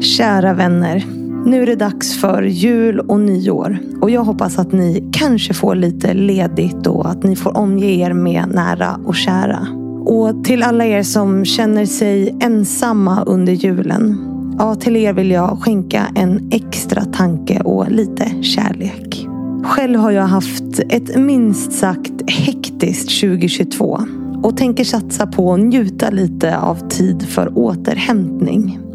Kära 0.00 0.54
vänner. 0.54 1.04
Nu 1.46 1.62
är 1.62 1.66
det 1.66 1.76
dags 1.76 2.20
för 2.20 2.42
jul 2.42 3.00
och 3.00 3.20
nyår. 3.20 3.78
Och 4.00 4.10
jag 4.10 4.24
hoppas 4.24 4.58
att 4.58 4.72
ni 4.72 5.10
kanske 5.12 5.54
får 5.54 5.74
lite 5.74 6.14
ledigt 6.14 6.86
och 6.86 7.10
att 7.10 7.22
ni 7.22 7.36
får 7.36 7.56
omge 7.56 7.86
er 7.86 8.12
med 8.12 8.48
nära 8.48 9.00
och 9.06 9.14
kära. 9.14 9.66
Och 10.04 10.44
till 10.44 10.62
alla 10.62 10.86
er 10.86 11.02
som 11.02 11.44
känner 11.44 11.86
sig 11.86 12.36
ensamma 12.40 13.22
under 13.22 13.52
julen. 13.52 14.26
Ja, 14.58 14.74
till 14.74 14.96
er 14.96 15.12
vill 15.12 15.30
jag 15.30 15.58
skänka 15.62 16.06
en 16.14 16.48
extra 16.52 17.04
tanke 17.04 17.60
och 17.60 17.90
lite 17.90 18.42
kärlek. 18.42 19.26
Själv 19.64 19.98
har 19.98 20.10
jag 20.10 20.26
haft 20.26 20.80
ett 20.88 21.16
minst 21.16 21.72
sagt 21.72 22.30
hektiskt 22.30 23.20
2022 23.20 24.00
och 24.42 24.56
tänker 24.56 24.84
satsa 24.84 25.26
på 25.26 25.54
att 25.54 25.60
njuta 25.60 26.10
lite 26.10 26.58
av 26.58 26.88
tid 26.88 27.22
för 27.22 27.58
återhämtning. 27.58 28.89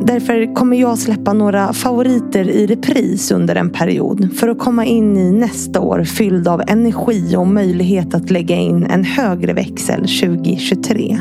Därför 0.00 0.54
kommer 0.54 0.76
jag 0.76 0.98
släppa 0.98 1.32
några 1.32 1.72
favoriter 1.72 2.48
i 2.48 2.66
repris 2.66 3.30
under 3.30 3.56
en 3.56 3.70
period 3.70 4.28
för 4.36 4.48
att 4.48 4.58
komma 4.58 4.84
in 4.84 5.16
i 5.16 5.32
nästa 5.32 5.80
år 5.80 6.04
fylld 6.04 6.48
av 6.48 6.62
energi 6.66 7.36
och 7.36 7.46
möjlighet 7.46 8.14
att 8.14 8.30
lägga 8.30 8.56
in 8.56 8.84
en 8.84 9.04
högre 9.04 9.52
växel 9.52 10.00
2023. 10.00 11.18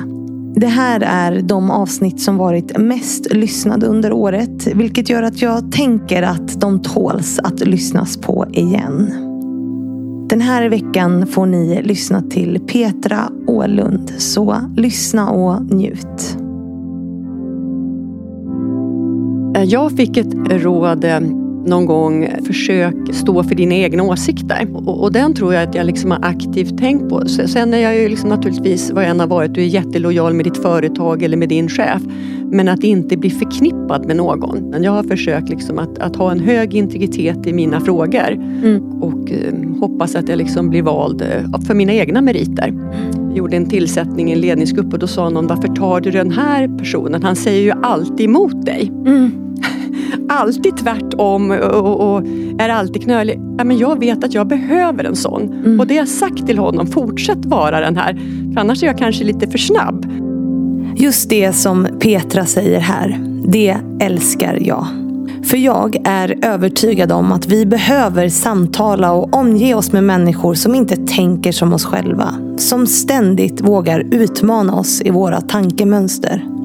Det 0.55 0.67
här 0.67 1.01
är 1.01 1.41
de 1.41 1.71
avsnitt 1.71 2.19
som 2.19 2.37
varit 2.37 2.77
mest 2.77 3.33
lyssnade 3.33 3.87
under 3.87 4.11
året 4.11 4.67
vilket 4.67 5.09
gör 5.09 5.23
att 5.23 5.41
jag 5.41 5.71
tänker 5.71 6.23
att 6.23 6.61
de 6.61 6.81
tåls 6.81 7.39
att 7.43 7.59
lyssnas 7.59 8.17
på 8.17 8.45
igen. 8.51 9.11
Den 10.29 10.41
här 10.41 10.69
veckan 10.69 11.27
får 11.27 11.45
ni 11.45 11.81
lyssna 11.83 12.21
till 12.21 12.59
Petra 12.67 13.29
Ålund, 13.47 14.13
så 14.17 14.55
lyssna 14.75 15.29
och 15.29 15.65
njut. 15.65 16.46
Jag 19.65 19.91
fick 19.91 20.17
ett 20.17 20.33
råd 20.49 21.03
eh, 21.03 21.19
någon 21.67 21.85
gång, 21.85 22.27
försök 22.45 22.95
stå 23.13 23.43
för 23.43 23.55
dina 23.55 23.75
egna 23.75 24.03
åsikter. 24.03 24.67
Och, 24.73 25.03
och 25.03 25.11
den 25.11 25.33
tror 25.33 25.53
jag 25.53 25.69
att 25.69 25.75
jag 25.75 25.85
liksom 25.85 26.11
har 26.11 26.19
aktivt 26.21 26.77
tänkt 26.77 27.09
på. 27.09 27.25
Sen 27.27 27.73
är 27.73 27.77
jag 27.77 27.97
ju 27.97 28.09
liksom 28.09 28.29
naturligtvis, 28.29 28.91
vad 28.91 29.03
jag 29.03 29.09
än 29.09 29.19
har 29.19 29.27
varit, 29.27 29.53
du 29.53 29.61
är 29.61 29.65
jättelojal 29.65 30.33
med 30.33 30.45
ditt 30.45 30.57
företag 30.57 31.23
eller 31.23 31.37
med 31.37 31.49
din 31.49 31.69
chef. 31.69 32.01
Men 32.51 32.67
att 32.67 32.83
inte 32.83 33.17
bli 33.17 33.29
förknippad 33.29 34.05
med 34.05 34.15
någon. 34.15 34.83
Jag 34.83 34.91
har 34.91 35.03
försökt 35.03 35.49
liksom 35.49 35.79
att, 35.79 35.99
att 35.99 36.15
ha 36.15 36.31
en 36.31 36.39
hög 36.39 36.73
integritet 36.73 37.47
i 37.47 37.53
mina 37.53 37.79
frågor. 37.79 38.31
Mm. 38.31 39.03
Och 39.03 39.31
eh, 39.31 39.79
hoppas 39.79 40.15
att 40.15 40.29
jag 40.29 40.37
liksom 40.37 40.69
blir 40.69 40.81
vald 40.81 41.21
eh, 41.21 41.61
för 41.61 41.73
mina 41.73 41.93
egna 41.93 42.21
meriter. 42.21 42.73
Jag 43.27 43.37
gjorde 43.37 43.57
en 43.57 43.69
tillsättning 43.69 44.29
i 44.29 44.33
en 44.33 44.41
ledningsgrupp 44.41 44.93
och 44.93 44.99
då 44.99 45.07
sa 45.07 45.29
någon, 45.29 45.47
varför 45.47 45.67
tar 45.67 46.01
du 46.01 46.11
den 46.11 46.31
här 46.31 46.77
personen? 46.77 47.23
Han 47.23 47.35
säger 47.35 47.61
ju 47.61 47.81
alltid 47.83 48.25
emot 48.25 48.65
dig. 48.65 48.91
Mm 49.05 49.46
alltid 50.29 50.77
tvärtom 50.77 51.51
och, 51.51 52.15
och 52.15 52.23
är 52.59 52.69
alltid 52.69 53.03
knölig. 53.03 53.39
Ja, 53.57 53.63
men 53.63 53.77
jag 53.77 53.99
vet 53.99 54.23
att 54.23 54.33
jag 54.33 54.47
behöver 54.47 55.03
en 55.03 55.15
sån. 55.15 55.41
Mm. 55.41 55.79
Och 55.79 55.87
det 55.87 55.93
har 55.93 56.01
jag 56.01 56.07
sagt 56.07 56.47
till 56.47 56.57
honom, 56.57 56.87
fortsätt 56.87 57.45
vara 57.45 57.79
den 57.79 57.97
här. 57.97 58.13
För 58.53 58.61
annars 58.61 58.83
är 58.83 58.87
jag 58.87 58.97
kanske 58.97 59.23
lite 59.23 59.47
för 59.47 59.57
snabb. 59.57 60.05
Just 60.95 61.29
det 61.29 61.53
som 61.53 61.87
Petra 61.99 62.45
säger 62.45 62.79
här, 62.79 63.19
det 63.47 63.77
älskar 63.99 64.57
jag. 64.61 64.87
För 65.43 65.57
jag 65.57 65.97
är 66.03 66.45
övertygad 66.45 67.11
om 67.11 67.31
att 67.31 67.47
vi 67.47 67.65
behöver 67.65 68.29
samtala 68.29 69.11
och 69.11 69.35
omge 69.35 69.73
oss 69.73 69.91
med 69.91 70.03
människor 70.03 70.53
som 70.53 70.75
inte 70.75 70.95
tänker 70.95 71.51
som 71.51 71.73
oss 71.73 71.85
själva. 71.85 72.33
Som 72.57 72.87
ständigt 72.87 73.61
vågar 73.61 73.99
utmana 74.11 74.75
oss 74.75 75.01
i 75.01 75.09
våra 75.09 75.41
tankemönster. 75.41 76.56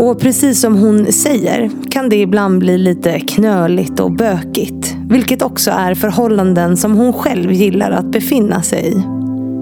Och 0.00 0.20
precis 0.20 0.60
som 0.60 0.76
hon 0.76 1.12
säger 1.12 1.70
kan 1.90 2.08
det 2.08 2.16
ibland 2.16 2.58
bli 2.58 2.78
lite 2.78 3.20
knöligt 3.20 4.00
och 4.00 4.12
bökigt. 4.12 4.96
Vilket 5.10 5.42
också 5.42 5.70
är 5.70 5.94
förhållanden 5.94 6.76
som 6.76 6.96
hon 6.96 7.12
själv 7.12 7.52
gillar 7.52 7.90
att 7.90 8.12
befinna 8.12 8.62
sig 8.62 8.88
i. 8.88 9.02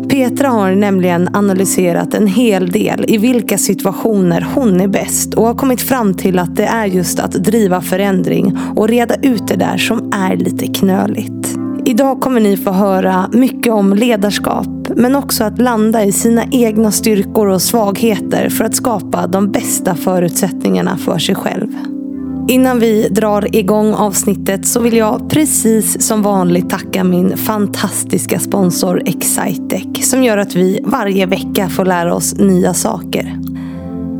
Petra 0.08 0.48
har 0.48 0.74
nämligen 0.74 1.28
analyserat 1.32 2.14
en 2.14 2.26
hel 2.26 2.70
del 2.70 3.04
i 3.08 3.18
vilka 3.18 3.58
situationer 3.58 4.46
hon 4.54 4.80
är 4.80 4.88
bäst 4.88 5.34
och 5.34 5.46
har 5.46 5.54
kommit 5.54 5.80
fram 5.80 6.14
till 6.14 6.38
att 6.38 6.56
det 6.56 6.66
är 6.66 6.86
just 6.86 7.20
att 7.20 7.32
driva 7.32 7.80
förändring 7.80 8.58
och 8.76 8.88
reda 8.88 9.14
ut 9.14 9.48
det 9.48 9.56
där 9.56 9.76
som 9.78 10.12
är 10.12 10.36
lite 10.36 10.66
knöligt. 10.66 11.57
Idag 11.88 12.20
kommer 12.20 12.40
ni 12.40 12.56
få 12.56 12.70
höra 12.70 13.30
mycket 13.32 13.72
om 13.72 13.94
ledarskap 13.94 14.88
men 14.96 15.16
också 15.16 15.44
att 15.44 15.58
landa 15.58 16.04
i 16.04 16.12
sina 16.12 16.44
egna 16.50 16.90
styrkor 16.90 17.48
och 17.48 17.62
svagheter 17.62 18.48
för 18.48 18.64
att 18.64 18.74
skapa 18.74 19.26
de 19.26 19.52
bästa 19.52 19.94
förutsättningarna 19.94 20.96
för 20.96 21.18
sig 21.18 21.34
själv. 21.34 21.68
Innan 22.48 22.78
vi 22.78 23.08
drar 23.08 23.56
igång 23.56 23.94
avsnittet 23.94 24.66
så 24.66 24.80
vill 24.80 24.96
jag 24.96 25.30
precis 25.30 26.06
som 26.06 26.22
vanligt 26.22 26.70
tacka 26.70 27.04
min 27.04 27.36
fantastiska 27.36 28.38
sponsor 28.38 29.02
Excitec 29.06 30.10
som 30.10 30.22
gör 30.22 30.38
att 30.38 30.54
vi 30.54 30.80
varje 30.84 31.26
vecka 31.26 31.68
får 31.68 31.84
lära 31.84 32.14
oss 32.14 32.34
nya 32.34 32.74
saker. 32.74 33.38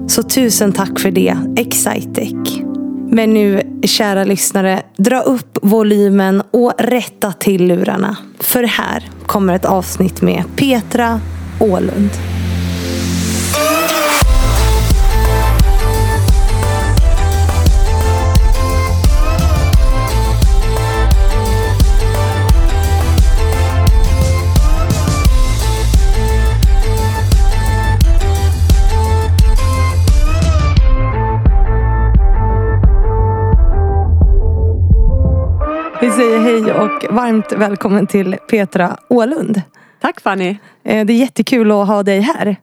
Så 0.07 0.23
tusen 0.23 0.73
tack 0.73 0.99
för 0.99 1.11
det, 1.11 1.37
Excitec. 1.57 2.68
Men 3.11 3.35
nu, 3.35 3.63
kära 3.83 4.25
lyssnare, 4.25 4.83
dra 4.97 5.21
upp 5.21 5.59
volymen 5.63 6.43
och 6.51 6.73
rätta 6.79 7.33
till 7.33 7.67
lurarna. 7.67 8.17
För 8.41 8.63
här 8.63 9.11
kommer 9.27 9.55
ett 9.55 9.65
avsnitt 9.65 10.23
med 10.23 10.45
Petra 10.57 11.21
Ålund. 11.61 12.11
Vi 36.01 36.11
säger 36.11 36.39
hej 36.39 36.73
och 36.73 37.15
varmt 37.15 37.53
välkommen 37.53 38.07
till 38.07 38.37
Petra 38.51 38.97
Ålund. 39.09 39.63
Tack 40.01 40.21
Fanny. 40.21 40.57
Eh, 40.85 41.07
det 41.07 41.13
är 41.13 41.17
jättekul 41.17 41.71
att 41.71 41.87
ha 41.87 42.03
dig 42.03 42.21
här. 42.21 42.57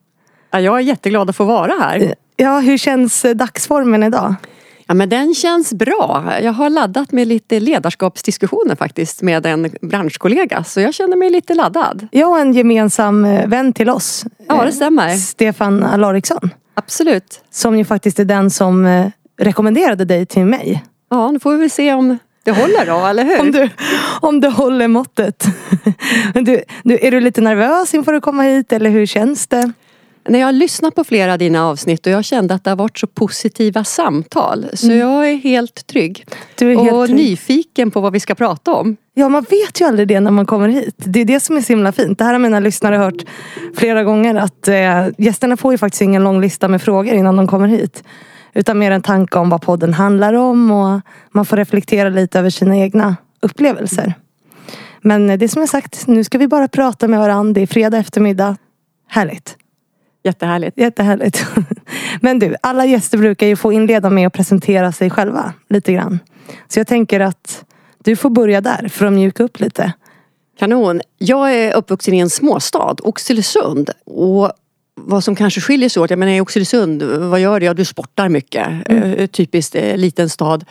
Ja, 0.52 0.60
jag 0.60 0.78
är 0.78 0.82
jätteglad 0.82 1.30
att 1.30 1.36
få 1.36 1.44
vara 1.44 1.74
här. 1.80 2.00
Eh, 2.00 2.12
ja, 2.36 2.60
hur 2.60 2.78
känns 2.78 3.26
eh, 3.26 3.36
dagsformen 3.36 4.04
idag? 4.04 4.36
Ja, 4.88 4.94
men 4.94 5.10
den 5.10 5.36
känns 5.36 5.74
bra. 5.74 6.34
Jag 6.42 6.54
har 6.54 6.70
laddat 6.70 7.12
med 7.12 7.28
lite 7.28 7.60
ledarskapsdiskussioner 7.60 8.76
faktiskt 8.76 9.22
med 9.22 9.46
en 9.46 9.72
branschkollega. 9.82 10.64
Så 10.64 10.82
jag 10.82 10.94
känner 10.94 11.18
mig 11.18 11.30
lite 11.30 11.54
laddad. 11.54 12.08
Jag 12.12 12.32
och 12.32 12.40
en 12.40 12.54
gemensam 12.54 13.24
vän 13.46 13.74
till 13.74 13.90
oss. 13.90 14.26
Ja, 14.48 14.66
det 14.66 14.72
stämmer. 14.72 15.10
Stefan 15.10 15.84
Alariksson. 15.84 16.50
Absolut. 16.74 17.44
Som 17.50 17.78
ju 17.78 17.86
faktiskt 17.86 18.20
är 18.20 18.26
den 18.26 18.50
som 18.50 19.10
rekommenderade 19.40 20.06
dig 20.06 20.26
till 20.26 20.46
mig. 20.46 20.84
Ja, 21.10 21.32
nu 21.32 21.40
får 21.40 21.58
vi 21.58 21.70
se 21.70 21.94
om 21.94 22.18
det 22.46 22.52
håller 22.52 22.86
då, 22.86 23.06
eller 23.06 23.24
hur? 23.24 23.40
Om 23.40 23.52
du, 23.52 23.70
om 24.22 24.40
du 24.42 24.48
håller 24.48 24.88
måttet. 24.88 25.46
Du, 26.34 26.64
du, 26.84 27.00
är 27.02 27.12
du 27.12 27.20
lite 27.20 27.42
nervös 27.42 27.94
inför 27.94 28.14
att 28.14 28.24
komma 28.24 28.44
hit 28.44 28.74
eller 28.74 28.90
hur 28.90 29.06
känns 29.06 29.48
det? 29.48 29.72
När 30.30 30.40
jag 30.40 30.48
har 30.48 30.52
lyssnat 30.52 30.96
på 30.96 31.04
flera 31.04 31.34
av 31.34 31.40
dina 31.40 31.68
avsnitt 31.68 32.06
och 32.06 32.12
jag 32.12 32.26
kände 32.26 32.54
att 32.54 32.64
det 32.64 32.70
har 32.70 32.78
varit 32.78 32.98
så 32.98 33.08
positiva 33.08 33.84
samtal. 33.84 34.66
Så 34.74 34.86
mm. 34.86 34.98
jag 34.98 35.30
är 35.30 35.36
helt 35.36 35.88
trygg. 35.88 36.26
Du 36.56 36.72
är 36.72 36.76
helt 36.76 36.94
och 36.94 37.06
trygg. 37.06 37.16
nyfiken 37.16 37.92
på 37.92 38.02
vad 38.02 38.14
vi 38.14 38.20
ska 38.20 38.36
prata 38.36 38.74
om. 38.74 38.98
Ja 39.14 39.30
man 39.30 39.46
vet 39.50 39.82
ju 39.82 39.86
aldrig 39.86 40.08
det 40.08 40.20
när 40.20 40.32
man 40.32 40.46
kommer 40.46 40.70
hit. 40.70 40.96
Det 40.98 41.22
är 41.22 41.26
det 41.26 41.40
som 41.40 41.58
är 41.58 41.62
så 41.62 41.74
himla 41.74 41.92
fint. 41.92 42.18
Det 42.18 42.24
här 42.24 42.34
har 42.34 42.40
mina 42.40 42.60
lyssnare 42.60 42.96
hört 42.96 43.26
flera 43.76 44.04
gånger. 44.04 44.36
Att 44.36 44.68
eh, 44.68 45.08
gästerna 45.18 45.58
får 45.58 45.72
ju 45.72 45.78
faktiskt 45.78 46.02
ingen 46.02 46.24
lång 46.24 46.42
lista 46.42 46.68
med 46.68 46.82
frågor 46.82 47.14
innan 47.14 47.36
de 47.36 47.48
kommer 47.48 47.68
hit. 47.68 48.04
Utan 48.56 48.80
mer 48.80 48.92
en 48.92 49.02
tanke 49.02 49.40
om 49.40 49.50
vad 49.50 49.62
podden 49.62 49.94
handlar 49.94 50.34
om 50.34 50.72
och 50.72 51.02
man 51.32 51.46
får 51.46 51.58
reflektera 51.58 52.10
lite 52.10 52.40
över 52.40 52.50
sina 52.50 52.78
egna 52.78 53.16
upplevelser. 53.40 54.14
Men 55.02 55.40
det 55.40 55.50
som 55.50 55.62
jag 55.62 55.70
sagt, 55.70 56.08
nu 56.08 56.24
ska 56.24 56.38
vi 56.38 56.48
bara 56.48 56.68
prata 56.68 57.08
med 57.08 57.20
varandra. 57.20 57.54
Det 57.54 57.62
är 57.62 57.68
fredag 57.68 57.98
eftermiddag. 57.98 58.58
Härligt. 59.08 59.58
Jättehärligt. 60.24 60.78
Jättehärligt. 60.78 61.46
Men 62.22 62.40
du, 62.40 62.56
alla 62.62 62.86
gäster 62.86 63.18
brukar 63.18 63.48
ju 63.48 63.56
få 63.56 63.72
inleda 63.72 64.10
med 64.10 64.28
att 64.28 64.34
presentera 64.34 64.92
sig 64.92 65.10
själva 65.10 65.54
lite 65.70 65.94
grann. 65.94 66.20
Så 66.68 66.80
jag 66.80 66.88
tänker 66.88 67.20
att 67.20 67.66
du 68.04 68.16
får 68.16 68.30
börja 68.30 68.62
där 68.62 68.88
för 68.88 69.06
att 69.06 69.14
mjuka 69.14 69.44
upp 69.44 69.60
lite. 69.60 69.94
Kanon. 70.60 71.02
Jag 71.18 71.54
är 71.54 71.76
uppvuxen 71.76 72.14
i 72.14 72.20
en 72.20 72.30
småstad, 72.30 72.96
Oxelösund. 73.04 73.90
Och 74.06 74.52
vad 74.96 75.24
som 75.24 75.36
kanske 75.36 75.62
skiljer 75.62 75.90
sig 75.90 76.02
åt, 76.02 76.10
jag 76.10 76.20
menar 76.20 76.32
i 76.32 76.42
Oxelösund, 76.42 77.04
vad 77.04 77.40
gör 77.40 77.60
du? 77.60 77.66
Ja, 77.66 77.74
du 77.74 77.86
sportar 77.86 78.30
mycket. 78.30 78.68
Mm. 78.90 79.04
Eh, 79.04 79.28
typiskt 79.28 79.76
eh, 79.76 79.98
liten 79.98 80.30
stad. 80.30 80.66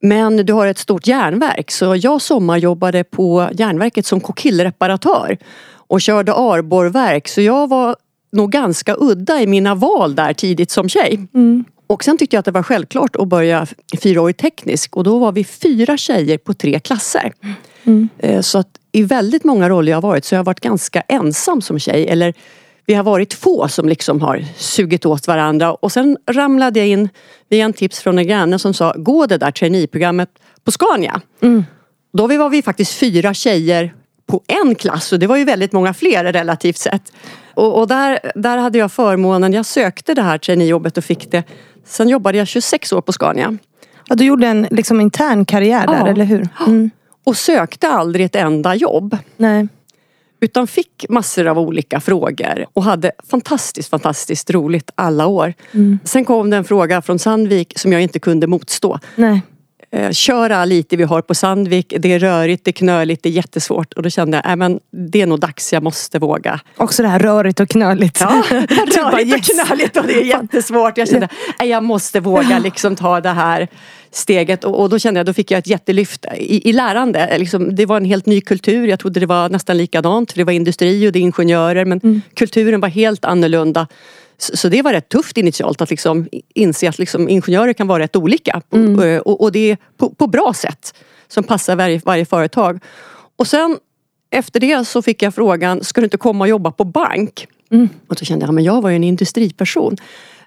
Men 0.00 0.36
du 0.46 0.52
har 0.52 0.66
ett 0.66 0.78
stort 0.78 1.06
järnverk 1.06 1.70
så 1.70 1.96
jag 1.96 2.22
sommarjobbade 2.22 3.04
på 3.04 3.48
järnverket 3.52 4.06
som 4.06 4.20
kokillreparatör 4.20 5.38
och 5.74 6.00
körde 6.00 6.34
arborrverk 6.34 7.28
så 7.28 7.40
jag 7.40 7.68
var 7.68 7.96
nog 8.32 8.52
ganska 8.52 8.96
udda 8.98 9.40
i 9.40 9.46
mina 9.46 9.74
val 9.74 10.14
där 10.14 10.32
tidigt 10.32 10.70
som 10.70 10.88
tjej. 10.88 11.26
Mm. 11.34 11.64
Och 11.86 12.04
sen 12.04 12.18
tyckte 12.18 12.36
jag 12.36 12.38
att 12.38 12.44
det 12.44 12.50
var 12.50 12.62
självklart 12.62 13.16
att 13.16 13.28
börja 13.28 13.66
fyraårig 14.02 14.36
teknisk 14.36 14.96
och 14.96 15.04
då 15.04 15.18
var 15.18 15.32
vi 15.32 15.44
fyra 15.44 15.96
tjejer 15.96 16.38
på 16.38 16.54
tre 16.54 16.80
klasser. 16.80 17.32
Mm. 17.84 18.08
Så 18.42 18.58
att 18.58 18.68
i 18.92 19.02
väldigt 19.02 19.44
många 19.44 19.68
roller 19.68 19.92
jag 19.92 19.96
har 19.96 20.02
varit 20.02 20.24
så 20.24 20.34
har 20.34 20.38
jag 20.38 20.44
varit 20.44 20.60
ganska 20.60 21.00
ensam 21.00 21.62
som 21.62 21.78
tjej. 21.78 22.08
Eller 22.08 22.34
vi 22.86 22.94
har 22.94 23.02
varit 23.02 23.34
få 23.34 23.68
som 23.68 23.88
liksom 23.88 24.20
har 24.20 24.44
sugit 24.56 25.06
åt 25.06 25.26
varandra. 25.26 25.74
Och 25.74 25.92
sen 25.92 26.16
ramlade 26.30 26.78
jag 26.78 26.88
in 26.88 27.08
via 27.48 27.64
en 27.64 27.72
tips 27.72 28.00
från 28.00 28.18
en 28.18 28.26
granne 28.26 28.58
som 28.58 28.74
sa 28.74 28.94
gå 28.96 29.26
det 29.26 29.38
där 29.38 29.50
traineeprogrammet 29.50 30.28
på 30.64 30.70
Scania. 30.72 31.20
Mm. 31.40 31.64
Då 32.12 32.26
var 32.26 32.48
vi 32.48 32.62
faktiskt 32.62 32.92
fyra 32.92 33.34
tjejer 33.34 33.94
på 34.26 34.42
en 34.46 34.74
klass 34.74 35.12
och 35.12 35.18
det 35.18 35.26
var 35.26 35.36
ju 35.36 35.44
väldigt 35.44 35.72
många 35.72 35.94
fler 35.94 36.32
relativt 36.32 36.76
sett. 36.76 37.12
Och, 37.54 37.80
och 37.80 37.88
där, 37.88 38.32
där 38.34 38.58
hade 38.58 38.78
jag 38.78 38.92
förmånen, 38.92 39.52
jag 39.52 39.66
sökte 39.66 40.14
det 40.14 40.22
här 40.22 40.38
traineejobbet 40.38 40.98
och 40.98 41.04
fick 41.04 41.30
det. 41.30 41.42
Sen 41.84 42.08
jobbade 42.08 42.38
jag 42.38 42.48
26 42.48 42.92
år 42.92 43.00
på 43.00 43.12
Scania. 43.12 43.58
Ja, 44.08 44.14
du 44.14 44.24
gjorde 44.24 44.46
en 44.46 44.66
liksom, 44.70 45.00
intern 45.00 45.44
karriär 45.44 45.86
där, 45.86 45.98
ja. 45.98 46.06
eller 46.06 46.24
hur? 46.24 46.48
Mm. 46.66 46.90
Och 47.24 47.36
sökte 47.36 47.88
aldrig 47.88 48.26
ett 48.26 48.36
enda 48.36 48.74
jobb. 48.74 49.16
Nej. 49.36 49.68
Utan 50.42 50.66
fick 50.66 51.06
massor 51.08 51.46
av 51.46 51.58
olika 51.58 52.00
frågor 52.00 52.66
och 52.72 52.84
hade 52.84 53.12
fantastiskt, 53.30 53.88
fantastiskt 53.88 54.50
roligt 54.50 54.90
alla 54.94 55.26
år. 55.26 55.54
Mm. 55.72 55.98
Sen 56.04 56.24
kom 56.24 56.50
det 56.50 56.56
en 56.56 56.64
fråga 56.64 57.02
från 57.02 57.18
Sandvik 57.18 57.78
som 57.78 57.92
jag 57.92 58.02
inte 58.02 58.18
kunde 58.18 58.46
motstå. 58.46 58.98
Nej. 59.16 59.42
Eh, 59.94 60.10
köra 60.10 60.64
lite 60.64 60.96
vi 60.96 61.04
har 61.04 61.22
på 61.22 61.34
Sandvik. 61.34 61.94
Det 61.98 62.12
är 62.12 62.18
rörigt, 62.18 62.64
det 62.64 62.70
är 62.70 62.72
knöligt, 62.72 63.22
det 63.22 63.28
är 63.28 63.32
jättesvårt. 63.32 63.92
Och 63.92 64.02
då 64.02 64.10
kände 64.10 64.36
jag, 64.44 64.52
äh, 64.52 64.56
men 64.56 64.80
det 64.90 65.22
är 65.22 65.26
nog 65.26 65.40
dags, 65.40 65.72
jag 65.72 65.82
måste 65.82 66.18
våga. 66.18 66.60
Också 66.76 67.02
det 67.02 67.08
här 67.08 67.18
rörigt 67.18 67.60
och 67.60 67.68
knöligt. 67.68 68.20
Ja, 68.20 68.42
rörigt 68.50 69.34
och 69.34 69.42
knöligt 69.42 69.96
och 69.96 70.06
det 70.06 70.14
är 70.14 70.24
jättesvårt. 70.40 70.98
Jag 70.98 71.08
kände, 71.08 71.28
äh, 71.60 71.66
jag 71.66 71.82
måste 71.82 72.20
våga 72.20 72.58
liksom 72.58 72.96
ta 72.96 73.20
det 73.20 73.28
här 73.28 73.68
steget 74.10 74.64
och, 74.64 74.80
och, 74.80 74.88
då 74.88 74.98
kände 74.98 75.20
jag, 75.20 75.26
då 75.26 75.32
fick 75.32 75.50
jag 75.50 75.58
ett 75.58 75.66
jättelyft 75.66 76.26
i, 76.36 76.68
i 76.68 76.72
lärande. 76.72 77.38
Liksom, 77.38 77.74
det 77.74 77.86
var 77.86 77.96
en 77.96 78.04
helt 78.04 78.26
ny 78.26 78.40
kultur. 78.40 78.88
Jag 78.88 78.98
trodde 78.98 79.20
det 79.20 79.26
var 79.26 79.48
nästan 79.48 79.76
likadant. 79.76 80.34
Det 80.34 80.44
var 80.44 80.52
industri 80.52 81.08
och 81.08 81.12
det 81.12 81.18
är 81.18 81.20
ingenjörer 81.20 81.84
men 81.84 82.00
mm. 82.02 82.22
kulturen 82.34 82.80
var 82.80 82.88
helt 82.88 83.24
annorlunda. 83.24 83.86
Så 84.38 84.68
det 84.68 84.82
var 84.82 84.92
rätt 84.92 85.08
tufft 85.08 85.36
initialt 85.36 85.80
att 85.80 85.90
liksom 85.90 86.28
inse 86.54 86.88
att 86.88 86.98
liksom 86.98 87.28
ingenjörer 87.28 87.72
kan 87.72 87.86
vara 87.86 88.02
rätt 88.02 88.16
olika. 88.16 88.62
Mm. 88.72 89.20
Och, 89.20 89.40
och, 89.40 89.52
det 89.52 89.76
på, 89.96 90.10
på 90.10 90.26
bra 90.26 90.52
sätt 90.54 90.94
som 91.28 91.44
passar 91.44 91.76
varje, 91.76 92.00
varje 92.04 92.24
företag. 92.24 92.80
Och 93.36 93.46
sen 93.46 93.78
efter 94.30 94.60
det 94.60 94.84
så 94.84 95.02
fick 95.02 95.22
jag 95.22 95.34
frågan, 95.34 95.84
ska 95.84 96.00
du 96.00 96.04
inte 96.04 96.16
komma 96.16 96.44
och 96.44 96.48
jobba 96.48 96.70
på 96.70 96.84
bank? 96.84 97.46
Mm. 97.70 97.88
Och 98.08 98.16
då 98.18 98.24
kände 98.24 98.46
jag, 98.46 98.54
men 98.54 98.64
jag 98.64 98.82
var 98.82 98.90
ju 98.90 98.96
en 98.96 99.04
industriperson. 99.04 99.96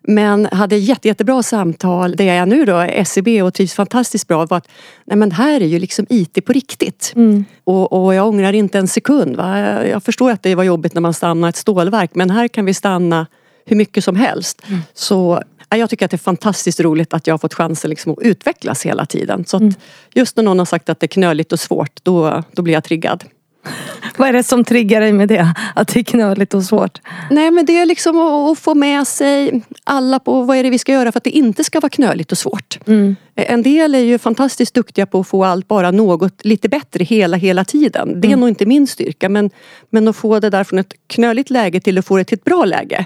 Men 0.08 0.46
hade 0.46 0.78
jätte, 0.78 1.08
jättebra 1.08 1.44
samtal. 1.44 2.16
Det 2.16 2.24
jag 2.24 2.36
är 2.36 2.46
nu 2.46 2.66
då, 2.66 3.06
SEB 3.06 3.28
och 3.44 3.54
trivs 3.54 3.74
fantastiskt 3.74 4.28
bra 4.28 4.46
var 4.46 4.58
att 4.58 4.68
nej 5.06 5.18
men 5.18 5.32
här 5.32 5.62
är 5.62 5.66
ju 5.66 5.80
liksom 5.80 6.06
IT 6.10 6.46
på 6.46 6.54
riktigt. 6.54 7.14
Mm. 7.16 7.46
Och, 7.64 8.06
och, 8.06 8.16
jag 8.16 8.28
ångrar 8.28 8.54
inte 8.54 8.80
en 8.80 8.88
sekund. 8.88 9.36
Va? 9.36 9.86
Jag 9.86 10.04
förstår 10.04 10.32
att 10.32 10.44
det 10.44 10.56
var 10.56 10.64
jobbigt 10.64 10.94
när 10.94 11.02
man 11.02 11.14
stannar 11.14 11.50
ett 11.50 11.56
stålverk 11.56 12.16
men 12.16 12.30
här 12.30 12.48
kan 12.48 12.66
vi 12.66 12.74
stanna 12.74 13.28
hur 13.66 13.76
mycket 13.76 14.04
som 14.04 14.16
helst. 14.16 14.62
Mm. 14.68 14.82
Så 14.94 15.42
jag 15.70 15.90
tycker 15.90 16.06
att 16.06 16.12
det 16.12 16.16
är 16.16 16.20
fantastiskt 16.20 16.80
roligt 16.80 17.14
att 17.14 17.28
jag 17.28 17.34
har 17.34 17.40
fått 17.40 17.54
chansen 17.54 17.90
liksom 17.90 18.12
att 18.12 18.20
utvecklas 18.22 18.86
hela 18.86 19.06
tiden. 19.06 19.46
Så 19.46 19.58
mm. 19.58 19.74
just 20.14 20.38
när 20.38 20.44
någon 20.44 20.60
har 20.60 20.66
sagt 20.66 20.90
att 20.90 21.00
det 21.00 21.06
är 21.06 21.08
knöligt 21.08 21.52
och 21.52 21.60
svårt, 21.60 22.00
då, 22.04 22.44
då 22.52 22.62
blir 22.62 22.74
jag 22.74 22.84
triggad. 22.84 23.24
Vad 24.18 24.30
är 24.30 24.34
det 24.34 24.44
som 24.44 24.64
triggar 24.64 25.02
dig 25.02 25.14
med 25.14 25.28
det? 25.28 25.54
Att 25.76 25.88
det 25.88 26.00
är 26.00 26.04
knöligt 26.04 26.54
och 26.54 26.64
svårt? 26.64 27.02
Nej 27.30 27.52
men 27.52 27.66
det 27.66 27.80
är 27.80 27.86
liksom 27.86 28.18
att 28.18 28.60
få 28.60 28.76
med 28.76 29.08
sig 29.08 29.62
alla 29.84 30.20
på 30.20 30.42
vad 30.42 30.58
är 30.58 30.64
det 30.64 30.70
vi 30.70 30.80
ska 30.80 30.92
göra 30.92 31.12
för 31.12 31.18
att 31.18 31.24
det 31.24 31.30
inte 31.30 31.64
ska 31.64 31.80
vara 31.80 31.90
knöligt 31.90 32.32
och 32.32 32.38
svårt. 32.38 32.80
Mm. 32.88 33.16
En 33.36 33.62
del 33.62 33.96
är 33.96 34.00
ju 34.00 34.20
fantastiskt 34.20 34.74
duktiga 34.74 35.06
på 35.06 35.20
att 35.20 35.28
få 35.28 35.46
allt 35.46 35.68
bara 35.68 35.92
något 35.92 36.46
lite 36.46 36.70
bättre 36.70 37.04
hela, 37.04 37.38
hela 37.38 37.66
tiden. 37.66 38.22
Det 38.22 38.28
är 38.28 38.30
mm. 38.30 38.40
nog 38.40 38.50
inte 38.50 38.66
min 38.66 38.88
styrka 38.88 39.30
men, 39.30 39.50
men 39.90 40.08
att 40.08 40.16
få 40.16 40.40
det 40.40 40.50
där 40.50 40.64
från 40.64 40.80
ett 40.80 40.94
knöligt 41.08 41.50
läge 41.50 41.80
till 41.80 41.98
att 41.98 42.06
få 42.06 42.18
det 42.18 42.24
till 42.24 42.38
ett 42.38 42.44
bra 42.44 42.66
läge. 42.66 43.06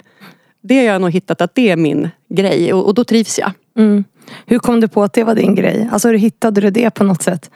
Det 0.61 0.77
har 0.77 0.83
jag 0.83 1.01
nog 1.01 1.11
hittat 1.11 1.41
att 1.41 1.55
det 1.55 1.69
är 1.69 1.77
min 1.77 2.09
grej 2.29 2.73
och, 2.73 2.85
och 2.85 2.93
då 2.93 3.03
trivs 3.03 3.39
jag. 3.39 3.51
Mm. 3.77 4.03
Hur 4.45 4.59
kom 4.59 4.79
du 4.79 4.87
på 4.87 5.03
att 5.03 5.13
det 5.13 5.23
var 5.23 5.35
din 5.35 5.55
grej? 5.55 5.89
Alltså 5.91 6.07
hur 6.07 6.17
hittade 6.17 6.61
du 6.61 6.69
det 6.69 6.89
på 6.89 7.03
något 7.03 7.21
sätt? 7.21 7.49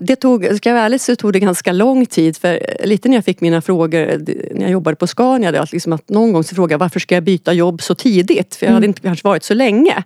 det 0.00 0.16
tog, 0.16 0.56
ska 0.56 0.68
jag 0.68 0.74
vara 0.74 0.84
ärlig 0.84 1.00
så 1.00 1.16
tog 1.16 1.32
det 1.32 1.40
ganska 1.40 1.72
lång 1.72 2.06
tid 2.06 2.36
för 2.36 2.60
lite 2.84 3.08
när 3.08 3.16
jag 3.16 3.24
fick 3.24 3.40
mina 3.40 3.60
frågor 3.60 4.06
när 4.54 4.62
jag 4.62 4.70
jobbade 4.70 4.96
på 4.96 5.06
Scania, 5.06 5.52
det 5.52 5.58
var 5.58 5.68
liksom 5.72 5.92
att 5.92 6.08
någon 6.08 6.32
gång 6.32 6.44
så 6.44 6.54
frågade 6.54 6.74
jag 6.74 6.78
varför 6.78 7.00
ska 7.00 7.14
jag 7.14 7.24
byta 7.24 7.52
jobb 7.52 7.82
så 7.82 7.94
tidigt? 7.94 8.54
För 8.54 8.66
jag 8.66 8.72
hade 8.72 8.84
mm. 8.84 8.90
inte 8.90 9.00
kanske 9.00 9.28
varit 9.28 9.44
så 9.44 9.54
länge. 9.54 10.02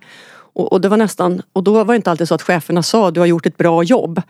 Och, 0.53 0.71
och, 0.71 0.81
det 0.81 0.89
var 0.89 0.97
nästan, 0.97 1.41
och 1.53 1.63
då 1.63 1.83
var 1.83 1.93
det 1.93 1.95
inte 1.95 2.11
alltid 2.11 2.27
så 2.27 2.35
att 2.35 2.41
cheferna 2.41 2.83
sa 2.83 3.11
du 3.11 3.19
har 3.19 3.27
gjort 3.27 3.45
ett 3.45 3.57
bra 3.57 3.83
jobb. 3.83 4.21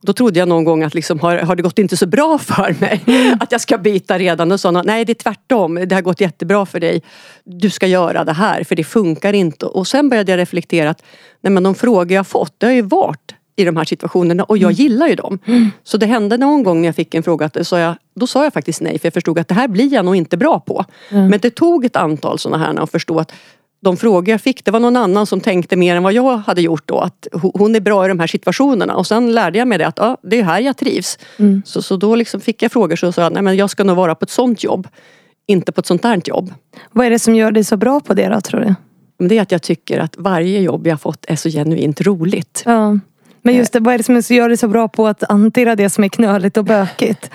Och 0.00 0.06
då 0.06 0.12
trodde 0.12 0.38
jag 0.38 0.48
någon 0.48 0.64
gång 0.64 0.82
att 0.82 0.94
liksom, 0.94 1.20
har, 1.20 1.36
har 1.36 1.56
det 1.56 1.62
gått 1.62 1.78
inte 1.78 1.96
så 1.96 2.06
bra 2.06 2.38
för 2.38 2.80
mig? 2.80 3.00
Mm. 3.06 3.38
Att 3.40 3.52
jag 3.52 3.60
ska 3.60 3.78
byta 3.78 4.18
redan. 4.18 4.52
Och 4.52 4.60
sa 4.60 4.70
nej 4.70 5.04
det 5.04 5.12
är 5.12 5.14
tvärtom. 5.14 5.74
Det 5.74 5.94
har 5.94 6.02
gått 6.02 6.20
jättebra 6.20 6.66
för 6.66 6.80
dig. 6.80 7.02
Du 7.44 7.70
ska 7.70 7.86
göra 7.86 8.24
det 8.24 8.32
här 8.32 8.64
för 8.64 8.76
det 8.76 8.84
funkar 8.84 9.32
inte. 9.32 9.66
Och 9.66 9.86
sen 9.86 10.08
började 10.08 10.32
jag 10.32 10.38
reflektera 10.38 10.90
att 10.90 11.02
nej, 11.40 11.50
men 11.50 11.62
de 11.62 11.74
frågor 11.74 12.12
jag 12.12 12.26
fått 12.26 12.54
det 12.58 12.66
har 12.66 12.72
ju 12.72 12.82
varit 12.82 13.34
i 13.56 13.64
de 13.64 13.76
här 13.76 13.84
situationerna 13.84 14.44
och 14.44 14.58
jag 14.58 14.70
mm. 14.70 14.74
gillar 14.74 15.08
ju 15.08 15.14
dem. 15.14 15.38
Mm. 15.46 15.70
Så 15.84 15.96
det 15.96 16.06
hände 16.06 16.36
någon 16.36 16.62
gång 16.62 16.80
när 16.80 16.88
jag 16.88 16.94
fick 16.94 17.14
en 17.14 17.22
fråga 17.22 17.46
att 17.46 17.66
så 17.66 17.76
jag, 17.76 17.94
då 18.14 18.26
sa 18.26 18.44
jag 18.44 18.52
faktiskt 18.52 18.80
nej 18.80 18.98
för 18.98 19.06
jag 19.06 19.14
förstod 19.14 19.38
att 19.38 19.48
det 19.48 19.54
här 19.54 19.68
blir 19.68 19.94
jag 19.94 20.04
nog 20.04 20.16
inte 20.16 20.36
bra 20.36 20.60
på. 20.60 20.84
Mm. 21.10 21.28
Men 21.28 21.38
det 21.40 21.50
tog 21.50 21.84
ett 21.84 21.96
antal 21.96 22.38
sådana 22.38 22.64
här 22.64 22.82
att 22.82 22.90
förstå 22.90 23.18
att 23.18 23.32
de 23.80 23.96
frågor 23.96 24.28
jag 24.28 24.40
fick, 24.40 24.64
det 24.64 24.70
var 24.70 24.80
någon 24.80 24.96
annan 24.96 25.26
som 25.26 25.40
tänkte 25.40 25.76
mer 25.76 25.96
än 25.96 26.02
vad 26.02 26.12
jag 26.12 26.36
hade 26.36 26.62
gjort 26.62 26.82
då. 26.86 26.98
Att 26.98 27.26
hon 27.32 27.74
är 27.74 27.80
bra 27.80 28.04
i 28.04 28.08
de 28.08 28.20
här 28.20 28.26
situationerna. 28.26 28.96
Och 28.96 29.06
sen 29.06 29.32
lärde 29.32 29.58
jag 29.58 29.68
mig 29.68 29.78
det 29.78 29.86
att 29.86 29.98
ja, 29.98 30.16
det 30.22 30.38
är 30.38 30.42
här 30.42 30.60
jag 30.60 30.76
trivs. 30.76 31.18
Mm. 31.38 31.62
Så, 31.64 31.82
så 31.82 31.96
då 31.96 32.14
liksom 32.14 32.40
fick 32.40 32.62
jag 32.62 32.72
frågor 32.72 32.96
så 32.96 33.12
sa 33.12 33.22
jag, 33.22 33.32
nej 33.32 33.42
men 33.42 33.56
jag 33.56 33.70
ska 33.70 33.84
nog 33.84 33.96
vara 33.96 34.14
på 34.14 34.24
ett 34.24 34.30
sånt 34.30 34.64
jobb. 34.64 34.88
Inte 35.46 35.72
på 35.72 35.80
ett 35.80 35.86
sånt 35.86 36.04
här 36.04 36.20
jobb. 36.24 36.54
Vad 36.92 37.06
är 37.06 37.10
det 37.10 37.18
som 37.18 37.34
gör 37.34 37.52
dig 37.52 37.64
så 37.64 37.76
bra 37.76 38.00
på 38.00 38.14
det 38.14 38.28
då 38.28 38.40
tror 38.40 38.60
du? 38.60 38.74
Det 39.28 39.38
är 39.38 39.42
att 39.42 39.52
jag 39.52 39.62
tycker 39.62 39.98
att 39.98 40.14
varje 40.16 40.60
jobb 40.60 40.86
jag 40.86 41.00
fått 41.00 41.24
är 41.28 41.36
så 41.36 41.48
genuint 41.48 42.00
roligt. 42.00 42.62
Ja. 42.66 42.98
Men 43.42 43.54
just 43.54 43.72
det, 43.72 43.80
vad 43.80 43.94
är 43.94 43.98
det 43.98 44.22
som 44.22 44.36
gör 44.36 44.48
dig 44.48 44.56
så 44.56 44.68
bra 44.68 44.88
på 44.88 45.06
att 45.06 45.22
hantera 45.28 45.76
det 45.76 45.90
som 45.90 46.04
är 46.04 46.08
knöligt 46.08 46.56
och 46.56 46.64
bökigt? 46.64 47.30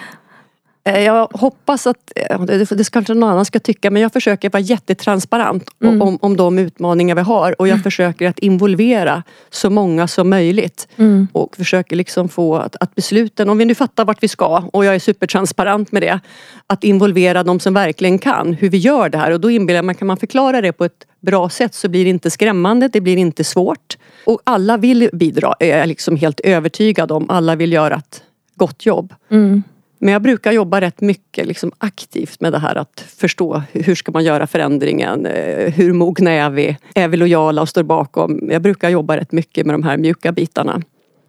Eh, 0.85 1.03
jag 1.03 1.27
hoppas 1.33 1.87
att, 1.87 2.11
eh, 2.15 2.41
det, 2.41 2.65
det 2.65 2.91
kanske 2.91 3.13
någon 3.13 3.29
annan 3.29 3.45
ska 3.45 3.59
tycka, 3.59 3.91
men 3.91 4.01
jag 4.01 4.13
försöker 4.13 4.49
vara 4.49 4.61
jättetransparent 4.61 5.69
mm. 5.83 6.01
om, 6.01 6.17
om 6.21 6.37
de 6.37 6.59
utmaningar 6.59 7.15
vi 7.15 7.21
har 7.21 7.61
och 7.61 7.67
jag 7.67 7.73
mm. 7.73 7.83
försöker 7.83 8.29
att 8.29 8.39
involvera 8.39 9.23
så 9.49 9.69
många 9.69 10.07
som 10.07 10.29
möjligt. 10.29 10.87
Mm. 10.97 11.27
Och 11.31 11.55
försöker 11.55 11.95
liksom 11.95 12.29
få 12.29 12.55
att, 12.55 12.75
att, 12.79 12.95
besluten, 12.95 13.49
om 13.49 13.57
vi 13.57 13.65
nu 13.65 13.75
fattar 13.75 14.05
vart 14.05 14.23
vi 14.23 14.27
ska 14.27 14.63
och 14.73 14.85
jag 14.85 14.95
är 14.95 14.99
supertransparent 14.99 15.91
med 15.91 16.01
det, 16.01 16.19
att 16.67 16.83
involvera 16.83 17.43
de 17.43 17.59
som 17.59 17.73
verkligen 17.73 18.19
kan 18.19 18.53
hur 18.53 18.69
vi 18.69 18.77
gör 18.77 19.09
det 19.09 19.17
här 19.17 19.31
och 19.31 19.39
då 19.39 19.51
inbillar 19.51 19.77
jag 19.77 19.85
mig, 19.85 19.95
kan 19.95 20.07
man 20.07 20.17
förklara 20.17 20.61
det 20.61 20.71
på 20.71 20.85
ett 20.85 21.07
bra 21.19 21.49
sätt 21.49 21.73
så 21.73 21.89
blir 21.89 22.03
det 22.03 22.09
inte 22.09 22.29
skrämmande, 22.29 22.87
det 22.87 23.01
blir 23.01 23.17
inte 23.17 23.43
svårt. 23.43 23.97
Och 24.25 24.41
alla 24.43 24.77
vill 24.77 25.09
bidra, 25.13 25.53
är 25.59 25.77
jag 25.77 25.87
liksom 25.87 26.15
helt 26.15 26.39
övertygad 26.39 27.11
om. 27.11 27.29
Alla 27.29 27.55
vill 27.55 27.73
göra 27.73 27.95
ett 27.95 28.23
gott 28.55 28.85
jobb. 28.85 29.13
Mm. 29.31 29.63
Men 30.03 30.13
jag 30.13 30.21
brukar 30.21 30.51
jobba 30.51 30.81
rätt 30.81 31.01
mycket 31.01 31.47
liksom 31.47 31.71
aktivt 31.77 32.41
med 32.41 32.51
det 32.51 32.59
här 32.59 32.75
att 32.75 33.05
förstå 33.17 33.63
hur 33.71 33.95
ska 33.95 34.11
man 34.11 34.23
göra 34.23 34.47
förändringen? 34.47 35.25
Eh, 35.25 35.73
hur 35.73 35.93
mogna 35.93 36.31
är 36.31 36.49
vi? 36.49 36.77
Är 36.95 37.07
vi 37.07 37.17
lojala 37.17 37.61
och 37.61 37.69
står 37.69 37.83
bakom? 37.83 38.49
Jag 38.51 38.61
brukar 38.61 38.89
jobba 38.89 39.17
rätt 39.17 39.31
mycket 39.31 39.65
med 39.65 39.73
de 39.73 39.83
här 39.83 39.97
mjuka 39.97 40.31
bitarna. 40.31 40.81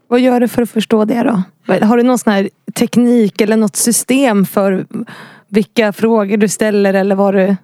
Vad 0.09 0.21
gör 0.21 0.41
du 0.41 0.49
för 0.49 0.63
att 0.63 0.71
förstå 0.71 1.05
det 1.05 1.23
då? 1.23 1.43
Har 1.87 1.97
du 1.97 2.03
någon 2.03 2.19
sån 2.19 2.33
här 2.33 2.49
teknik 2.75 3.41
eller 3.41 3.57
något 3.57 3.77
system 3.77 4.47
för 4.47 4.87
vilka 5.49 5.93
frågor 5.93 6.37
du 6.37 6.49
ställer 6.49 6.95
eller 6.95 7.15
vad 7.15 7.35
du 7.35 7.57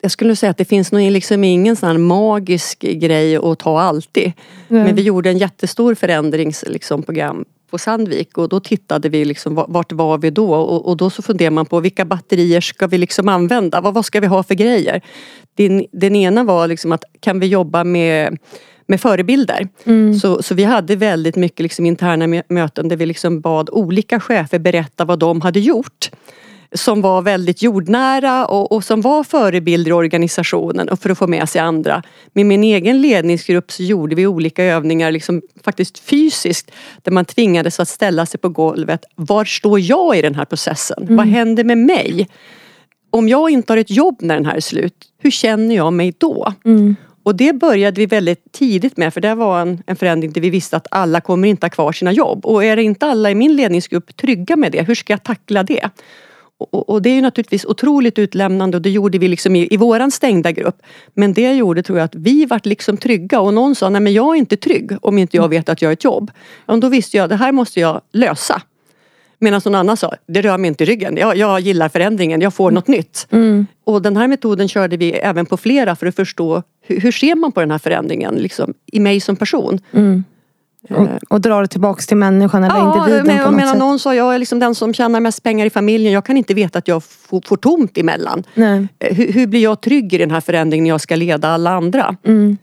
jag 0.00 0.10
skulle 0.10 0.36
säga 0.36 0.50
att 0.50 0.58
det 0.58 0.64
finns 0.64 0.92
nog 0.92 1.10
liksom 1.10 1.44
ingen 1.44 1.76
sån 1.76 2.02
magisk 2.02 2.80
grej 2.80 3.36
att 3.36 3.58
ta 3.58 3.80
alltid. 3.80 4.32
Mm. 4.68 4.84
Men 4.84 4.94
vi 4.94 5.02
gjorde 5.02 5.30
en 5.30 5.38
jättestor 5.38 5.94
förändringsprogram 5.94 7.38
liksom, 7.38 7.44
på 7.72 7.78
Sandvik 7.78 8.38
och 8.38 8.48
då 8.48 8.60
tittade 8.60 9.08
vi 9.08 9.24
liksom 9.24 9.54
vart 9.68 9.92
var 9.92 10.18
vi 10.18 10.30
då 10.30 10.54
och, 10.54 10.88
och 10.88 10.96
då 10.96 11.10
så 11.10 11.22
funderar 11.22 11.50
man 11.50 11.66
på 11.66 11.80
vilka 11.80 12.04
batterier 12.04 12.60
ska 12.60 12.86
vi 12.86 12.98
liksom 12.98 13.28
använda? 13.28 13.80
Vad, 13.80 13.94
vad 13.94 14.04
ska 14.04 14.20
vi 14.20 14.26
ha 14.26 14.42
för 14.42 14.54
grejer? 14.54 15.00
Den, 15.54 15.86
den 15.92 16.16
ena 16.16 16.44
var 16.44 16.68
liksom 16.68 16.92
att 16.92 17.04
kan 17.20 17.40
vi 17.40 17.46
jobba 17.46 17.84
med 17.84 18.38
med 18.86 19.00
förebilder. 19.00 19.68
Mm. 19.84 20.14
Så, 20.14 20.42
så 20.42 20.54
vi 20.54 20.64
hade 20.64 20.96
väldigt 20.96 21.36
mycket 21.36 21.60
liksom 21.60 21.86
interna 21.86 22.42
möten 22.48 22.88
där 22.88 22.96
vi 22.96 23.06
liksom 23.06 23.40
bad 23.40 23.70
olika 23.70 24.20
chefer 24.20 24.58
berätta 24.58 25.04
vad 25.04 25.18
de 25.18 25.40
hade 25.40 25.60
gjort 25.60 26.10
som 26.74 27.02
var 27.02 27.22
väldigt 27.22 27.62
jordnära 27.62 28.46
och, 28.46 28.72
och, 28.72 28.84
som 28.84 29.00
var 29.00 29.24
förebilder 29.24 29.90
i 29.90 29.94
organisationen 29.94 30.88
och 30.88 30.98
för 30.98 31.10
att 31.10 31.18
få 31.18 31.26
med 31.26 31.48
sig 31.48 31.60
andra. 31.60 32.02
Med 32.32 32.46
min 32.46 32.64
egen 32.64 33.00
ledningsgrupp 33.00 33.72
så 33.72 33.82
gjorde 33.82 34.14
vi 34.14 34.26
olika 34.26 34.64
övningar 34.64 35.12
liksom 35.12 35.42
faktiskt 35.64 35.98
fysiskt 35.98 36.70
där 37.02 37.12
man 37.12 37.24
tvingades 37.24 37.80
att 37.80 37.88
ställa 37.88 38.26
sig 38.26 38.40
på 38.40 38.48
golvet. 38.48 39.04
Var 39.14 39.44
står 39.44 39.80
jag 39.80 40.18
i 40.18 40.22
den 40.22 40.34
här 40.34 40.44
processen? 40.44 41.02
Mm. 41.02 41.16
Vad 41.16 41.26
händer 41.26 41.64
med 41.64 41.78
mig? 41.78 42.28
om 43.12 43.28
jag 43.28 43.50
inte 43.50 43.72
har 43.72 43.78
ett 43.78 43.90
jobb 43.90 44.16
när 44.20 44.34
den 44.34 44.46
här 44.46 44.56
är 44.56 44.60
slut, 44.60 44.94
hur 45.18 45.30
känner 45.30 45.74
jag 45.74 45.92
mig 45.92 46.14
då? 46.18 46.52
Mm. 46.64 46.96
Och 47.22 47.36
det 47.36 47.52
började 47.52 48.00
vi 48.00 48.06
väldigt 48.06 48.52
tidigt 48.52 48.96
med 48.96 49.14
för 49.14 49.20
det 49.20 49.34
var 49.34 49.60
en, 49.60 49.82
en 49.86 49.96
förändring 49.96 50.32
där 50.32 50.40
vi 50.40 50.50
visste 50.50 50.76
att 50.76 50.86
alla 50.90 51.20
kommer 51.20 51.48
inte 51.48 51.66
ha 51.66 51.70
kvar 51.70 51.92
sina 51.92 52.12
jobb. 52.12 52.46
Och 52.46 52.64
är 52.64 52.76
det 52.76 52.82
inte 52.82 53.06
alla 53.06 53.30
i 53.30 53.34
min 53.34 53.56
ledningsgrupp 53.56 54.16
trygga 54.16 54.56
med 54.56 54.72
det, 54.72 54.82
hur 54.82 54.94
ska 54.94 55.12
jag 55.12 55.22
tackla 55.22 55.62
det? 55.62 55.90
Och, 56.70 56.88
och 56.88 57.02
det 57.02 57.10
är 57.10 57.14
ju 57.14 57.20
naturligtvis 57.20 57.64
otroligt 57.64 58.18
utlämnande 58.18 58.76
och 58.76 58.82
det 58.82 58.90
gjorde 58.90 59.18
vi 59.18 59.28
liksom 59.28 59.56
i, 59.56 59.68
i 59.74 59.76
våran 59.76 60.10
stängda 60.10 60.52
grupp. 60.52 60.82
Men 61.14 61.32
det 61.32 61.52
gjorde 61.52 61.82
tror 61.82 61.98
jag 61.98 62.04
att 62.04 62.14
vi 62.14 62.46
vart 62.46 62.66
liksom 62.66 62.96
trygga 62.96 63.40
och 63.40 63.54
någon 63.54 63.74
sa, 63.74 63.88
nej 63.88 64.00
men 64.00 64.12
jag 64.12 64.34
är 64.34 64.38
inte 64.38 64.56
trygg 64.56 64.92
om 65.02 65.18
inte 65.18 65.36
jag 65.36 65.48
vet 65.48 65.68
att 65.68 65.82
jag 65.82 65.88
har 65.88 65.92
ett 65.92 66.04
jobb. 66.04 66.30
Och 66.66 66.80
då 66.80 66.88
visste 66.88 67.16
jag, 67.16 67.28
det 67.28 67.36
här 67.36 67.52
måste 67.52 67.80
jag 67.80 68.00
lösa. 68.12 68.62
Medan 69.38 69.60
någon 69.64 69.74
annan 69.74 69.96
sa, 69.96 70.14
det 70.26 70.42
rör 70.42 70.58
mig 70.58 70.68
inte 70.68 70.84
i 70.84 70.86
ryggen. 70.86 71.16
Jag, 71.16 71.36
jag 71.36 71.60
gillar 71.60 71.88
förändringen, 71.88 72.40
jag 72.40 72.54
får 72.54 72.70
något 72.70 72.88
nytt. 72.88 73.26
Mm. 73.30 73.66
Och 73.84 74.02
den 74.02 74.16
här 74.16 74.28
metoden 74.28 74.68
körde 74.68 74.96
vi 74.96 75.12
även 75.12 75.46
på 75.46 75.56
flera 75.56 75.96
för 75.96 76.06
att 76.06 76.16
förstå 76.16 76.62
hur, 76.80 77.00
hur 77.00 77.12
ser 77.12 77.34
man 77.34 77.52
på 77.52 77.60
den 77.60 77.70
här 77.70 77.78
förändringen 77.78 78.34
liksom, 78.34 78.74
i 78.86 79.00
mig 79.00 79.20
som 79.20 79.36
person. 79.36 79.80
Mm. 79.92 80.24
Och, 80.90 81.08
och 81.28 81.40
dra 81.40 81.60
det 81.60 81.66
tillbaks 81.66 82.06
till 82.06 82.16
människan 82.16 82.64
eller 82.64 82.80
individen 82.80 83.26
men, 83.26 83.38
på 83.38 83.44
något 83.44 83.54
menar, 83.56 83.68
sätt. 83.70 83.78
någon 83.78 83.98
sa, 83.98 84.14
jag 84.14 84.34
är 84.34 84.38
liksom 84.38 84.58
den 84.58 84.74
som 84.74 84.94
tjänar 84.94 85.20
mest 85.20 85.42
pengar 85.42 85.66
i 85.66 85.70
familjen. 85.70 86.12
Jag 86.12 86.24
kan 86.24 86.36
inte 86.36 86.54
veta 86.54 86.78
att 86.78 86.88
jag 86.88 87.04
får, 87.04 87.40
får 87.46 87.56
tomt 87.56 87.98
emellan. 87.98 88.42
Nej. 88.54 88.88
Eh, 88.98 89.16
Hur, 89.16 89.32
hur 89.32 89.46
blir 89.46 89.60
jag 89.62 89.80
trygg 89.80 90.14
i 90.14 90.18
den 90.18 90.30
här 90.30 90.40
förändringen 90.40 90.82
när 90.84 90.90
jag 90.90 91.00
ska 91.00 91.16
leda 91.16 91.48
alla 91.48 91.70
andra? 91.70 92.16
Mm. 92.24 92.56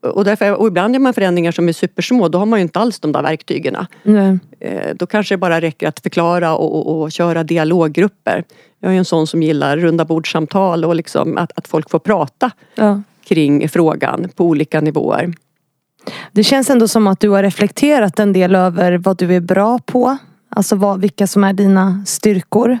Och, 0.00 0.24
därför, 0.24 0.52
och 0.54 0.66
ibland 0.66 0.94
gör 0.94 1.00
man 1.00 1.14
förändringar 1.14 1.52
som 1.52 1.68
är 1.68 1.72
supersmå, 1.72 2.28
då 2.28 2.38
har 2.38 2.46
man 2.46 2.58
ju 2.58 2.62
inte 2.62 2.78
alls 2.78 3.00
de 3.00 3.12
där 3.12 3.22
verktygen. 3.22 3.76
Nej. 4.02 4.38
Eh, 4.60 4.94
Då 4.94 5.06
kanske 5.06 5.34
det 5.34 5.38
bara 5.38 5.60
räcker 5.60 5.88
att 5.88 6.00
förklara 6.00 6.56
och, 6.56 6.76
och, 6.88 7.02
och 7.02 7.12
köra 7.12 7.44
dialoggrupper. 7.44 8.44
Jag 8.80 8.94
är 8.94 8.98
en 8.98 9.04
sån 9.04 9.26
som 9.26 9.42
gillar 9.42 9.76
runda 9.76 10.04
bordssamtal 10.04 10.84
och 10.84 10.94
liksom 10.94 11.38
att, 11.38 11.52
att 11.58 11.68
folk 11.68 11.90
får 11.90 11.98
prata 11.98 12.50
Ja. 12.74 13.02
kring 13.28 13.68
frågan 13.68 14.28
på 14.36 14.44
olika 14.44 14.80
nivåer. 14.80 15.32
Det 16.32 16.44
känns 16.44 16.70
ändå 16.70 16.88
som 16.88 17.06
att 17.06 17.20
du 17.20 17.28
har 17.28 17.42
reflekterat 17.42 18.18
en 18.18 18.32
del 18.32 18.54
över 18.54 18.98
vad 18.98 19.18
du 19.18 19.34
är 19.34 19.40
bra 19.40 19.78
på. 19.78 20.16
Alltså 20.48 20.76
vad, 20.76 21.00
vilka 21.00 21.26
som 21.26 21.44
är 21.44 21.52
dina 21.52 22.04
styrkor. 22.06 22.78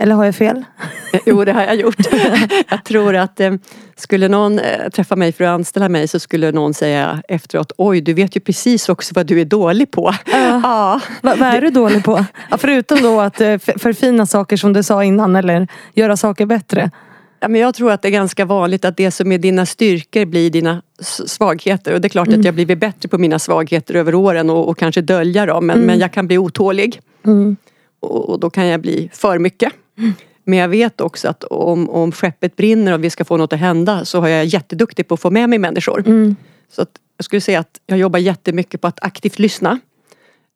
Eller 0.00 0.14
har 0.14 0.24
jag 0.24 0.34
fel? 0.34 0.64
Jo, 1.26 1.44
det 1.44 1.52
har 1.52 1.62
jag 1.62 1.76
gjort. 1.76 1.96
jag 2.70 2.84
tror 2.84 3.16
att 3.16 3.40
eh, 3.40 3.52
skulle 3.96 4.28
någon 4.28 4.58
eh, 4.58 4.88
träffa 4.88 5.16
mig 5.16 5.32
för 5.32 5.44
att 5.44 5.50
anställa 5.50 5.88
mig 5.88 6.08
så 6.08 6.18
skulle 6.18 6.52
någon 6.52 6.74
säga 6.74 7.22
efteråt 7.28 7.72
Oj, 7.78 8.00
du 8.00 8.14
vet 8.14 8.36
ju 8.36 8.40
precis 8.40 8.88
också 8.88 9.12
vad 9.14 9.26
du 9.26 9.40
är 9.40 9.44
dålig 9.44 9.90
på. 9.90 10.14
Ja. 10.32 11.00
Va, 11.22 11.34
vad 11.38 11.48
är 11.48 11.60
du 11.60 11.70
dålig 11.70 12.04
på? 12.04 12.24
Ja, 12.50 12.58
förutom 12.58 13.02
då 13.02 13.20
att 13.20 13.40
eh, 13.40 13.58
förfina 13.58 14.26
saker 14.26 14.56
som 14.56 14.72
du 14.72 14.82
sa 14.82 15.04
innan 15.04 15.36
eller 15.36 15.68
göra 15.94 16.16
saker 16.16 16.46
bättre. 16.46 16.90
Ja, 17.40 17.48
men 17.48 17.60
jag 17.60 17.74
tror 17.74 17.90
att 17.90 18.02
det 18.02 18.08
är 18.08 18.12
ganska 18.12 18.44
vanligt 18.44 18.84
att 18.84 18.96
det 18.96 19.10
som 19.10 19.32
är 19.32 19.38
dina 19.38 19.66
styrkor 19.66 20.24
blir 20.24 20.50
dina 20.50 20.82
svagheter. 21.26 21.94
Och 21.94 22.00
det 22.00 22.06
är 22.06 22.10
klart 22.10 22.28
att 22.28 22.44
jag 22.44 22.54
blivit 22.54 22.78
bättre 22.78 23.08
på 23.08 23.18
mina 23.18 23.38
svagheter 23.38 23.94
över 23.94 24.14
åren 24.14 24.50
och, 24.50 24.68
och 24.68 24.78
kanske 24.78 25.00
dölja 25.00 25.46
dem. 25.46 25.66
Men, 25.66 25.80
men 25.80 25.98
jag 25.98 26.12
kan 26.12 26.26
bli 26.26 26.38
otålig. 26.38 27.00
Mm. 27.26 27.56
Och, 28.00 28.28
och 28.28 28.40
då 28.40 28.50
kan 28.50 28.66
jag 28.66 28.80
bli 28.80 29.10
för 29.12 29.38
mycket. 29.38 29.72
Men 30.44 30.58
jag 30.58 30.68
vet 30.68 31.00
också 31.00 31.28
att 31.28 31.44
om, 31.44 31.90
om 31.90 32.12
skeppet 32.12 32.56
brinner 32.56 32.92
och 32.92 33.04
vi 33.04 33.10
ska 33.10 33.24
få 33.24 33.36
något 33.36 33.52
att 33.52 33.58
hända 33.58 34.04
så 34.04 34.20
har 34.20 34.28
jag 34.28 34.44
jätteduktig 34.44 35.08
på 35.08 35.14
att 35.14 35.20
få 35.20 35.30
med 35.30 35.48
mig 35.48 35.58
människor. 35.58 36.00
Mm. 36.06 36.36
Så 36.72 36.82
att 36.82 36.90
jag 37.16 37.24
skulle 37.24 37.40
säga 37.40 37.60
att 37.60 37.80
jag 37.86 37.98
jobbar 37.98 38.18
jättemycket 38.18 38.80
på 38.80 38.86
att 38.86 39.04
aktivt 39.04 39.38
lyssna. 39.38 39.80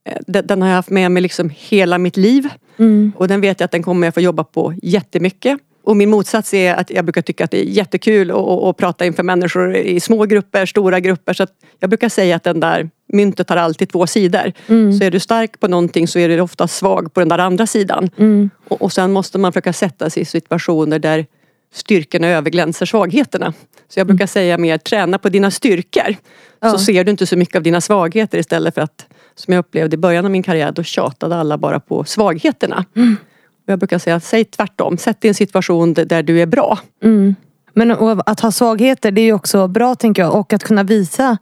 Eh, 0.04 0.16
Den, 0.26 0.46
den 0.46 0.62
har 0.62 0.68
jag 0.68 0.76
haft 0.76 0.90
med 0.90 1.10
mig 1.12 1.22
liksom 1.22 1.50
hela 1.56 1.98
mitt 1.98 2.16
liv. 2.16 2.48
Mm. 2.76 3.12
Och 3.16 3.28
den 3.28 3.40
vet 3.40 3.60
jag 3.60 3.64
att 3.64 3.70
den 3.70 3.82
kommer 3.82 4.06
jag 4.06 4.14
få 4.14 4.20
jobba 4.20 4.44
på 4.44 4.74
jättemycket. 4.82 5.58
Och 5.84 5.96
min 5.96 6.10
motsats 6.10 6.54
är 6.54 6.74
att 6.74 6.90
jag 6.90 7.04
brukar 7.04 7.22
tycka 7.22 7.44
att 7.44 7.50
det 7.50 7.60
är 7.60 7.64
jättekul 7.64 8.30
att, 8.30 8.36
att, 8.36 8.62
att 8.62 8.76
prata 8.76 9.06
inför 9.06 9.22
människor 9.22 9.76
i 9.76 10.00
små 10.00 10.24
grupper, 10.24 10.66
stora 10.66 11.00
grupper. 11.00 11.32
Så 11.32 11.46
jag 11.80 11.90
brukar 11.90 12.08
säga 12.08 12.36
att 12.36 12.44
den 12.44 12.60
där 12.60 12.90
myntet 13.12 13.48
har 13.48 13.56
alltid 13.56 13.88
två 13.88 14.06
sidor. 14.06 14.52
Mm. 14.66 14.92
Så 14.92 15.04
är 15.04 15.10
du 15.10 15.20
stark 15.20 15.60
på 15.60 15.68
någonting 15.68 16.08
så 16.08 16.18
är 16.18 16.28
du 16.28 16.40
ofta 16.40 16.68
svag 16.68 17.14
på 17.14 17.20
den 17.20 17.28
där 17.28 17.38
andra 17.38 17.66
sidan. 17.66 18.10
Mm. 18.16 18.50
Och, 18.68 18.82
och 18.82 18.92
sen 18.92 19.12
måste 19.12 19.38
man 19.38 19.52
försöka 19.52 19.72
sätta 19.72 20.10
sig 20.10 20.22
i 20.22 20.24
situationer 20.24 20.98
där 20.98 21.26
styrkorna 21.74 22.28
överglänser 22.28 22.86
svagheterna. 22.86 23.52
Så 23.88 24.00
jag 24.00 24.06
brukar 24.06 24.26
säga 24.26 24.58
mer, 24.58 24.78
träna 24.78 25.18
på 25.18 25.28
dina 25.28 25.50
styrkor. 25.50 26.16
Ja. 26.60 26.70
Så 26.70 26.78
ser 26.78 27.04
du 27.04 27.10
inte 27.10 27.26
så 27.26 27.36
mycket 27.36 27.56
av 27.56 27.62
dina 27.62 27.80
svagheter 27.80 28.38
istället 28.38 28.74
för 28.74 28.80
att, 28.80 29.06
som 29.34 29.54
jag 29.54 29.60
upplevde 29.60 29.94
i 29.94 29.98
början 29.98 30.24
av 30.24 30.30
min 30.30 30.42
karriär, 30.42 30.72
då 30.72 30.82
tjatade 30.82 31.36
alla 31.36 31.58
bara 31.58 31.80
på 31.80 32.04
svagheterna. 32.04 32.84
Och 32.94 33.31
Jag 33.66 33.78
brukar 33.78 33.98
säga, 33.98 34.20
säg 34.20 34.44
tvärtom. 34.44 34.96
Sätt 34.98 35.24
en 35.24 35.34
situation 35.34 35.94
där- 35.94 36.22
du 36.22 36.40
är 36.40 36.46
bra. 36.46 36.78
Mm. 37.02 37.34
Men 37.74 37.90
att 38.26 38.40
ha 38.40 38.50
svagheter 38.52 39.10
det 39.10 39.20
är 39.20 39.24
ju 39.24 39.32
också 39.32 39.68
bra 39.68 39.94
tänker 39.94 40.22
jag. 40.22 40.34
Och 40.34 40.52
att 40.52 40.64
kunna 40.64 40.82
visa 40.82 41.38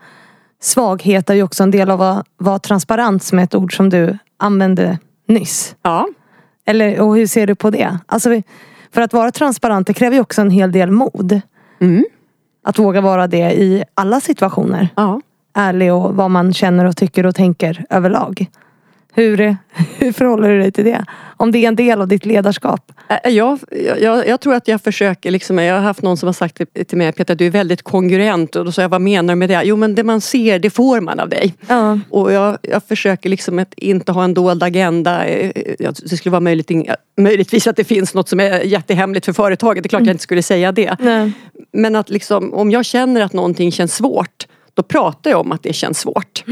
svaghet 0.63 1.31
är 1.31 1.35
ju 1.35 1.43
också 1.43 1.63
en 1.63 1.71
del 1.71 1.91
av 1.91 2.03
att 2.03 2.27
vara 2.37 2.59
transparent 2.59 3.23
som 3.23 3.39
är 3.39 3.43
ett 3.45 3.55
ord 3.55 3.77
som 3.77 3.89
du 3.91 4.19
använde 4.37 4.99
nyss. 5.29 5.75
Ja, 5.83 6.09
Eller, 6.67 7.01
och 7.01 7.17
hur 7.17 7.27
ser 7.27 7.47
du 7.47 7.55
på 7.55 7.71
det? 7.71 7.99
Alltså, 8.07 8.43
för 8.95 9.01
att 9.03 9.13
vara 9.13 9.31
transparent 9.31 9.87
det 9.87 9.95
kräver 9.95 10.17
ju 10.17 10.21
också 10.23 10.41
en 10.41 10.51
hel 10.51 10.73
del 10.73 10.91
mod. 10.91 11.41
Mm. 11.81 12.05
Att 12.65 12.79
våga 12.79 13.01
vara 13.01 13.27
det 13.27 13.53
i 13.53 13.85
alla 13.95 14.21
situationer. 14.21 14.89
ja. 14.97 15.21
Ärlig 15.55 15.93
och 15.95 16.15
vad 16.17 16.31
man 16.31 16.53
känner 16.53 16.85
och 16.85 16.97
tycker 16.97 17.27
och 17.27 17.35
tänker 17.35 17.85
överlag. 17.91 18.47
Hur, 19.13 19.37
hur 19.99 20.13
förhåller 20.13 20.49
du 20.49 20.59
dig 20.59 20.73
till 20.73 20.85
det? 20.85 21.05
Om 21.37 21.53
det 21.53 21.59
är 21.59 21.69
en 21.69 21.77
del 21.77 22.01
av 22.01 22.09
ditt 22.09 22.27
ledarskap? 22.27 22.93
Jag, 23.25 23.59
jag, 24.01 24.29
jag 24.29 24.41
tror 24.41 24.55
att 24.55 24.69
jag 24.69 24.81
försöker, 24.83 25.31
liksom, 25.31 25.59
jag 25.59 25.75
har 25.75 25.81
haft 25.81 26.03
någon 26.03 26.17
som 26.17 26.27
har 26.27 26.33
sagt 26.33 26.61
till- 26.89 26.99
mig 26.99 27.13
Peter 27.13 27.35
du 27.35 27.47
är 27.47 27.51
väldigt 27.51 27.83
kongruent 27.83 28.57
och 28.57 28.65
då 28.65 28.73
sa 28.73 28.83
jag 28.83 28.89
vad 28.89 29.01
menar 29.01 29.35
du 29.35 29.39
med 29.39 29.49
det? 29.49 29.63
Jo 29.65 29.77
men 29.77 29.95
det 29.95 30.05
man 30.05 30.21
ser 30.21 30.59
det 30.59 30.71
får 30.71 31.01
man 31.01 31.21
av 31.21 31.29
dig. 31.29 31.55
Ja. 31.69 31.99
Och 32.11 32.33
jag, 32.33 32.59
jag 32.63 32.83
försöker 32.85 33.29
liksom 33.31 33.59
att 33.59 33.75
inte 33.77 34.13
ha 34.13 34.25
en 34.25 34.35
dold 34.35 34.63
agenda. 34.63 35.27
Eh, 35.27 35.51
ja, 35.79 35.93
Det 36.11 36.17
skulle 36.17 36.31
vara 36.31 36.41
möjligt, 36.41 36.71
möjligtvis 37.21 37.67
att 37.67 37.77
det 37.77 37.85
finns 37.85 38.15
något 38.15 38.29
som 38.29 38.41
är 38.41 38.61
jättehemligt 38.61 39.27
för 39.27 39.33
företaget. 39.33 39.83
Det 39.83 39.87
är 39.87 39.89
klart 39.89 40.03
jag 40.07 40.15
inte 40.15 40.23
skulle 40.23 40.43
säga 40.43 40.73
det. 40.73 40.97
Nej. 41.01 41.33
Men 41.73 41.97
att 41.97 42.11
liksom, 42.11 42.55
om 42.55 42.71
jag 42.71 42.85
känner 42.85 43.21
att 43.21 43.33
någonting 43.33 43.73
känns 43.73 43.95
svårt 43.95 44.47
då 44.75 44.83
pratar 44.83 45.31
jag 45.31 45.41
om 45.41 45.53
att 45.53 45.63
det 45.63 45.73
känns 45.73 45.99
svårt. 45.99 46.45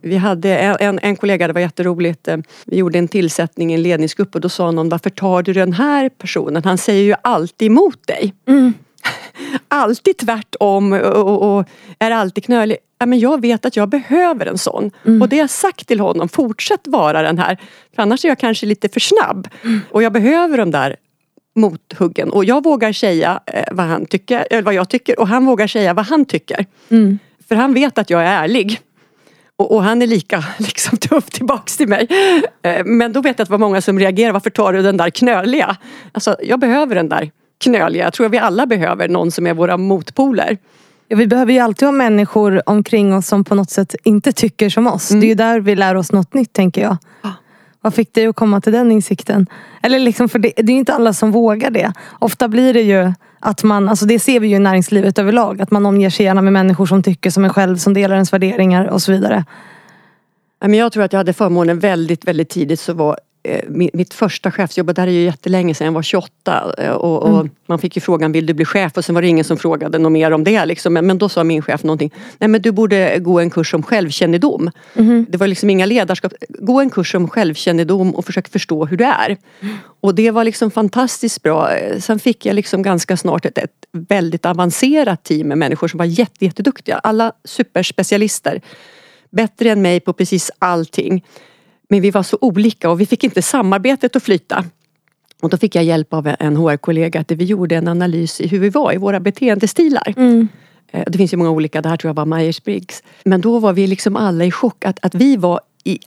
Vi 0.00 0.16
hade 0.16 0.58
en, 0.58 0.98
en, 1.02 1.16
kollega, 1.16 1.46
det 1.46 1.52
var 1.52 1.60
jätteroligt. 1.60 2.28
eh, 2.28 2.36
Vi 2.66 2.76
gjorde 2.76 2.98
en 2.98 3.08
tillsättning 3.08 3.70
i 3.70 3.74
en 3.74 3.82
ledningsgrupp 3.82 4.34
och 4.34 4.40
då 4.40 4.48
sa 4.48 4.70
någon 4.70 4.88
varför 4.88 5.10
tar 5.10 5.42
du 5.42 5.52
den 5.52 5.72
här 5.72 6.08
personen? 6.08 6.64
Han 6.64 6.78
säger 6.78 7.02
ju 7.02 7.14
alltid 7.22 7.66
emot 7.66 8.06
dig. 8.06 8.34
Mm. 8.48 8.72
Alltid 9.68 10.18
tvärtom 10.18 10.92
och, 10.92 11.00
och, 11.00 11.58
och 11.58 11.68
är 11.98 12.10
alltid 12.10 12.44
knölig. 12.44 12.76
Ja, 12.98 13.06
men 13.06 13.18
jag 13.18 13.40
vet 13.40 13.64
att 13.64 13.76
jag 13.76 13.88
behöver 13.88 14.46
en 14.46 14.58
sån. 14.58 14.90
Mm. 15.06 15.22
Och 15.22 15.28
det 15.28 15.36
har 15.36 15.42
jag 15.42 15.50
sagt 15.50 15.88
till 15.88 16.00
honom, 16.00 16.28
fortsätt 16.28 16.80
vara 16.84 17.22
den 17.22 17.38
här. 17.38 17.58
För 17.94 18.02
annars 18.02 18.24
är 18.24 18.28
jag 18.28 18.38
kanske 18.38 18.66
lite 18.66 18.88
för 18.88 19.00
snabb. 19.00 19.48
Mm. 19.64 19.80
Och 19.90 20.02
jag 20.02 20.12
behöver 20.12 20.58
de 20.58 20.70
där 20.70 20.96
mothuggen. 21.56 22.30
Och 22.30 22.44
jag 22.44 22.64
vågar 22.64 22.92
säga 22.92 23.40
eh, 23.46 23.64
vad, 23.72 23.86
han 23.86 24.06
tycker, 24.06 24.46
eller 24.50 24.62
vad 24.62 24.74
jag 24.74 24.88
tycker 24.88 25.20
och 25.20 25.28
han 25.28 25.46
vågar 25.46 25.66
säga 25.66 25.94
vad 25.94 26.06
han 26.06 26.24
tycker. 26.24 26.66
Mm. 26.88 27.18
För 27.48 27.54
han 27.54 27.74
vet 27.74 27.98
att 27.98 28.10
jag 28.10 28.22
är 28.22 28.42
ärlig. 28.42 28.80
Och, 29.60 29.74
och 29.74 29.82
han 29.82 30.02
är 30.02 30.06
lika 30.06 30.44
liksom, 30.58 30.98
tuff 30.98 31.30
tillbaks 31.30 31.76
till 31.76 31.88
mig. 31.88 32.08
Eh, 32.62 32.84
Men 32.84 33.12
då 33.12 33.20
vet 33.20 33.38
jag 33.38 33.42
att 33.42 33.48
det 33.48 33.52
var 33.52 33.58
många 33.58 33.80
som 33.80 33.98
reagerade. 33.98 34.32
Varför 34.32 34.50
tar 34.50 34.72
du 34.72 34.82
den 34.82 34.96
där 34.96 35.10
knöliga? 35.10 35.76
Alltså, 36.12 36.36
jag 36.42 36.60
behöver 36.60 36.94
den 36.94 37.08
där 37.08 37.30
knöliga. 37.64 38.04
Jag 38.04 38.12
tror 38.12 38.26
att 38.26 38.32
vi 38.32 38.38
alla 38.38 38.66
behöver 38.66 39.08
någon 39.08 39.30
som 39.30 39.46
är 39.46 39.54
våra 39.54 39.76
motpoler. 39.76 40.58
Ja, 41.08 41.16
vi 41.16 41.26
behöver 41.26 41.52
ju 41.52 41.58
alltid 41.58 41.88
ha 41.88 41.92
människor 41.92 42.62
omkring 42.66 43.14
oss 43.14 43.26
som 43.26 43.44
på 43.44 43.54
något 43.54 43.70
sätt 43.70 43.94
inte 44.04 44.32
tycker 44.32 44.68
som 44.68 44.86
oss. 44.86 45.08
Det 45.08 45.26
är 45.26 45.28
ju 45.28 45.34
där 45.34 45.60
vi 45.60 45.76
lär 45.76 45.94
oss 45.94 46.12
något 46.12 46.34
nytt 46.34 46.52
tänker 46.52 46.80
jag. 46.82 46.96
Vad 47.80 47.94
fick 47.94 48.14
dig 48.14 48.26
att 48.26 48.36
komma 48.36 48.60
till 48.60 48.72
den 48.72 48.92
insikten? 48.92 49.46
Eller 49.82 49.98
liksom, 49.98 50.28
för 50.28 50.38
det, 50.38 50.52
det 50.56 50.72
är 50.72 50.74
ju 50.74 50.78
inte 50.78 50.94
alla 50.94 51.12
som 51.12 51.32
vågar 51.32 51.70
det. 51.70 51.92
Ofta 52.18 52.48
blir 52.48 52.74
det 52.74 52.82
ju 52.82 53.12
att 53.40 53.62
man, 53.62 53.88
alltså 53.88 54.06
det 54.06 54.18
ser 54.18 54.40
vi 54.40 54.48
ju 54.48 54.56
i 54.56 54.58
näringslivet 54.58 55.18
överlag, 55.18 55.62
att 55.62 55.70
man 55.70 55.86
omger 55.86 56.10
sig 56.10 56.26
gärna 56.26 56.42
med 56.42 56.52
människor 56.52 56.86
som 56.86 57.02
tycker 57.02 57.30
som 57.30 57.44
en 57.44 57.52
själv, 57.52 57.76
som 57.76 57.94
delar 57.94 58.14
ens 58.14 58.32
värderingar 58.32 58.86
och 58.86 59.02
så 59.02 59.12
vidare. 59.12 59.44
Jag 60.60 60.92
tror 60.92 61.02
att 61.02 61.12
jag 61.12 61.20
hade 61.20 61.32
förmånen 61.32 61.78
väldigt, 61.78 62.24
väldigt 62.24 62.48
tidigt 62.48 62.80
så 62.80 62.92
var 62.92 63.18
mitt 63.68 64.14
första 64.14 64.50
chefsjobb, 64.50 64.94
det 64.94 65.00
här 65.00 65.08
är 65.08 65.12
ju 65.12 65.24
jättelänge 65.24 65.74
sedan, 65.74 65.84
jag 65.84 65.92
var 65.92 66.02
28 66.02 66.74
eh, 66.78 66.90
och, 66.90 67.22
och 67.22 67.46
man 67.66 67.78
fick 67.78 67.96
ju 67.96 68.00
frågan 68.00 68.32
vill 68.32 68.46
du 68.46 68.54
bli 68.54 68.64
chef 68.64 68.96
och 68.96 69.04
sen 69.04 69.14
var 69.14 69.22
det 69.22 69.28
ingen 69.28 69.44
som 69.44 69.56
frågade 69.56 69.98
något 69.98 70.12
mer 70.12 70.30
om 70.30 70.44
det. 70.44 70.64
Liksom. 70.64 70.92
Men, 70.92 71.06
men 71.06 71.18
då 71.18 71.28
sa 71.28 71.44
min 71.44 71.62
chef 71.62 71.82
någonting, 71.82 72.12
nej 72.38 72.48
men 72.48 72.62
du 72.62 72.72
borde 72.72 73.18
gå 73.18 73.40
en 73.40 73.50
kurs 73.50 73.74
om 73.74 73.82
självkännedom. 73.82 74.70
Det 75.28 75.38
var 75.38 75.46
liksom 75.46 75.70
inga 75.70 75.86
ledarskap, 75.86 76.32
gå 76.48 76.80
en 76.80 76.90
kurs 76.90 77.14
om 77.14 77.28
självkännedom 77.28 78.14
och 78.14 78.24
försök 78.24 78.48
förstå 78.48 78.86
hur 78.86 78.96
du 78.96 79.04
är. 79.04 79.36
Och 80.00 80.14
det 80.14 80.30
var 80.30 80.44
liksom 80.44 80.70
fantastiskt 80.70 81.42
bra. 81.42 81.72
Eh, 81.72 81.98
Sen 81.98 82.18
fick 82.18 82.46
jag 82.46 82.54
liksom 82.54 82.82
ganska 82.82 83.16
snart 83.16 83.44
ett, 83.44 83.58
ett 83.58 83.70
väldigt 83.92 84.46
avancerat 84.46 85.24
team 85.24 85.48
med 85.48 85.58
människor 85.58 85.88
som 85.88 85.98
var 85.98 86.04
jätte, 86.04 86.44
jätteduktiga. 86.44 86.98
Alla 86.98 87.32
superspecialister 87.44 88.60
bättre 89.30 89.70
än 89.70 89.82
mig 89.82 90.00
på 90.00 90.12
precis 90.12 90.50
allting. 90.58 91.24
Men 91.90 92.00
vi 92.00 92.10
var 92.10 92.22
så 92.22 92.38
olika 92.40 92.90
och 92.90 93.00
vi 93.00 93.06
fick 93.06 93.24
inte 93.24 93.42
samarbetet 93.42 94.16
att 94.16 94.22
flyta. 94.22 94.64
Och 95.42 95.50
då 95.50 95.56
fick 95.56 95.74
jag 95.74 95.84
hjälp 95.84 96.12
av 96.14 96.34
en 96.38 96.56
HR-kollega 96.56 97.20
att 97.20 97.30
vi 97.30 97.44
gjorde 97.44 97.76
en 97.76 97.88
analys 97.88 98.40
i 98.40 98.46
hur 98.48 98.58
vi 98.58 98.68
var 98.68 98.92
i 98.92 98.96
våra 98.96 99.20
beteendestilar. 99.20 100.14
Mm. 100.16 100.48
Eh, 100.92 101.04
Det 101.06 101.18
finns 101.18 101.32
ju 101.32 101.36
många 101.36 101.50
olika, 101.50 101.82
det 101.82 101.88
här 101.88 101.96
tror 101.96 102.08
jag 102.08 102.14
var 102.14 102.26
Myers-Briggs. 102.26 103.02
Men 103.24 103.40
då 103.40 103.58
var 103.58 103.72
vi 103.72 103.86
liksom 103.86 104.16
alla 104.16 104.44
i 104.44 104.50
chock 104.50 104.84
att, 104.84 104.98
att 105.04 105.14
vi 105.14 105.36
var 105.36 105.60
i, 105.84 105.98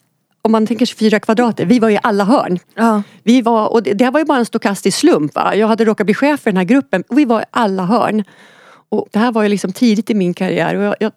om 0.41 0.51
man 0.51 0.67
tänker 0.67 0.85
sig 0.85 0.97
fyra 0.97 1.19
kvadrater, 1.19 1.65
vi 1.65 1.79
var 1.79 1.89
i 1.89 1.99
alla 2.03 2.23
hörn. 2.23 2.59
Ja. 2.75 3.03
Vi 3.23 3.41
var, 3.41 3.73
och 3.73 3.83
det, 3.83 3.93
det 3.93 4.03
här 4.05 4.11
var 4.11 4.19
ju 4.19 4.25
bara 4.25 4.37
en 4.39 4.45
stokastisk 4.45 4.97
slump. 4.97 5.35
Va? 5.35 5.55
Jag 5.55 5.67
hade 5.67 5.85
råkat 5.85 6.05
bli 6.05 6.13
chef 6.13 6.39
för 6.39 6.51
den 6.51 6.57
här 6.57 6.63
gruppen 6.63 7.03
och 7.09 7.17
vi 7.17 7.25
var 7.25 7.41
i 7.41 7.45
alla 7.51 7.85
hörn. 7.85 8.23
Och 8.89 9.07
det 9.11 9.19
här 9.19 9.31
var 9.31 9.43
ju 9.43 9.49
liksom 9.49 9.73
tidigt 9.73 10.09
i 10.09 10.13
min 10.13 10.33
karriär 10.33 10.75
och 10.75 10.83
jag, 10.83 10.95
jag, 10.99 11.11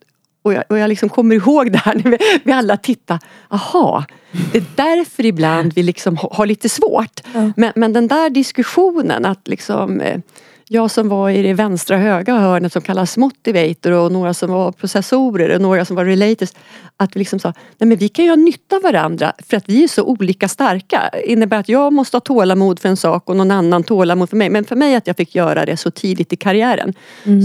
och 0.46 0.52
jag, 0.52 0.64
och 0.68 0.78
jag 0.78 0.88
liksom 0.88 1.08
kommer 1.08 1.34
ihåg 1.34 1.72
det 1.72 1.78
här 1.78 1.94
när 1.94 2.10
vi, 2.10 2.18
vi 2.44 2.52
alla 2.52 2.76
tittade. 2.76 3.20
Aha, 3.48 4.04
det 4.52 4.58
är 4.58 4.64
därför 4.76 5.26
ibland 5.26 5.72
vi 5.74 5.82
liksom 5.82 6.16
ha- 6.16 6.34
har 6.34 6.46
lite 6.46 6.68
svårt. 6.68 7.20
Ja. 7.34 7.52
Men, 7.56 7.72
men 7.74 7.92
den 7.92 8.08
där 8.08 8.30
diskussionen 8.30 9.24
att 9.24 9.48
liksom 9.48 10.00
eh, 10.00 10.20
jag 10.68 10.90
som 10.90 11.08
var 11.08 11.30
i 11.30 11.42
det 11.42 11.54
vänstra 11.54 11.96
höga 11.96 12.38
hörnet 12.38 12.72
som 12.72 12.82
kallas 12.82 13.16
motivator 13.16 13.92
och 13.92 14.12
några 14.12 14.34
som 14.34 14.50
var 14.50 14.72
processorer 14.72 15.54
och 15.54 15.60
några 15.60 15.84
som 15.84 15.96
var 15.96 16.04
relators. 16.04 16.50
Att 16.96 17.16
vi 17.16 17.18
liksom 17.18 17.38
sa, 17.38 17.52
nej 17.78 17.88
men 17.88 17.98
vi 17.98 18.08
kan 18.08 18.24
ju 18.24 18.30
ha 18.30 18.36
nytta 18.36 18.76
av 18.76 18.82
varandra 18.82 19.32
för 19.48 19.56
att 19.56 19.68
vi 19.68 19.84
är 19.84 19.88
så 19.88 20.04
olika 20.04 20.48
starka. 20.48 21.10
innebär 21.24 21.58
att 21.58 21.68
jag 21.68 21.92
måste 21.92 22.16
ha 22.16 22.20
tålamod 22.20 22.78
för 22.78 22.88
en 22.88 22.96
sak 22.96 23.30
och 23.30 23.36
någon 23.36 23.50
annan 23.50 23.82
tålamod 23.82 24.30
för 24.30 24.36
mig. 24.36 24.50
Men 24.50 24.64
för 24.64 24.76
mig 24.76 24.94
att 24.94 25.06
jag 25.06 25.16
fick 25.16 25.34
göra 25.34 25.66
det 25.66 25.76
så 25.76 25.90
tidigt 25.90 26.32
i 26.32 26.36
karriären. 26.36 26.94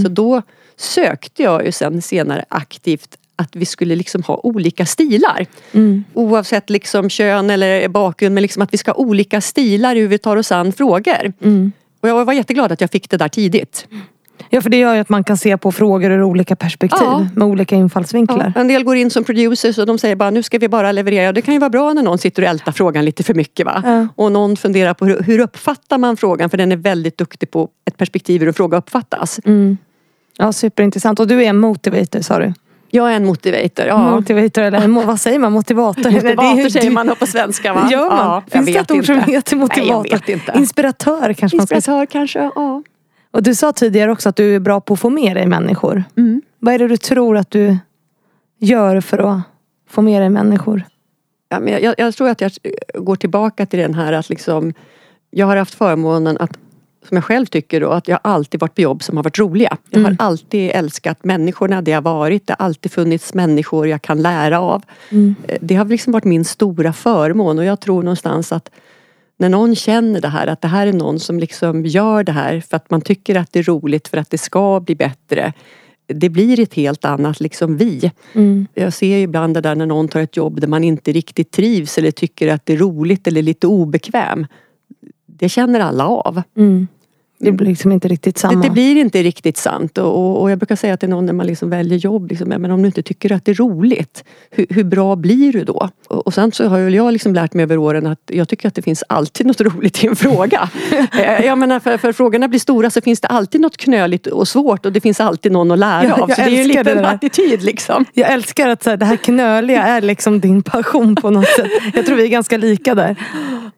Så 0.02 0.08
då 0.08 0.42
sökte 0.82 1.42
jag 1.42 1.64
ju 1.64 1.72
sen 1.72 2.02
senare 2.02 2.44
aktivt 2.48 3.16
att 3.36 3.56
vi 3.56 3.66
skulle 3.66 3.96
liksom 3.96 4.22
ha 4.22 4.40
olika 4.42 4.86
stilar. 4.86 5.46
Mm. 5.72 6.04
Oavsett 6.14 6.70
liksom 6.70 7.10
kön 7.10 7.50
eller 7.50 7.88
bakgrund 7.88 8.34
men 8.34 8.42
liksom 8.42 8.62
att 8.62 8.74
vi 8.74 8.78
ska 8.78 8.90
ha 8.90 8.96
olika 8.96 9.40
stilar 9.40 9.96
i 9.96 10.00
hur 10.00 10.08
vi 10.08 10.18
tar 10.18 10.36
oss 10.36 10.52
an 10.52 10.72
frågor. 10.72 11.32
Mm. 11.42 11.72
Och 12.00 12.08
jag 12.08 12.24
var 12.24 12.32
jätteglad 12.32 12.72
att 12.72 12.80
jag 12.80 12.90
fick 12.90 13.10
det 13.10 13.16
där 13.16 13.28
tidigt. 13.28 13.86
Ja, 14.50 14.60
för 14.60 14.70
det 14.70 14.76
gör 14.76 14.94
ju 14.94 15.00
att 15.00 15.08
man 15.08 15.24
kan 15.24 15.36
se 15.36 15.56
på 15.56 15.72
frågor 15.72 16.10
ur 16.10 16.22
olika 16.22 16.56
perspektiv. 16.56 17.02
Ja. 17.02 17.26
Med 17.34 17.48
olika 17.48 17.74
infallsvinklar. 17.74 18.52
Ja, 18.54 18.60
en 18.60 18.68
del 18.68 18.84
går 18.84 18.96
in 18.96 19.10
som 19.10 19.24
producers 19.24 19.78
och 19.78 19.86
de 19.86 19.98
säger 19.98 20.16
bara 20.16 20.30
nu 20.30 20.42
ska 20.42 20.58
vi 20.58 20.68
bara 20.68 20.92
leverera. 20.92 21.28
Och 21.28 21.34
det 21.34 21.42
kan 21.42 21.54
ju 21.54 21.60
vara 21.60 21.70
bra 21.70 21.92
när 21.92 22.02
någon 22.02 22.18
sitter 22.18 22.42
och 22.42 22.48
ältar 22.48 22.72
frågan 22.72 23.04
lite 23.04 23.22
för 23.22 23.34
mycket. 23.34 23.66
Va? 23.66 23.82
Ja. 23.84 24.08
Och 24.16 24.32
någon 24.32 24.56
funderar 24.56 24.94
på 24.94 25.06
hur, 25.06 25.22
hur 25.22 25.38
uppfattar 25.38 25.98
man 25.98 26.16
frågan 26.16 26.50
för 26.50 26.58
den 26.58 26.72
är 26.72 26.76
väldigt 26.76 27.18
duktig 27.18 27.50
på 27.50 27.68
ett 27.84 27.96
perspektiv 27.96 28.40
hur 28.40 28.48
en 28.48 28.54
fråga 28.54 28.78
uppfattas. 28.78 29.40
Mm. 29.44 29.76
Ja, 30.38 30.52
superintressant. 30.52 31.20
Och 31.20 31.26
du 31.26 31.44
är 31.44 31.48
en 31.48 31.58
motivator 31.58 32.20
sa 32.20 32.38
du? 32.38 32.52
Jag 32.90 33.12
är 33.12 33.16
en 33.16 33.24
motivator. 33.24 33.86
Ja. 33.86 34.10
Motivator 34.10 34.62
eller 34.62 34.88
vad 35.06 35.20
säger 35.20 35.38
man? 35.38 35.52
Motivator? 35.52 36.10
Nej, 36.10 36.20
det 36.20 36.28
är- 36.30 36.36
Motivator 36.36 36.68
säger 36.68 36.90
man 36.90 37.14
på 37.18 37.26
svenska 37.26 37.72
va? 37.72 37.88
Gör 37.92 38.08
man? 38.08 38.18
Ja, 38.18 38.42
Finns 38.50 38.66
det 38.66 38.76
ett 38.76 38.90
ord 38.90 39.06
som 39.06 39.20
heter 39.20 39.56
motivator? 39.56 40.02
Nej, 40.02 40.10
jag 40.10 40.18
vet 40.18 40.28
inte. 40.28 40.52
Inspiratör 40.56 41.32
kanske 41.32 41.56
man 41.56 41.66
ska 41.82 42.06
kanske, 42.06 42.50
ja. 42.54 42.82
Och 43.30 43.42
du 43.42 43.54
sa 43.54 43.72
tidigare 43.72 44.12
också 44.12 44.28
att 44.28 44.36
du 44.36 44.54
är 44.54 44.60
bra 44.60 44.80
på 44.80 44.94
att 44.94 45.00
få 45.00 45.10
med 45.10 45.36
dig 45.36 45.46
människor. 45.46 46.04
Mm. 46.16 46.42
Vad 46.58 46.74
är 46.74 46.78
det 46.78 46.88
du 46.88 46.96
tror 46.96 47.36
att 47.36 47.50
du 47.50 47.76
gör 48.58 49.00
för 49.00 49.18
att 49.18 49.40
få 49.90 50.02
med 50.02 50.22
dig 50.22 50.30
människor? 50.30 50.82
Ja, 51.48 51.60
men 51.60 51.82
jag, 51.82 51.94
jag 51.98 52.14
tror 52.14 52.28
att 52.28 52.40
jag 52.40 52.52
går 52.94 53.16
tillbaka 53.16 53.66
till 53.66 53.78
den 53.78 53.94
här 53.94 54.12
att 54.12 54.28
liksom 54.28 54.74
Jag 55.30 55.46
har 55.46 55.56
haft 55.56 55.74
förmånen 55.74 56.36
att 56.40 56.58
som 57.08 57.16
jag 57.16 57.24
själv 57.24 57.46
tycker 57.46 57.80
då, 57.80 57.90
att 57.90 58.08
jag 58.08 58.18
alltid 58.24 58.60
varit 58.60 58.74
på 58.74 58.80
jobb 58.80 59.02
som 59.02 59.16
har 59.16 59.24
varit 59.24 59.38
roliga. 59.38 59.76
Jag 59.90 60.00
har 60.00 60.06
Mm. 60.06 60.16
alltid 60.18 60.70
älskat 60.74 61.24
människorna, 61.24 61.82
det 61.82 61.90
jag 61.90 62.02
varit. 62.02 62.46
Det 62.46 62.54
har 62.58 62.66
alltid 62.66 62.92
funnits 62.92 63.34
människor 63.34 63.88
jag 63.88 64.02
kan 64.02 64.22
lära 64.22 64.60
av. 64.60 64.82
Mm. 65.10 65.34
Eh, 65.48 65.58
Det 65.60 65.74
har 65.74 65.84
liksom 65.84 66.12
varit 66.12 66.24
min 66.24 66.44
stora 66.44 66.92
förmån 66.92 67.58
och 67.58 67.64
jag 67.64 67.80
tror 67.80 68.02
någonstans 68.02 68.52
att 68.52 68.70
när 69.38 69.48
någon 69.48 69.74
känner 69.74 70.20
det 70.20 70.28
här, 70.28 70.46
att 70.46 70.60
det 70.60 70.68
här 70.68 70.86
är 70.86 70.92
någon 70.92 71.20
som 71.20 71.38
liksom 71.40 71.86
gör 71.86 72.24
det 72.24 72.32
här 72.32 72.60
för 72.70 72.76
att 72.76 72.90
man 72.90 73.00
tycker 73.00 73.34
att 73.36 73.52
det 73.52 73.58
är 73.58 73.62
roligt, 73.62 74.08
för 74.08 74.16
att 74.16 74.30
det 74.30 74.38
ska 74.38 74.80
bli 74.80 74.94
bättre. 74.94 75.52
Det 76.06 76.28
blir 76.28 76.60
ett 76.60 76.74
helt 76.74 77.04
annat 77.04 77.40
liksom 77.40 77.76
vi. 77.76 78.10
Mm. 78.32 78.66
Jag 78.74 78.92
ser 78.92 79.18
ibland 79.18 79.54
det 79.54 79.60
där 79.60 79.74
när 79.74 79.86
någon 79.86 80.08
tar 80.08 80.20
ett 80.20 80.36
jobb 80.36 80.60
där 80.60 80.68
man 80.68 80.84
inte 80.84 81.12
riktigt 81.12 81.50
trivs 81.50 81.98
eller 81.98 82.10
tycker 82.10 82.48
att 82.48 82.66
det 82.66 82.72
är 82.72 82.76
roligt 82.76 83.26
eller 83.26 83.42
lite 83.42 83.66
obekväm. 83.66 84.46
Det 85.42 85.48
känner 85.48 85.80
alla 85.80 86.06
av. 86.06 86.42
Mm. 86.56 86.88
Det 87.44 87.52
blir 87.52 87.66
liksom 87.68 87.92
inte 87.92 88.08
riktigt 88.08 88.38
samma. 88.38 88.62
Det, 88.62 88.68
det 88.68 88.72
blir 88.72 88.96
inte 88.96 89.22
riktigt 89.22 89.56
sant 89.56 89.98
och, 89.98 90.06
och, 90.18 90.42
och 90.42 90.50
jag 90.50 90.58
brukar 90.58 90.76
säga 90.76 90.96
till 90.96 91.08
någon 91.08 91.26
när 91.26 91.32
man 91.32 91.46
liksom 91.46 91.70
väljer 91.70 91.98
jobb, 91.98 92.30
liksom, 92.30 92.48
men 92.48 92.70
om 92.70 92.82
du 92.82 92.86
inte 92.86 93.02
tycker 93.02 93.32
att 93.32 93.44
det 93.44 93.50
är 93.52 93.54
roligt, 93.54 94.24
hur, 94.50 94.66
hur 94.70 94.84
bra 94.84 95.16
blir 95.16 95.52
du 95.52 95.64
då? 95.64 95.88
Och, 96.08 96.26
och 96.26 96.34
sen 96.34 96.52
så 96.52 96.66
har 96.68 96.78
jag 96.78 97.12
liksom 97.12 97.34
lärt 97.34 97.54
mig 97.54 97.62
över 97.62 97.76
åren 97.76 98.06
att 98.06 98.18
jag 98.26 98.48
tycker 98.48 98.68
att 98.68 98.74
det 98.74 98.82
finns 98.82 99.04
alltid 99.08 99.46
något 99.46 99.60
roligt 99.74 100.04
i 100.04 100.06
en 100.06 100.16
fråga. 100.16 100.68
Eh, 101.18 101.46
jag 101.46 101.58
menar 101.58 101.80
för, 101.80 101.98
för 101.98 102.12
frågorna 102.12 102.48
blir 102.48 102.60
stora 102.60 102.90
så 102.90 103.00
finns 103.00 103.20
det 103.20 103.28
alltid 103.28 103.60
något 103.60 103.76
knöligt 103.76 104.26
och 104.26 104.48
svårt 104.48 104.86
och 104.86 104.92
det 104.92 105.00
finns 105.00 105.20
alltid 105.20 105.52
någon 105.52 105.70
att 105.70 105.78
lära 105.78 106.04
Ja, 106.04 106.14
av. 106.14 106.28
jag 106.28 106.36
Så 106.36 106.42
det 106.42 106.48
är 106.48 106.50
ju 106.50 106.56
en 106.62 106.68
det 106.68 106.74
liten 106.78 106.96
där. 106.96 107.14
attityd 107.14 107.62
liksom. 107.62 108.04
Jag 108.12 108.32
älskar 108.32 108.68
att 108.68 108.82
så 108.82 108.90
här, 108.90 108.96
det 108.96 109.06
här 109.06 109.16
knöliga 109.16 109.82
är 109.82 110.00
liksom 110.00 110.40
din 110.40 110.62
passion 110.62 111.14
på 111.16 111.30
något 111.30 111.48
sätt. 111.48 111.70
Jag 111.94 112.06
tror 112.06 112.16
vi 112.16 112.24
är 112.24 112.28
ganska 112.28 112.56
lika 112.56 112.94
där. 112.94 113.16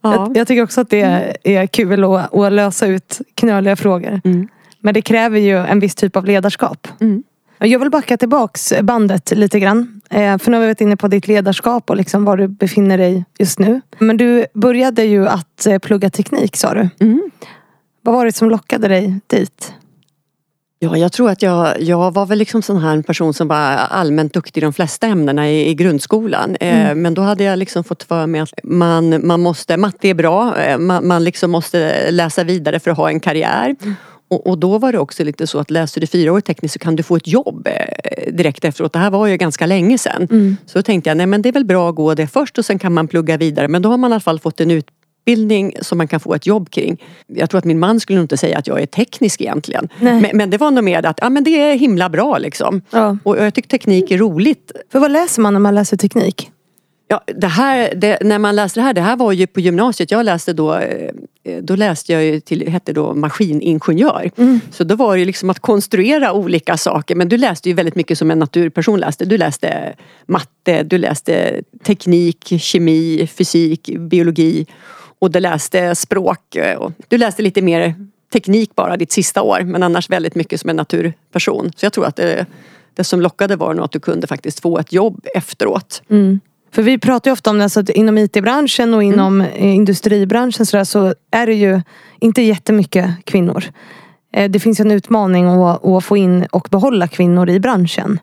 Ja. 0.00 0.12
Jag, 0.14 0.37
jag 0.37 0.48
tycker 0.48 0.62
också 0.62 0.81
att 0.81 0.90
det 0.90 1.00
är, 1.00 1.37
är 1.44 1.66
kul 1.66 2.05
att, 2.05 2.35
att 2.35 2.53
lösa 2.53 2.87
ut 2.87 3.20
knöliga 3.35 3.54
frågor. 3.77 4.21
Mm. 4.25 4.49
Men 4.81 4.95
det 4.95 5.03
kräver 5.03 5.38
ju 5.38 5.59
en 5.59 5.81
viss 5.81 5.95
typ 5.95 6.17
av 6.17 6.27
ledarskap. 6.27 6.88
Mm. 7.01 7.23
Jag 7.59 7.79
vill 7.79 7.90
backa 7.90 8.17
tillbaks 8.17 8.73
bandet 8.83 9.31
lite 9.31 9.61
grann. 9.61 10.01
Eh, 10.11 10.38
För 10.38 10.51
nu 10.51 10.57
har 10.57 10.61
vi 10.61 10.67
varit 10.67 10.81
inne 10.81 10.97
på 10.97 11.09
ditt 11.09 11.29
ledarskap 11.29 11.90
och 11.90 11.97
liksom 11.97 12.25
var 12.25 12.37
du 12.37 12.49
befinner 12.49 12.99
dig 12.99 13.25
just 13.38 13.59
nu. 13.59 13.81
Men 13.99 14.17
du 14.17 14.47
började 14.55 15.05
ju 15.05 15.29
att 15.29 15.67
eh, 15.67 15.79
plugga 15.79 16.11
teknik 16.11 16.57
sa 16.57 16.75
du. 16.75 16.88
Mm. 17.01 17.31
Vad 18.03 18.14
var 18.14 18.25
det 18.25 18.33
som 18.33 18.51
lockade 18.51 18.88
dig 18.88 19.21
dit? 19.27 19.75
Ja, 20.79 20.97
jag 20.97 21.13
tror 21.13 21.31
att 21.31 21.43
jag, 21.43 21.83
jag 21.83 22.15
var 22.15 22.27
väl 22.27 22.39
liksom 22.39 22.63
sån 22.63 22.77
här 22.77 23.03
person 23.03 23.35
som 23.35 23.49
var 23.49 23.57
allmänt 23.77 24.35
duktig 24.35 24.61
i 24.61 24.65
de 24.65 24.73
flesta 24.73 25.07
ämnena 25.07 25.51
i, 25.51 25.69
i 25.71 25.75
grundskolan. 25.75 26.57
Eh, 26.57 26.95
men 26.95 27.15
då 27.15 27.23
hade 27.23 27.45
jag 27.45 27.59
liksom 27.59 27.85
fått 27.85 28.03
för 28.03 28.27
mig 28.27 28.41
att 28.41 28.53
man, 28.63 29.27
man 29.27 29.41
måste, 29.41 29.77
matte 29.77 30.09
är 30.09 30.15
bra, 30.15 30.59
eh, 30.59 30.79
man, 30.79 31.07
man 31.07 31.25
liksom 31.25 31.51
måste 31.51 32.11
läsa 32.11 32.45
vidare 32.45 32.81
för 32.81 32.91
att 32.91 32.97
ha 32.97 33.09
en 33.09 33.21
karriär. 33.21 33.77
Och, 34.31 34.47
och 34.47 34.59
då 34.59 34.79
var 34.79 34.93
det 34.93 34.99
också 34.99 35.25
lite 35.25 35.47
så 35.47 35.59
att 35.59 35.71
läser 35.71 36.01
du 36.01 36.07
fyra 36.07 36.33
år 36.33 36.41
tekniskt 36.41 36.73
så 36.73 36.79
kan 36.79 36.97
du 36.97 37.03
få 37.03 37.17
ett 37.17 37.27
jobb 37.29 37.69
eh, 37.71 38.33
direkt 38.33 38.65
efteråt. 38.65 38.93
Det 38.93 38.99
här 38.99 39.11
var 39.11 39.27
ju 39.27 39.37
ganska 39.37 39.67
länge 39.67 39.99
sedan. 39.99 40.57
Så 40.67 40.79
då 40.79 40.83
tänkte 40.83 41.11
jag, 41.11 41.17
nej 41.17 41.27
men 41.27 41.43
det 41.43 41.49
är 41.49 41.53
väl 41.53 41.65
bra 41.65 41.89
att 41.89 41.95
gå 41.95 42.15
det 42.15 42.27
först 42.27 42.59
och 42.59 42.65
sen 42.65 42.79
kan 42.79 42.93
man 42.93 43.09
plugga 43.09 43.37
vidare. 43.37 43.69
Men 43.69 43.83
då 43.83 43.91
har 43.91 43.97
man 43.97 44.11
i 44.11 44.15
alla 44.15 44.21
fall 44.21 44.41
fått 44.41 44.61
en 44.61 44.71
utbildning 44.71 45.04
som 45.83 45.99
man 45.99 46.09
kan 46.09 46.21
få 46.21 46.35
ett 46.35 46.47
jobb 46.47 46.71
kring. 46.71 47.03
Jag 47.27 47.51
tror 47.51 47.59
att 47.59 47.65
min 47.65 47.79
man 47.79 48.01
skulle 48.01 48.21
inte 48.21 48.37
säga 48.37 48.59
att 48.59 48.67
jag 48.67 48.83
är 48.83 48.87
teknisk 48.87 49.41
egentligen. 49.41 49.89
Men, 50.01 50.27
men 50.33 50.51
det 50.51 50.59
var 50.59 50.71
nog 50.71 50.85
mer 50.85 51.07
att 51.07 51.19
ja, 51.23 51.31
men 51.31 51.45
det 51.45 51.61
är 51.61 51.75
himla 51.77 52.09
bra 52.09 52.39
liksom. 52.39 52.83
Ja. 52.91 53.19
Och 53.23 53.39
jag 53.39 53.55
tycker 53.55 53.69
teknik 53.69 54.11
är 54.11 54.19
roligt. 54.19 54.73
För 54.93 54.99
vad 54.99 55.13
läser 55.13 55.43
man 55.43 55.53
när 55.53 55.61
man 55.61 55.75
läser 55.75 55.97
teknik? 55.97 56.51
Ja, 57.09 57.23
det 57.27 57.47
här, 57.47 57.95
det, 57.95 58.19
när 58.21 58.39
man 58.39 58.57
läste 58.57 58.81
det 58.81 58.85
här, 58.85 58.93
det 58.93 59.01
här 59.01 59.17
var 59.17 59.33
ju 59.33 59.47
på 59.47 59.61
gymnasiet. 59.61 60.11
Jag 60.11 60.25
läste 60.25 60.53
då, 60.53 60.75
eh, 60.75 61.11
då 61.63 61.77
läste 61.77 62.13
jag 62.13 62.45
till, 62.45 62.69
hette 62.69 62.93
då 62.93 63.15
maskiningenjör. 63.15 64.31
Så 64.71 64.85
då 64.85 64.97
var 64.97 65.17
det 65.17 65.25
liksom 65.25 65.51
att 65.51 65.59
konstruera 65.59 66.33
olika 66.33 66.77
saker. 66.77 67.15
Men 67.15 67.29
du 67.29 67.37
läste 67.37 67.69
ju 67.69 67.75
väldigt 67.75 67.95
mycket 67.95 68.19
som 68.19 68.31
en 68.31 68.39
naturperson 68.39 69.01
läste. 69.01 69.25
Du 69.25 69.39
läste 69.39 69.95
matte, 70.27 70.83
du 70.83 70.99
läste 70.99 71.63
teknik, 71.87 72.53
kemi, 72.59 73.27
fysik, 73.27 73.91
biologi. 73.99 74.67
Och 75.25 75.31
du 75.31 75.41
läste 75.41 75.95
språk. 75.95 76.57
eh, 76.57 76.77
Och 76.79 76.93
du 77.09 77.19
läste 77.19 77.43
lite 77.43 77.63
mer 77.63 77.95
teknik 78.33 78.75
bara 78.75 78.97
ditt 78.97 79.13
sista 79.13 79.43
år. 79.43 79.61
Men 79.61 79.83
annars 79.83 80.11
väldigt 80.11 80.35
mycket 80.35 80.61
som 80.61 80.71
en 80.71 80.77
naturperson. 80.77 81.71
Så 81.77 81.87
jag 81.87 81.93
tror 81.93 82.07
att 82.07 82.17
det, 82.17 82.47
det 82.95 83.05
som 83.05 83.21
lockade 83.21 83.57
var 83.57 83.75
nog 83.75 83.85
att 83.85 83.93
du 83.93 84.01
kunde 84.01 84.27
faktiskt 84.27 84.61
få 84.61 84.79
ett 84.79 84.93
jobb 84.93 85.27
efteråt. 85.35 86.03
För 86.73 86.83
vi 86.83 86.99
pratar 86.99 87.31
ju 87.31 87.33
ofta 87.33 87.51
om 87.51 87.59
det, 87.59 87.69
så 87.71 87.81
att 87.81 87.89
inom 87.91 88.19
IT-branschen 88.19 88.95
och 88.95 89.03
inom 89.03 89.41
eh, 89.41 89.75
industribranschen 89.75 90.67
så, 90.67 90.77
där, 90.77 90.85
så 90.85 91.15
är 91.31 91.47
det 91.47 91.55
ju 91.55 91.81
inte 92.21 92.43
jättemycket 92.43 93.11
kvinnor. 93.25 93.65
Eh, 94.35 94.51
Det 94.51 94.61
finns 94.61 94.81
ju 94.81 94.83
en 94.83 94.90
utmaning 94.90 95.47
att, 95.47 95.85
att 95.85 96.05
få 96.05 96.16
in 96.16 96.47
och 96.51 96.68
behålla 96.70 97.09
kvinnor 97.09 97.51
i 97.51 97.61
branschen. 97.61 98.20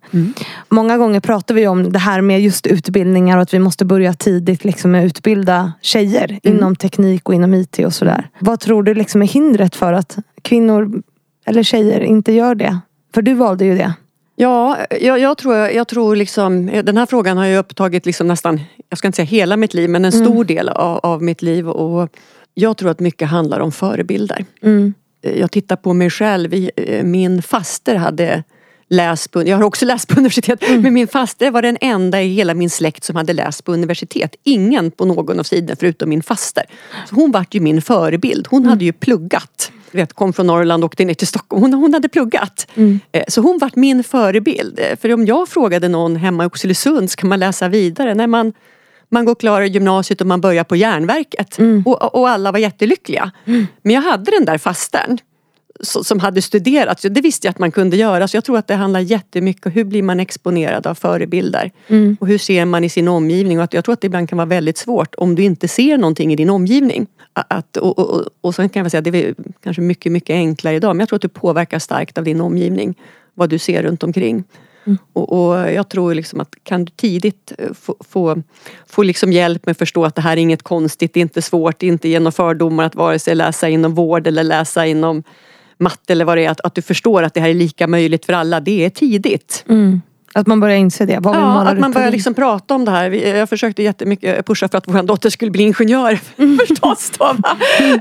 Många 0.69 0.97
gånger 0.97 1.19
pratar 1.19 1.55
vi 1.55 1.67
om 1.67 1.91
det 1.91 1.99
här 1.99 2.21
med 2.21 2.41
just 2.41 2.67
utbildningar 2.67 3.37
och 3.37 3.43
att 3.43 3.53
vi 3.53 3.59
måste 3.59 3.85
börja 3.85 4.13
tidigt 4.13 4.63
liksom 4.63 4.91
med 4.91 5.01
att 5.01 5.05
utbilda 5.05 5.73
tjejer 5.81 6.39
inom 6.43 6.75
teknik 6.75 7.29
och 7.29 7.35
inom 7.35 7.53
IT 7.53 7.79
och 7.79 7.93
sådär. 7.93 8.29
Vad 8.39 8.59
tror 8.59 8.83
du 8.83 8.93
liksom 8.93 9.21
är 9.21 9.27
hindret 9.27 9.75
för 9.75 9.93
att 9.93 10.17
kvinnor 10.41 11.01
eller 11.45 11.63
tjejer 11.63 11.99
inte 12.01 12.31
gör 12.31 12.55
det? 12.55 12.79
För 13.13 13.21
du 13.21 13.33
valde 13.33 13.65
ju 13.65 13.75
det. 13.77 13.93
Ja, 14.35 14.77
jag, 15.01 15.19
jag, 15.19 15.37
tror, 15.37 15.55
jag 15.55 15.87
tror 15.87 16.15
liksom, 16.15 16.65
den 16.83 16.97
här 16.97 17.05
frågan 17.05 17.37
har 17.37 17.45
jag 17.45 17.59
upptagit 17.59 18.05
liksom 18.05 18.27
nästan, 18.27 18.61
jag 18.89 18.97
ska 18.97 19.07
inte 19.07 19.15
säga 19.15 19.25
hela 19.25 19.57
mitt 19.57 19.73
liv, 19.73 19.89
men 19.89 20.05
en 20.05 20.11
stor 20.11 20.43
del 20.43 20.69
av, 20.69 20.97
av 20.97 21.23
mitt 21.23 21.41
liv. 21.41 21.69
Och 21.69 22.09
jag 22.53 22.77
tror 22.77 22.89
att 22.89 22.99
mycket 22.99 23.29
handlar 23.29 23.59
om 23.59 23.71
förebilder. 23.71 24.45
Mm. 24.61 24.93
Jag 25.21 25.51
tittar 25.51 25.75
på 25.75 25.93
mig 25.93 26.09
själv, 26.09 26.49
Vi- 26.49 27.01
min 27.03 27.41
faster 27.41 27.95
hade 27.95 28.43
läst 28.91 29.31
på, 29.31 29.47
jag 29.47 29.57
har 29.57 29.63
också 29.63 29.85
läst 29.85 30.07
på 30.07 30.15
universitet, 30.19 30.63
mm. 30.63 30.81
men 30.81 30.93
min 30.93 31.07
faster 31.07 31.51
var 31.51 31.61
den 31.61 31.77
enda 31.81 32.21
i 32.21 32.27
hela 32.33 32.53
min 32.53 32.69
släkt 32.69 33.03
som 33.03 33.15
hade 33.15 33.33
läst 33.33 33.63
på 33.63 33.73
universitet. 33.73 34.35
Ingen 34.43 34.91
på 34.91 35.05
någon 35.05 35.39
av 35.39 35.43
sidorna 35.43 35.75
förutom 35.79 36.09
min 36.09 36.23
faster. 36.23 36.63
Så 37.09 37.15
hon 37.15 37.31
vart 37.31 37.53
ju 37.55 37.59
min 37.59 37.81
förebild. 37.81 38.47
Hon 38.49 38.59
mm. 38.59 38.69
hade 38.69 38.85
ju 38.85 38.93
pluggat. 38.93 39.71
Vet, 39.91 40.13
kom 40.13 40.33
från 40.33 40.47
Norrland 40.47 40.83
och 40.83 40.87
åkte 40.87 41.05
ner 41.05 41.13
till 41.13 41.27
Stockholm. 41.27 41.61
Hon, 41.61 41.73
hon 41.73 41.93
hade 41.93 42.09
pluggat. 42.09 42.67
Mm. 42.75 42.99
Eh, 43.11 43.23
så 43.27 43.41
hon 43.41 43.57
vart 43.57 43.75
min 43.75 44.03
förebild. 44.03 44.79
Eh, 44.79 44.97
för 44.97 45.13
om 45.13 45.25
jag 45.25 45.49
frågade 45.49 45.87
någon 45.87 46.15
hemma 46.15 46.43
i 46.43 46.47
Oxelösund, 46.47 47.11
ska 47.11 47.27
man 47.27 47.39
läsa 47.39 47.67
vidare? 47.67 48.13
Nej, 48.15 48.27
man, 48.27 48.53
man 49.11 49.25
går 49.25 49.35
klar 49.35 49.61
gymnasiet 49.61 50.21
och 50.21 50.27
man 50.27 50.41
börjar 50.41 50.63
på 50.63 50.75
järnverket. 50.75 51.57
Mm. 51.57 51.83
Och, 51.85 52.15
och, 52.15 52.29
alla 52.29 52.51
var 52.51 52.59
jättelyckliga. 52.59 53.31
Mm. 53.45 53.67
Men 53.81 53.95
jag 53.95 54.01
hade 54.01 54.31
den 54.31 54.45
där 54.45 54.57
fasten 54.57 55.17
som 55.83 56.19
hade 56.19 56.41
studerat. 56.41 57.05
Det 57.09 57.21
visste 57.21 57.47
jag 57.47 57.51
att 57.51 57.59
man 57.59 57.71
kunde 57.71 57.97
göra. 57.97 58.27
Så 58.27 58.37
jag 58.37 58.43
tror 58.43 58.57
att 58.57 58.67
det 58.67 58.75
handlar 58.75 58.99
jättemycket 58.99 59.65
om 59.65 59.71
hur 59.71 59.83
blir 59.83 60.03
man 60.03 60.19
exponerad 60.19 60.87
av 60.87 60.95
förebilder. 60.95 61.71
Mm. 61.87 62.17
Och 62.19 62.27
hur 62.27 62.37
ser 62.37 62.65
man 62.65 62.83
i 62.83 62.89
sin 62.89 63.07
omgivning. 63.07 63.57
Och 63.57 63.63
att 63.63 63.73
jag 63.73 63.85
tror 63.85 63.93
att 63.93 64.01
det 64.01 64.07
ibland 64.07 64.29
kan 64.29 64.37
vara 64.37 64.45
väldigt 64.45 64.77
svårt 64.77 65.15
om 65.15 65.35
du 65.35 65.43
inte 65.43 65.67
ser 65.67 65.97
någonting 65.97 66.33
i 66.33 66.35
din 66.35 66.49
omgivning. 66.49 67.07
Att, 67.33 67.77
och, 67.77 67.99
och, 67.99 68.25
och 68.41 68.55
sen 68.55 68.69
kan 68.69 68.81
jag 68.83 68.91
säga 68.91 68.99
att 68.99 69.11
det 69.11 69.25
är 69.25 69.35
kanske 69.63 69.81
mycket, 69.81 70.11
mycket 70.11 70.33
enklare 70.33 70.75
idag. 70.75 70.95
Men 70.95 70.99
jag 70.99 71.09
tror 71.09 71.17
att 71.17 71.21
du 71.21 71.29
påverkas 71.29 71.83
starkt 71.83 72.17
av 72.17 72.23
din 72.23 72.41
omgivning. 72.41 72.95
Vad 73.33 73.49
du 73.49 73.59
ser 73.59 73.83
runt 73.83 74.03
omkring. 74.03 74.43
Mm. 74.85 74.97
Och, 75.13 75.31
och, 75.33 75.71
jag 75.71 75.89
tror 75.89 76.13
liksom 76.13 76.39
att 76.39 76.55
kan 76.63 76.85
du 76.85 76.91
tidigt 76.95 77.51
eh, 77.57 77.73
få, 77.73 77.95
få, 77.99 78.43
få 78.87 79.03
liksom 79.03 79.31
hjälp 79.31 79.65
med 79.65 79.71
att 79.71 79.77
förstå 79.77 80.05
att 80.05 80.15
det 80.15 80.21
här 80.21 80.31
är 80.31 80.41
inget 80.41 80.63
konstigt, 80.63 81.13
det 81.13 81.19
är 81.19 81.21
inte 81.21 81.41
svårt, 81.41 81.79
det 81.79 81.85
är 81.85 81.91
inte 81.91 82.09
genom 82.09 82.31
fördomar 82.31 82.83
att 82.83 82.95
vare 82.95 83.19
sig 83.19 83.35
läsa 83.35 83.69
inom 83.69 83.93
vård 83.93 84.27
eller 84.27 84.43
läsa 84.43 84.85
inom 84.85 85.23
matte 85.77 86.13
eller 86.13 86.25
vad 86.25 86.37
det 86.37 86.45
är, 86.45 86.49
att, 86.49 86.61
att 86.61 86.75
du 86.75 86.81
förstår 86.81 87.23
att 87.23 87.33
det 87.33 87.41
här 87.41 87.49
är 87.49 87.53
lika 87.53 87.87
möjligt 87.87 88.25
för 88.25 88.33
alla. 88.33 88.59
Det 88.59 88.85
är 88.85 88.89
tidigt. 88.89 89.65
Mm. 89.69 90.01
Att 90.33 90.47
man 90.47 90.59
börjar 90.59 90.77
inse 90.77 91.05
det? 91.05 91.19
Vad 91.19 91.35
ja, 91.35 91.61
att 91.61 91.79
man 91.79 91.91
börjar 91.91 92.11
liksom 92.11 92.33
prata 92.33 92.75
om 92.75 92.85
det 92.85 92.91
här. 92.91 93.11
Jag 93.11 93.49
försökte 93.49 93.83
jättemycket 93.83 94.45
pusha 94.45 94.67
för 94.67 94.77
att 94.77 94.87
vår 94.87 95.03
dotter 95.03 95.29
skulle 95.29 95.51
bli 95.51 95.63
ingenjör 95.63 96.19
mm. 96.37 96.57
förstås. 96.57 97.11
Då, 97.17 97.35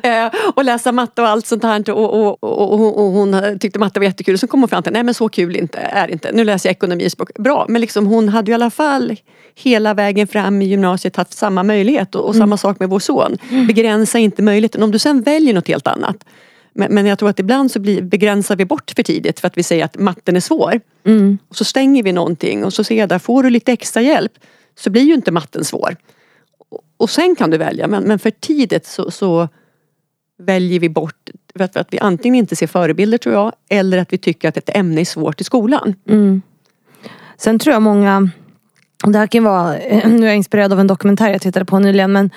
eh, 0.08 0.30
och 0.54 0.64
läsa 0.64 0.92
matte 0.92 1.22
och 1.22 1.28
allt 1.28 1.46
sånt 1.46 1.62
här. 1.62 1.90
Och, 1.90 2.14
och, 2.14 2.44
och, 2.44 2.98
och, 2.98 3.12
hon 3.12 3.58
tyckte 3.60 3.78
matte 3.78 4.00
var 4.00 4.04
jättekul. 4.04 4.38
Så 4.38 4.46
kom 4.46 4.60
hon 4.60 4.68
fram 4.68 4.82
till 4.82 4.92
nej 4.92 5.02
men 5.02 5.14
så 5.14 5.28
kul 5.28 5.56
inte, 5.56 5.78
är 5.78 6.06
det 6.06 6.12
inte. 6.12 6.32
Nu 6.32 6.44
läser 6.44 6.68
jag 6.68 6.72
ekonomi 6.72 7.10
språk. 7.10 7.30
Bra, 7.38 7.66
men 7.68 7.80
liksom 7.80 8.06
hon 8.06 8.28
hade 8.28 8.50
ju 8.50 8.52
i 8.52 8.54
alla 8.54 8.70
fall 8.70 9.16
hela 9.54 9.94
vägen 9.94 10.26
fram 10.26 10.62
i 10.62 10.64
gymnasiet 10.64 11.16
haft 11.16 11.32
samma 11.32 11.62
möjlighet. 11.62 12.14
Och, 12.14 12.24
och 12.24 12.34
mm. 12.34 12.42
samma 12.42 12.56
sak 12.56 12.80
med 12.80 12.88
vår 12.88 12.98
son. 12.98 13.38
Mm. 13.50 13.66
Begränsa 13.66 14.18
inte 14.18 14.42
möjligheten. 14.42 14.82
Om 14.82 14.90
du 14.90 14.98
sen 14.98 15.22
väljer 15.22 15.54
något 15.54 15.68
helt 15.68 15.86
annat 15.86 16.24
men, 16.72 16.94
men 16.94 17.06
jag 17.06 17.18
tror 17.18 17.28
att 17.28 17.38
ibland 17.38 17.70
så 17.70 17.80
blir, 17.80 18.02
begränsar 18.02 18.56
vi 18.56 18.64
bort 18.64 18.92
för 18.96 19.02
tidigt 19.02 19.40
för 19.40 19.46
att 19.46 19.58
vi 19.58 19.62
säger 19.62 19.84
att 19.84 19.98
matten 19.98 20.36
är 20.36 20.40
svår. 20.40 20.80
Mm. 21.04 21.38
Och 21.48 21.56
så 21.56 21.64
stänger 21.64 22.02
vi 22.02 22.12
någonting 22.12 22.64
och 22.64 22.72
så 22.72 22.84
ser 22.84 22.94
jag 22.94 23.08
där, 23.08 23.18
får 23.18 23.42
du 23.42 23.50
lite 23.50 23.72
extra 23.72 24.02
hjälp 24.02 24.32
så 24.78 24.90
blir 24.90 25.02
ju 25.02 25.14
inte 25.14 25.32
matten 25.32 25.64
svår. 25.64 25.96
Och 26.96 27.10
sen 27.10 27.36
kan 27.36 27.50
du 27.50 27.58
välja 27.58 27.86
men, 27.86 28.02
men 28.02 28.18
för 28.18 28.30
tidigt 28.30 28.86
så, 28.86 29.10
så 29.10 29.48
väljer 30.38 30.80
vi 30.80 30.88
bort 30.88 31.30
för 31.56 31.64
att, 31.64 31.72
för 31.72 31.80
att, 31.80 31.88
vi 31.90 31.98
antingen 31.98 32.34
inte 32.34 32.56
ser 32.56 32.66
förebilder 32.66 33.18
tror 33.18 33.34
jag 33.34 33.52
eller 33.68 33.98
att 33.98 34.12
vi 34.12 34.18
tycker 34.18 34.48
att 34.48 34.56
ett 34.56 34.76
ämne 34.76 35.00
är 35.00 35.04
svårt 35.04 35.40
i 35.40 35.44
skolan. 35.44 35.94
Mm. 36.08 36.42
Sen 37.36 37.58
tror 37.58 37.72
jag 37.72 37.82
många, 37.82 38.30
det 39.06 39.18
här 39.18 39.26
kan 39.26 39.44
vara, 39.44 39.72
nu 40.06 40.22
är 40.22 40.26
jag 40.26 40.36
inspirerad 40.36 40.72
av 40.72 40.80
en 40.80 40.86
dokumentär 40.86 41.30
jag 41.30 41.40
tittade 41.40 41.64
på 41.64 41.78
nyligen 41.78 42.12
men 42.12 42.30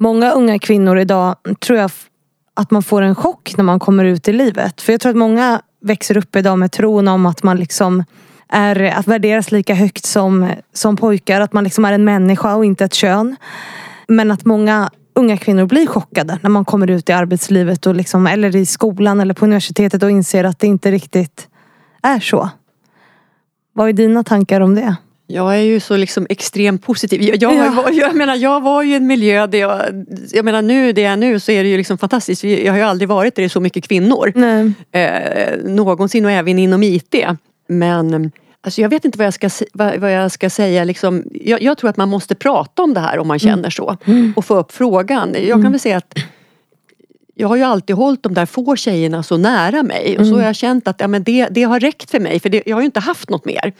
Många 0.00 0.30
unga 0.30 0.58
kvinnor 0.58 0.98
idag 0.98 1.36
tror 1.60 1.78
jag 1.78 1.90
att 2.58 2.70
man 2.70 2.82
får 2.82 3.02
en 3.02 3.14
chock 3.14 3.54
när 3.56 3.64
man 3.64 3.78
kommer 3.78 4.04
ut 4.04 4.28
i 4.28 4.32
livet. 4.32 4.80
För 4.80 4.92
jag 4.92 5.00
tror 5.00 5.10
att 5.10 5.16
många 5.16 5.60
växer 5.80 6.16
upp 6.16 6.36
idag 6.36 6.58
med 6.58 6.72
tron 6.72 7.08
om 7.08 7.26
att 7.26 7.42
man 7.42 7.56
liksom 7.56 8.04
är 8.48 8.82
att 8.82 9.06
värderas 9.06 9.52
lika 9.52 9.74
högt 9.74 10.04
som, 10.04 10.50
som 10.72 10.96
pojkar. 10.96 11.40
Att 11.40 11.52
man 11.52 11.64
liksom 11.64 11.84
är 11.84 11.92
en 11.92 12.04
människa 12.04 12.54
och 12.54 12.64
inte 12.64 12.84
ett 12.84 12.94
kön. 12.94 13.36
Men 14.08 14.30
att 14.30 14.44
många 14.44 14.90
unga 15.14 15.36
kvinnor 15.36 15.66
blir 15.66 15.86
chockade 15.86 16.38
när 16.42 16.50
man 16.50 16.64
kommer 16.64 16.90
ut 16.90 17.08
i 17.08 17.12
arbetslivet 17.12 17.86
och 17.86 17.94
liksom, 17.94 18.26
eller 18.26 18.56
i 18.56 18.66
skolan 18.66 19.20
eller 19.20 19.34
på 19.34 19.44
universitetet 19.44 20.02
och 20.02 20.10
inser 20.10 20.44
att 20.44 20.58
det 20.58 20.66
inte 20.66 20.90
riktigt 20.90 21.48
är 22.02 22.20
så. 22.20 22.50
Vad 23.72 23.88
är 23.88 23.92
dina 23.92 24.24
tankar 24.24 24.60
om 24.60 24.74
det? 24.74 24.96
Jag 25.30 25.56
är 25.56 25.60
ju 25.60 25.80
så 25.80 25.96
liksom 25.96 26.26
extremt 26.30 26.82
positiv. 26.82 27.22
Jag, 27.22 27.42
jag, 27.42 27.54
ja. 27.54 27.90
jag, 27.92 28.16
menar, 28.16 28.36
jag 28.36 28.60
var 28.60 28.82
ju 28.82 28.92
i 28.92 28.94
en 28.94 29.06
miljö 29.06 29.46
där 29.46 29.58
jag, 29.58 30.06
jag 30.32 30.44
menar 30.44 30.62
nu, 30.62 30.92
det 30.92 31.04
är 31.04 31.16
nu 31.16 31.40
så 31.40 31.52
är 31.52 31.62
det 31.62 31.68
ju 31.68 31.76
liksom 31.76 31.98
fantastiskt. 31.98 32.44
Jag 32.44 32.72
har 32.72 32.78
ju 32.78 32.84
aldrig 32.84 33.08
varit 33.08 33.34
där 33.34 33.42
det 33.42 33.46
är 33.46 33.48
så 33.48 33.60
mycket 33.60 33.84
kvinnor. 33.84 34.32
Eh, 34.92 35.56
någonsin 35.64 36.24
och 36.24 36.30
även 36.30 36.58
inom 36.58 36.82
IT. 36.82 37.14
Men 37.68 38.30
alltså 38.60 38.80
jag 38.80 38.88
vet 38.88 39.04
inte 39.04 39.18
vad 39.18 39.26
jag 39.26 39.34
ska, 39.34 39.50
vad, 39.72 39.96
vad 39.96 40.12
jag 40.12 40.32
ska 40.32 40.50
säga. 40.50 40.84
Liksom, 40.84 41.24
jag, 41.32 41.62
jag, 41.62 41.78
tror 41.78 41.90
att 41.90 41.96
man 41.96 42.08
måste 42.08 42.34
prata 42.34 42.82
om 42.82 42.94
det 42.94 43.00
här 43.00 43.18
om 43.18 43.28
man 43.28 43.38
känner 43.38 43.58
mm. 43.58 43.70
så. 43.70 43.96
Mm. 44.04 44.32
Och 44.36 44.44
få 44.44 44.56
upp 44.56 44.72
frågan. 44.72 45.34
Jag 45.34 45.48
kan 45.48 45.60
mm. 45.60 45.72
väl 45.72 45.80
säga 45.80 45.96
att 45.96 46.14
jag 47.34 47.48
har 47.48 47.56
ju 47.56 47.62
alltid 47.62 47.96
hållit 47.96 48.22
de 48.22 48.34
där 48.34 48.46
få 48.46 48.76
tjejerna 48.76 49.22
så 49.22 49.36
nära 49.36 49.82
mig 49.82 50.18
och 50.18 50.26
så 50.26 50.34
har 50.34 50.42
jag 50.42 50.56
känt 50.56 50.88
att 50.88 51.00
ja, 51.00 51.08
men 51.08 51.22
det, 51.22 51.48
det 51.50 51.62
har 51.62 51.80
räckt 51.80 52.10
för 52.10 52.20
mig 52.20 52.40
för 52.40 52.48
det, 52.48 52.62
jag 52.66 52.76
har 52.76 52.80
ju 52.80 52.86
inte 52.86 53.00
haft 53.00 53.30
något 53.30 53.44
mer. 53.44 53.72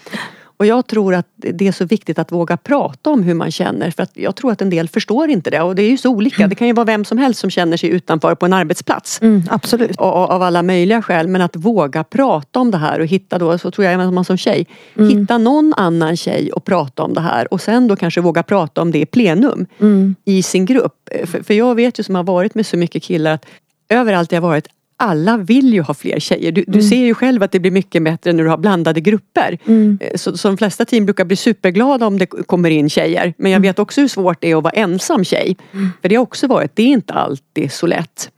Och 0.58 0.66
jag 0.66 0.86
tror 0.86 1.14
att 1.14 1.26
det 1.36 1.68
är 1.68 1.72
så 1.72 1.84
viktigt 1.84 2.18
att 2.18 2.32
våga 2.32 2.56
prata 2.56 3.10
om 3.10 3.22
hur 3.22 3.34
man 3.34 3.50
känner 3.50 3.90
för 3.90 4.02
att 4.02 4.10
jag 4.14 4.36
tror 4.36 4.52
att 4.52 4.62
en 4.62 4.70
del 4.70 4.88
förstår 4.88 5.30
inte 5.30 5.50
det 5.50 5.60
och 5.60 5.74
det 5.74 5.82
är 5.82 5.90
ju 5.90 5.96
så 5.96 6.10
olika. 6.10 6.46
Det 6.46 6.54
kan 6.54 6.66
ju 6.66 6.72
vara 6.72 6.84
vem 6.84 7.04
som 7.04 7.18
helst 7.18 7.40
som 7.40 7.50
känner 7.50 7.76
sig 7.76 7.88
utanför 7.90 8.34
på 8.34 8.46
en 8.46 8.52
arbetsplats. 8.52 9.22
Mm, 9.22 9.42
absolut. 9.50 9.96
Och, 9.96 10.06
av 10.06 10.42
alla 10.42 10.62
möjliga 10.62 11.02
skäl 11.02 11.28
men 11.28 11.40
att 11.40 11.56
våga 11.56 12.04
prata 12.04 12.60
om 12.60 12.70
det 12.70 12.78
här 12.78 13.00
och 13.00 13.06
hitta 13.06 13.38
då, 13.38 13.58
så 13.58 13.70
tror 13.70 13.84
jag 13.84 14.00
att 14.00 14.12
man 14.12 14.24
som 14.24 14.36
tjej, 14.36 14.66
mm. 14.96 15.18
hitta 15.18 15.38
någon 15.38 15.74
annan 15.76 16.16
tjej 16.16 16.52
och 16.52 16.64
prata 16.64 17.02
om 17.02 17.14
det 17.14 17.20
här 17.20 17.52
och 17.52 17.60
sen 17.60 17.88
då 17.88 17.96
kanske 17.96 18.20
våga 18.20 18.42
prata 18.42 18.82
om 18.82 18.90
det 18.90 18.98
i 18.98 19.06
plenum 19.06 19.66
mm. 19.80 20.14
i 20.24 20.42
sin 20.42 20.64
grupp. 20.64 21.08
För, 21.24 21.42
för 21.42 21.54
jag 21.54 21.74
vet 21.74 21.98
ju 21.98 22.02
som 22.02 22.14
har 22.14 22.24
varit 22.24 22.54
med 22.54 22.66
så 22.66 22.76
mycket 22.76 23.02
killar 23.02 23.32
att 23.32 23.46
överallt 23.88 24.32
jag 24.32 24.40
varit 24.40 24.68
alla 25.00 25.36
vill 25.36 25.74
ju 25.74 25.82
ha 25.82 25.94
fler 25.94 26.20
tjejer. 26.20 26.52
Du, 26.52 26.64
du 26.66 26.78
mm. 26.78 26.82
ser 26.82 26.96
ju 26.96 27.14
själv 27.14 27.42
att 27.42 27.52
det 27.52 27.60
blir 27.60 27.70
mycket 27.70 28.02
bättre 28.02 28.32
när 28.32 28.44
du 28.44 28.50
har 28.50 28.58
blandade 28.58 29.00
grupper. 29.00 29.58
Mm. 29.66 29.98
Eh, 30.00 30.16
så, 30.16 30.36
så 30.36 30.48
de 30.48 30.56
flesta 30.56 30.84
team 30.84 31.04
brukar 31.04 31.24
bli 31.24 31.36
superglada 31.36 32.06
om 32.06 32.18
det 32.18 32.26
kommer 32.26 32.70
in 32.70 32.90
tjejer. 32.90 33.34
Men 33.38 33.50
jag 33.50 33.56
mm. 33.56 33.68
vet 33.68 33.78
också 33.78 34.00
hur 34.00 34.08
svårt 34.08 34.40
det 34.40 34.50
är 34.50 34.56
att 34.56 34.62
vara 34.62 34.72
ensam 34.72 35.24
tjej. 35.24 35.56
Mm. 35.72 35.90
För 36.02 36.08
det 36.08 36.14
har 36.14 36.22
också 36.22 36.46
varit, 36.46 36.76
det 36.76 36.82
är 36.82 36.86
inte 36.86 37.12
alltid 37.12 37.72
så 37.72 37.86
lätt. 37.86 38.30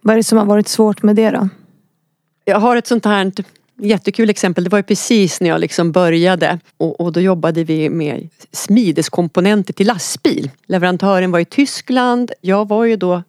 Vad 0.00 0.12
är 0.12 0.16
det 0.16 0.24
som 0.24 0.38
har 0.38 0.44
varit 0.44 0.68
svårt 0.68 1.02
med 1.02 1.16
det 1.16 1.30
då? 1.30 1.48
Jag 2.44 2.60
har 2.60 2.76
ett 2.76 2.86
sånt 2.86 3.04
här 3.04 3.32
jättekul 3.82 4.30
exempel. 4.30 4.64
Det 4.64 4.70
var 4.70 4.78
ju 4.78 4.82
precis 4.82 5.40
när 5.40 5.48
jag 5.48 5.60
liksom 5.60 5.92
började 5.92 6.58
och, 6.76 7.00
och 7.00 7.12
då 7.12 7.20
jobbade 7.20 7.64
vi 7.64 7.90
med 7.90 8.28
smideskomponenter 8.52 9.72
till 9.72 9.86
lastbil. 9.86 10.50
Leverantören 10.66 11.30
var 11.30 11.38
i 11.38 11.44
Tyskland. 11.44 12.32
Jag 12.40 12.68
var 12.68 12.84
ju 12.84 12.96
då 12.96 13.22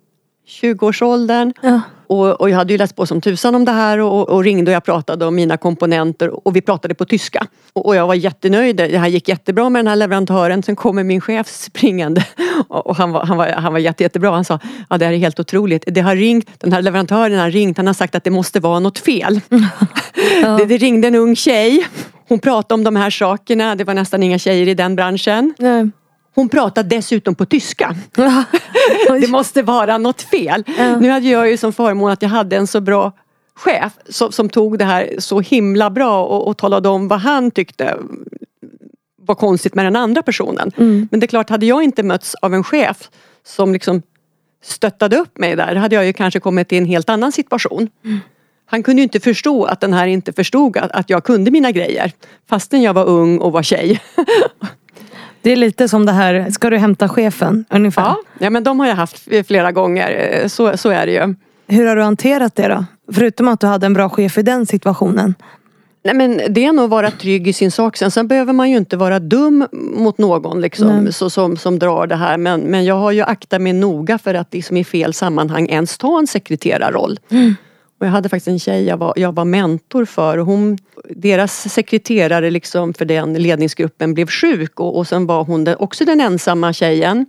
20-årsåldern. 0.62 1.54
Ja. 1.62 1.82
Och, 2.08 2.42
och, 2.42 2.50
jag 2.50 2.58
hade 2.58 2.74
ju 2.74 2.78
läst 2.78 2.96
på 2.96 3.06
som 3.06 3.22
tusan 3.22 3.56
om 3.56 3.66
det 3.66 3.72
här 3.72 4.00
och, 4.00 4.30
och, 4.30 4.44
ringde 4.44 4.72
och 4.72 4.76
jag 4.76 4.84
pratade 4.84 5.26
om 5.26 5.36
mina 5.36 5.58
komponenter 5.58 6.48
och 6.48 6.56
vi 6.56 6.62
pratade 6.62 6.96
på 6.96 7.06
tyska. 7.06 7.48
Och, 7.74 7.86
och, 7.86 7.96
jag 7.96 8.08
var 8.08 8.16
jättenöjd. 8.16 8.76
Det 8.76 8.98
här 8.98 9.08
gick 9.08 9.28
jättebra 9.28 9.70
med 9.70 9.80
den 9.80 9.88
här 9.88 9.96
leverantören. 9.96 10.63
Sen 10.63 10.76
kommer 10.76 11.04
min 11.04 11.22
chef 11.22 11.48
springande 11.48 12.26
och 12.68 12.96
han 12.96 13.12
var, 13.12 13.26
han 13.26 13.38
var, 13.38 13.48
han 13.48 13.74
var 13.74 13.80
jätte, 13.80 14.04
jättebra. 14.04 14.32
Han 14.32 14.46
sa, 14.46 14.60
ja 14.89 14.98
det 14.98 15.06
här 15.06 15.13
är 15.13 15.18
helt 15.18 15.39
otroligt. 15.39 15.84
Det 15.88 16.02
har 16.02 16.16
ringt, 16.16 16.50
den 16.58 16.74
här 16.74 16.82
leverantören 16.82 17.39
har 17.39 17.52
ringt, 17.52 17.78
han 17.78 17.88
har 17.88 17.94
sagt 17.94 18.16
att 18.16 18.24
det 18.24 18.32
måste 18.32 18.60
vara 18.60 18.80
något 18.80 19.00
fel. 19.00 19.42
Ja. 20.42 20.58
Det, 20.58 20.66
det, 20.66 20.78
ringde 20.78 21.08
en 21.08 21.16
ung 21.16 21.36
tjej. 21.36 21.88
Hon 22.28 22.39
pratade 22.39 22.74
om 22.74 22.84
de 22.84 22.96
här 22.96 23.10
sakerna. 23.10 23.76
Det 23.76 23.84
var 23.84 23.94
nästan 23.94 24.24
inga 24.24 24.39
tjejer 24.39 24.68
i 24.68 24.74
den 24.74 24.96
branschen. 24.96 25.54
Nej. 25.60 25.89
Hon 26.36 26.50
pratar 26.50 26.84
dessutom 26.84 27.36
på 27.36 27.46
tyska. 27.46 27.96
det 29.22 29.30
måste 29.30 29.62
vara 29.62 29.98
något 29.98 30.22
fel. 30.22 30.63
Ja. 30.78 31.00
Nu 31.00 31.10
hade 31.10 31.28
jag 31.28 31.50
ju 31.50 31.58
som 31.58 31.74
förmån 31.74 32.12
att 32.12 32.22
jag 32.22 32.30
hade 32.30 32.56
en 32.56 32.67
så 32.67 32.82
bra 32.82 33.12
chef 33.56 33.93
som, 34.10 34.32
som 34.32 34.50
tog 34.50 34.80
det 34.80 34.86
här 34.86 35.15
så 35.19 35.39
himla 35.39 35.89
bra 35.89 36.26
och, 36.26 36.48
och, 36.48 36.58
talade 36.58 36.89
om 36.89 37.08
vad 37.08 37.19
han 37.19 37.52
tyckte 37.52 37.98
var 39.22 39.36
konstigt 39.36 39.76
med 39.76 39.86
den 39.86 39.96
andra 39.96 40.22
personen. 40.22 40.72
Mm. 40.78 41.08
Men 41.12 41.19
det 41.19 41.26
är 41.26 41.28
klart, 41.28 41.50
hade 41.50 41.65
jag 41.65 41.84
inte 41.84 42.04
mötts 42.04 42.36
av 42.36 42.54
en 42.54 42.63
chef 42.63 43.10
som 43.46 43.74
liksom 43.74 44.02
stöttade 44.63 45.17
upp 45.17 45.38
mig 45.38 45.56
där 45.56 45.76
hade 45.76 45.96
jag 45.96 46.06
ju 46.06 46.13
kanske 46.13 46.39
kommit 46.39 46.72
i 46.72 46.78
en 46.78 46.86
helt 46.86 47.10
annan 47.10 47.32
situation. 47.32 47.89
Mm. 48.06 48.19
Han 48.65 48.84
kunde 48.84 49.02
ju 49.02 49.04
inte 49.04 49.19
förstå 49.19 49.65
att 49.65 49.82
den 49.82 49.93
här 49.93 50.08
inte 50.08 50.34
förstod 50.34 50.78
att, 50.78 50.91
att 50.91 51.10
jag 51.10 51.24
kunde 51.24 51.52
mina 51.52 51.72
grejer 51.72 52.12
fastän 52.50 52.82
jag 52.82 52.93
var 52.93 53.06
ung 53.06 53.38
och 53.38 53.52
var 53.52 53.63
tjej. 53.63 54.02
Det 55.43 55.51
är 55.51 55.56
lite 55.56 55.89
som 55.89 56.06
det 56.06 56.12
här, 56.12 56.49
ska 56.49 56.69
du 56.69 56.77
hämta 56.77 57.10
chefen? 57.10 57.65
Ungefär. 57.69 58.01
Ja, 58.01 58.17
ja 58.39 58.49
men 58.49 58.63
de 58.63 58.79
har 58.79 58.88
jag 58.88 58.95
haft 58.95 59.27
flera 59.47 59.71
gånger. 59.71 60.43
Så, 60.47 60.77
så 60.77 60.89
är 60.89 61.06
det 61.06 61.12
ju. 61.12 61.36
Hur 61.67 61.86
har 61.88 61.95
du 61.95 62.01
hanterat 62.01 62.56
det 62.56 62.67
då? 62.67 62.86
Förutom 63.13 63.47
att 63.47 63.60
du 63.60 63.67
hade 63.67 63.86
en 63.86 63.93
bra 63.93 64.10
chef 64.10 64.38
i 64.38 64.41
den 64.41 64.65
situationen. 64.65 65.36
Nej 66.03 66.15
men 66.15 66.41
det 66.49 66.65
är 66.65 66.73
nog 66.73 66.86
att 66.86 66.89
vara 66.91 67.12
trygg 67.12 67.47
i 67.47 67.53
sin 67.53 67.71
sak. 67.71 67.97
Sen, 67.97 68.12
sen 68.12 68.27
behöver 68.27 68.53
man 68.53 68.69
ju 68.69 68.77
inte 68.77 68.97
vara 68.97 69.19
dum 69.19 69.67
mot 69.71 70.17
någon 70.17 70.62
liksom, 70.62 71.12
så, 71.12 71.29
som, 71.29 71.58
som 71.58 71.79
drar 71.79 72.08
det 72.08 72.15
här. 72.15 72.38
Men, 72.38 72.62
men 72.62 72.86
jag 72.86 72.95
har 72.95 73.12
ju 73.12 73.21
aktat 73.21 73.62
mig 73.62 73.73
noga 73.73 74.17
för 74.17 74.34
att 74.34 74.53
liksom 74.53 74.77
i 74.77 74.84
fel 74.84 75.13
sammanhang 75.13 75.69
ens 75.69 75.97
ta 75.97 76.19
en 76.19 76.27
sekreterarroll. 76.27 77.19
Mm. 77.29 77.56
Och 78.04 78.08
jag 78.08 78.12
hade 78.12 78.30
faktiskt 78.30 78.48
en 78.48 78.60
tjej 78.60 78.84
jag 78.84 78.98
var, 78.98 79.13
jag 79.16 79.36
var 79.36 79.46
mentor 79.46 80.06
för 80.06 80.38
och 80.38 80.46
hon, 80.46 80.78
deras 81.10 81.74
sekreterare 81.74 82.52
liksom 82.52 82.94
för 82.94 83.06
den 83.06 83.34
ledningsgruppen 83.34 84.13
blev 84.13 84.28
sjuk 84.28 84.80
och, 84.80 84.98
och 84.98 85.08
sen 85.08 85.26
var 85.26 85.44
hon 85.44 85.63
den, 85.63 85.76
också 85.80 86.06
den 86.06 86.22
ensamma 86.22 86.74
tjejen 86.74 87.26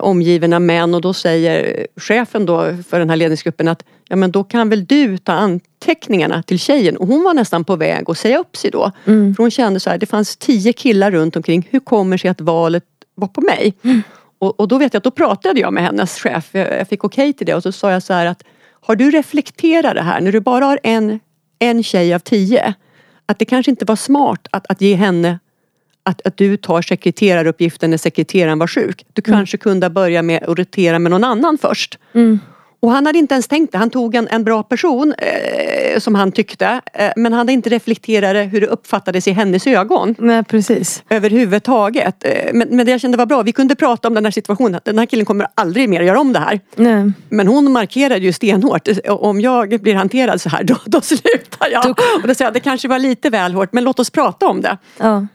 omgiven 0.00 0.52
av 0.52 0.60
män 0.60 0.94
och 0.94 1.00
då 1.00 1.12
säger 1.12 1.86
chefen 1.96 2.46
då 2.46 2.76
för 2.88 2.98
den 2.98 3.10
här 3.10 3.16
ledningsgruppen 3.16 3.68
att 3.68 3.84
ja 4.08 4.16
men 4.16 4.30
då 4.30 4.44
kan 4.44 4.68
väl 4.68 4.84
du 4.84 5.18
ta 5.18 5.32
anteckningarna 5.32 6.42
till 6.42 6.58
tjejen 6.58 6.96
och 6.96 7.06
hon 7.06 7.22
var 7.22 7.34
nästan 7.34 7.64
på 7.64 7.76
väg 7.76 8.10
att 8.10 8.18
säga 8.18 8.38
upp 8.38 8.56
sig 8.56 8.70
då. 8.70 8.90
Mm. 9.04 9.34
För 9.34 9.42
hon 9.42 9.50
kände 9.50 9.80
så 9.80 9.90
här, 9.90 9.98
det 9.98 10.06
fanns 10.06 10.36
tio 10.36 10.72
killar 10.72 11.10
runt 11.10 11.36
omkring, 11.36 11.68
hur 11.70 11.80
kommer 11.80 12.16
sig 12.16 12.30
att 12.30 12.40
valet 12.40 12.84
var 13.14 13.28
på 13.28 13.40
mig? 13.40 13.74
Mm. 13.82 14.02
Och, 14.38 14.60
och, 14.60 14.68
då 14.68 14.78
vet 14.78 14.94
jag 14.94 14.98
att 15.00 15.04
då 15.04 15.10
pratade 15.10 15.60
jag 15.60 15.72
med 15.72 15.82
hennes 15.82 16.18
chef, 16.18 16.48
jag, 16.52 16.78
jag 16.78 16.88
fick 16.88 17.04
okej 17.04 17.28
okay 17.28 17.32
till 17.32 17.46
det 17.46 17.54
och 17.54 17.62
så 17.62 17.72
sa 17.72 17.92
jag 17.92 18.02
så 18.02 18.12
här 18.12 18.26
att 18.26 18.42
har 18.82 18.96
du 18.96 19.10
reflekterat 19.10 19.94
det 19.94 20.02
här 20.02 20.20
när 20.20 20.32
du 20.32 20.40
bara 20.40 20.64
har 20.64 20.80
en, 20.82 21.20
en 21.58 21.82
tjej 21.82 22.14
av 22.14 22.18
tio? 22.18 22.74
Att 23.26 23.38
det 23.38 23.44
kanske 23.44 23.70
inte 23.70 23.84
var 23.84 23.96
smart 23.96 24.48
att, 24.50 24.66
att 24.70 24.80
ge 24.80 24.94
henne 24.94 25.38
att, 26.02 26.26
att 26.26 26.36
du 26.36 26.56
tar 26.56 26.82
sekreteraruppgiften 26.82 27.90
när 27.90 27.96
sekreteraren 27.96 28.58
var 28.58 28.66
sjuk. 28.66 29.06
Du 29.12 29.22
mm. 29.26 29.38
kanske 29.38 29.56
kunde 29.56 29.90
börja 29.90 30.22
med 30.22 30.42
att 30.42 30.58
rotera 30.58 30.98
med 30.98 31.10
någon 31.10 31.24
annan 31.24 31.58
först. 31.58 31.98
Mm. 32.12 32.38
Och 32.82 32.90
han 32.92 33.06
hade 33.06 33.18
inte 33.18 33.34
ens 33.34 33.48
tänkt 33.48 33.72
det. 33.72 33.78
Han 33.78 33.90
tog 33.90 34.14
en, 34.14 34.28
en 34.28 34.44
bra 34.44 34.62
person 34.62 35.14
eh, 35.18 35.98
som 35.98 36.14
han 36.14 36.32
tyckte. 36.32 36.80
Eh, 36.92 37.12
men 37.16 37.32
han 37.32 37.38
hade 37.38 37.52
inte 37.52 37.70
reflekterat 37.70 38.52
hur 38.52 38.60
det 38.60 38.66
uppfattades 38.66 39.28
i 39.28 39.30
hennes 39.30 39.66
ögon. 39.66 40.14
Nej 40.18 40.44
precis. 40.44 41.02
Överhuvudtaget. 41.08 42.24
Eh, 42.24 42.52
men, 42.52 42.68
men 42.76 42.86
det 42.86 42.92
jag 42.92 43.00
kände 43.00 43.18
var 43.18 43.26
bra, 43.26 43.42
vi 43.42 43.52
kunde 43.52 43.74
prata 43.74 44.08
om 44.08 44.14
den 44.14 44.24
här 44.24 44.30
situationen. 44.30 44.80
Den 44.84 44.98
här 44.98 45.06
killen 45.06 45.26
kommer 45.26 45.46
aldrig 45.54 45.88
mer 45.88 46.02
göra 46.02 46.20
om 46.20 46.32
det 46.32 46.38
här. 46.38 46.60
Nej. 46.76 47.12
Men 47.28 47.48
hon 47.48 47.72
markerade 47.72 48.24
ju 48.24 48.32
stenhårt. 48.32 48.88
Om 49.08 49.40
jag 49.40 49.80
blir 49.80 49.94
hanterad 49.94 50.40
så 50.40 50.48
här 50.48 50.64
då, 50.64 50.76
då 50.86 51.00
slutar 51.00 51.68
jag. 51.72 51.84
Då... 51.84 51.90
Och 52.22 52.28
då 52.28 52.34
sa 52.34 52.44
jag, 52.44 52.52
det 52.52 52.60
kanske 52.60 52.88
var 52.88 52.98
lite 52.98 53.30
väl 53.30 53.54
hårt 53.54 53.72
men 53.72 53.84
låt 53.84 54.00
oss 54.00 54.10
prata 54.10 54.46
om 54.46 54.60
det. 54.60 54.78
Ja. 54.98 55.26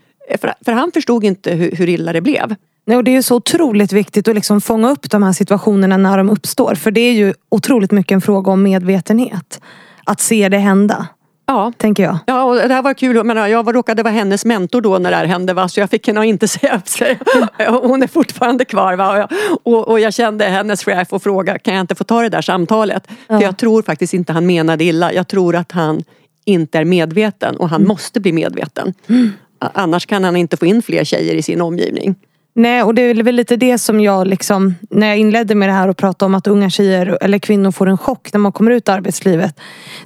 För, 0.41 0.53
för 0.65 0.71
han 0.71 0.91
förstod 0.91 1.23
inte 1.23 1.51
hur, 1.51 1.71
hur 1.71 1.89
illa 1.89 2.13
det 2.13 2.21
blev. 2.21 2.55
Och 2.95 3.03
det 3.03 3.15
är 3.15 3.21
så 3.21 3.35
otroligt 3.35 3.93
viktigt 3.93 4.27
att 4.27 4.35
liksom 4.35 4.61
fånga 4.61 4.91
upp 4.91 5.09
de 5.09 5.23
här 5.23 5.33
situationerna 5.33 5.97
när 5.97 6.17
de 6.17 6.29
uppstår. 6.29 6.75
För 6.75 6.91
det 6.91 7.01
är 7.01 7.13
ju 7.13 7.33
otroligt 7.49 7.91
mycket 7.91 8.11
en 8.11 8.21
fråga 8.21 8.51
om 8.51 8.63
medvetenhet. 8.63 9.61
Att 10.05 10.21
se 10.21 10.49
det 10.49 10.57
hända. 10.57 11.07
Ja. 11.45 11.71
Tänker 11.77 12.03
jag. 12.03 12.17
Ja, 12.25 12.43
och 12.43 12.55
det 12.55 12.73
här 12.73 12.81
var 12.81 12.93
kul. 12.93 13.23
Men 13.23 13.51
jag 13.51 13.75
råkade 13.75 14.03
vara 14.03 14.13
hennes 14.13 14.45
mentor 14.45 14.81
då 14.81 14.97
när 14.97 15.11
det 15.11 15.17
här 15.17 15.25
hände. 15.25 15.53
Va? 15.53 15.69
Så 15.69 15.79
jag 15.79 15.89
fick 15.89 16.07
henne 16.07 16.19
att 16.19 16.25
inte 16.25 16.47
säga 16.47 16.77
upp 16.77 16.87
sig. 16.87 17.19
Hon 17.67 18.03
är 18.03 18.07
fortfarande 18.07 18.65
kvar. 18.65 18.95
Va? 18.95 19.27
Och, 19.63 19.87
och 19.87 19.99
jag 19.99 20.13
kände 20.13 20.45
hennes 20.45 20.83
chef 20.83 21.13
och 21.13 21.23
frågade, 21.23 21.59
kan 21.59 21.73
jag 21.73 21.81
inte 21.81 21.95
få 21.95 22.03
ta 22.03 22.21
det 22.21 22.29
där 22.29 22.41
samtalet? 22.41 23.07
Ja. 23.27 23.37
För 23.37 23.45
jag 23.45 23.57
tror 23.57 23.81
faktiskt 23.81 24.13
inte 24.13 24.33
han 24.33 24.45
menade 24.45 24.83
illa. 24.83 25.13
Jag 25.13 25.27
tror 25.27 25.55
att 25.55 25.71
han 25.71 26.03
inte 26.45 26.79
är 26.79 26.85
medveten 26.85 27.57
och 27.57 27.69
han 27.69 27.81
mm. 27.81 27.87
måste 27.87 28.19
bli 28.19 28.31
medveten. 28.31 28.93
Mm. 29.07 29.31
Annars 29.59 30.05
kan 30.05 30.23
han 30.23 30.35
inte 30.35 30.57
få 30.57 30.65
in 30.65 30.81
fler 30.81 31.03
tjejer 31.03 31.35
i 31.35 31.41
sin 31.41 31.61
omgivning. 31.61 32.15
Nej, 32.59 32.83
och 32.83 32.95
det 32.95 33.01
är 33.01 33.23
väl 33.23 33.35
lite 33.35 33.55
det 33.55 33.77
som 33.77 33.99
jag 33.99 34.27
liksom, 34.27 34.75
när 34.89 35.07
jag 35.07 35.17
inledde 35.17 35.55
med 35.55 35.69
det 35.69 35.73
här 35.73 35.87
och 35.87 35.97
pratade 35.97 36.25
om 36.25 36.35
att 36.35 36.47
unga 36.47 36.69
tjejer 36.69 37.17
eller 37.21 37.39
kvinnor 37.39 37.71
får 37.71 37.87
en 37.87 37.97
chock 37.97 38.29
när 38.33 38.39
man 38.39 38.51
kommer 38.51 38.71
ut 38.71 38.87
i 38.87 38.91
arbetslivet. 38.91 39.59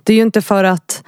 Det 0.04 0.14
är 0.14 0.18
ju 0.18 0.22
inte 0.22 0.42
för 0.42 0.64
att 0.64 1.04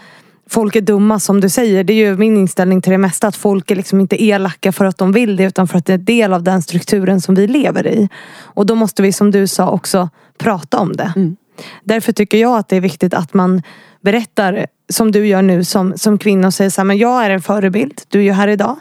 folk 0.50 0.76
är 0.76 0.82
dumma 0.82 1.20
som 1.20 1.42
du 1.42 1.50
säger. 1.50 1.84
Det 1.84 1.94
är 1.94 1.98
ju 1.98 2.18
min 2.18 2.38
inställning 2.38 2.82
till 2.82 2.92
det 2.92 2.98
mesta. 2.98 3.28
Att 3.28 3.36
folk 3.36 3.72
är 3.72 3.76
liksom 3.76 4.00
inte 4.00 4.24
elaka 4.24 4.72
för 4.72 4.86
att 4.86 4.98
de 4.98 5.12
vill 5.12 5.36
det 5.36 5.44
utan 5.44 5.68
för 5.68 5.78
att 5.78 5.86
det 5.86 5.94
är 5.94 5.98
en 5.98 6.06
del 6.06 6.34
av 6.34 6.44
den 6.44 6.62
strukturen 6.62 7.22
som 7.22 7.36
vi 7.36 7.48
lever 7.48 7.88
i. 7.88 8.10
Och 8.42 8.66
då 8.66 8.76
måste 8.76 9.02
vi 9.02 9.14
som 9.14 9.32
du 9.32 9.48
sa 9.48 9.70
också 9.70 10.10
prata 10.38 10.80
om 10.80 10.96
det. 10.96 11.14
Mm. 11.16 11.36
Därför 11.84 12.12
tycker 12.12 12.38
jag 12.38 12.58
att 12.58 12.70
det 12.70 12.76
är 12.76 12.82
viktigt 12.82 13.14
att 13.14 13.34
man 13.34 13.62
berättar 14.02 14.68
som 14.90 15.12
du 15.12 15.28
gör 15.28 15.42
nu 15.42 15.64
som, 15.64 15.98
som 15.98 16.18
kvinna 16.18 16.48
och 16.48 16.54
säger 16.54 16.70
så 16.70 16.82
här, 16.82 16.86
men 16.86 16.98
jag 16.98 17.26
är 17.26 17.30
en 17.30 17.42
förebild. 17.42 18.02
Du 18.08 18.20
är 18.20 18.24
ju 18.24 18.32
här 18.32 18.48
idag 18.48 18.78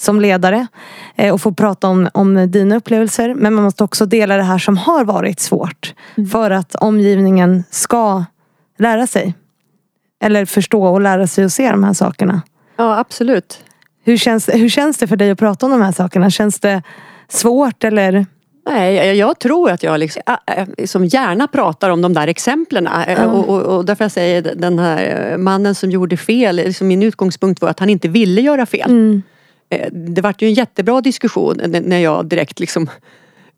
som 0.00 0.20
ledare 0.20 0.66
eh, 1.16 1.34
och 1.34 1.40
får 1.40 1.52
prata 1.52 1.88
om, 1.88 2.08
om 2.14 2.50
dina 2.50 2.76
upplevelser. 2.76 3.34
Men 3.34 3.54
man 3.54 3.64
måste 3.64 3.84
också 3.84 4.06
dela 4.06 4.36
det 4.36 4.42
här 4.42 4.58
som 4.58 4.76
har 4.76 5.04
varit 5.04 5.40
svårt. 5.40 5.94
Mm. 6.16 6.30
För 6.30 6.50
att 6.50 6.74
omgivningen 6.74 7.64
ska 7.70 8.24
lära 8.78 9.06
sig. 9.06 9.34
Eller 10.22 10.44
förstå 10.44 10.84
och 10.84 11.00
lära 11.00 11.26
sig 11.26 11.44
att 11.44 11.52
se 11.52 11.70
de 11.70 11.84
här 11.84 11.92
sakerna. 11.92 12.42
Ja 12.76 12.98
absolut. 12.98 13.64
Hur 14.04 14.16
känns, 14.16 14.48
hur 14.48 14.68
känns 14.68 14.98
det 14.98 15.06
för 15.06 15.16
dig 15.16 15.30
att 15.30 15.38
prata 15.38 15.66
om 15.66 15.72
de 15.72 15.82
här 15.82 15.92
sakerna? 15.92 16.30
Känns 16.30 16.60
det 16.60 16.82
svårt 17.28 17.84
eller? 17.84 18.26
Nej, 18.68 18.94
jag, 18.94 19.16
jag 19.16 19.38
tror 19.38 19.70
att 19.70 19.82
jag 19.82 20.00
liksom, 20.00 20.22
äh, 20.26 20.86
som 20.86 21.04
gärna 21.04 21.48
pratar 21.48 21.90
om 21.90 22.02
de 22.02 22.14
där 22.14 22.26
exemplen. 22.26 22.86
Mm. 22.86 23.30
Och, 23.30 23.48
och, 23.48 23.76
och 23.76 23.84
därför 23.84 24.04
jag 24.04 24.12
säger 24.12 24.54
den 24.56 24.78
här 24.78 25.36
mannen 25.36 25.74
som 25.74 25.90
gjorde 25.90 26.16
fel, 26.16 26.56
liksom 26.56 26.88
min 26.88 27.02
utgångspunkt 27.02 27.62
var 27.62 27.68
att 27.68 27.80
han 27.80 27.90
inte 27.90 28.08
ville 28.08 28.40
göra 28.40 28.66
fel. 28.66 28.90
Mm. 28.90 29.22
Det 29.92 30.22
vart 30.22 30.42
ju 30.42 30.48
en 30.48 30.54
jättebra 30.54 31.00
diskussion 31.00 31.60
när 31.64 31.98
jag 31.98 32.26
direkt 32.26 32.60
liksom 32.60 32.88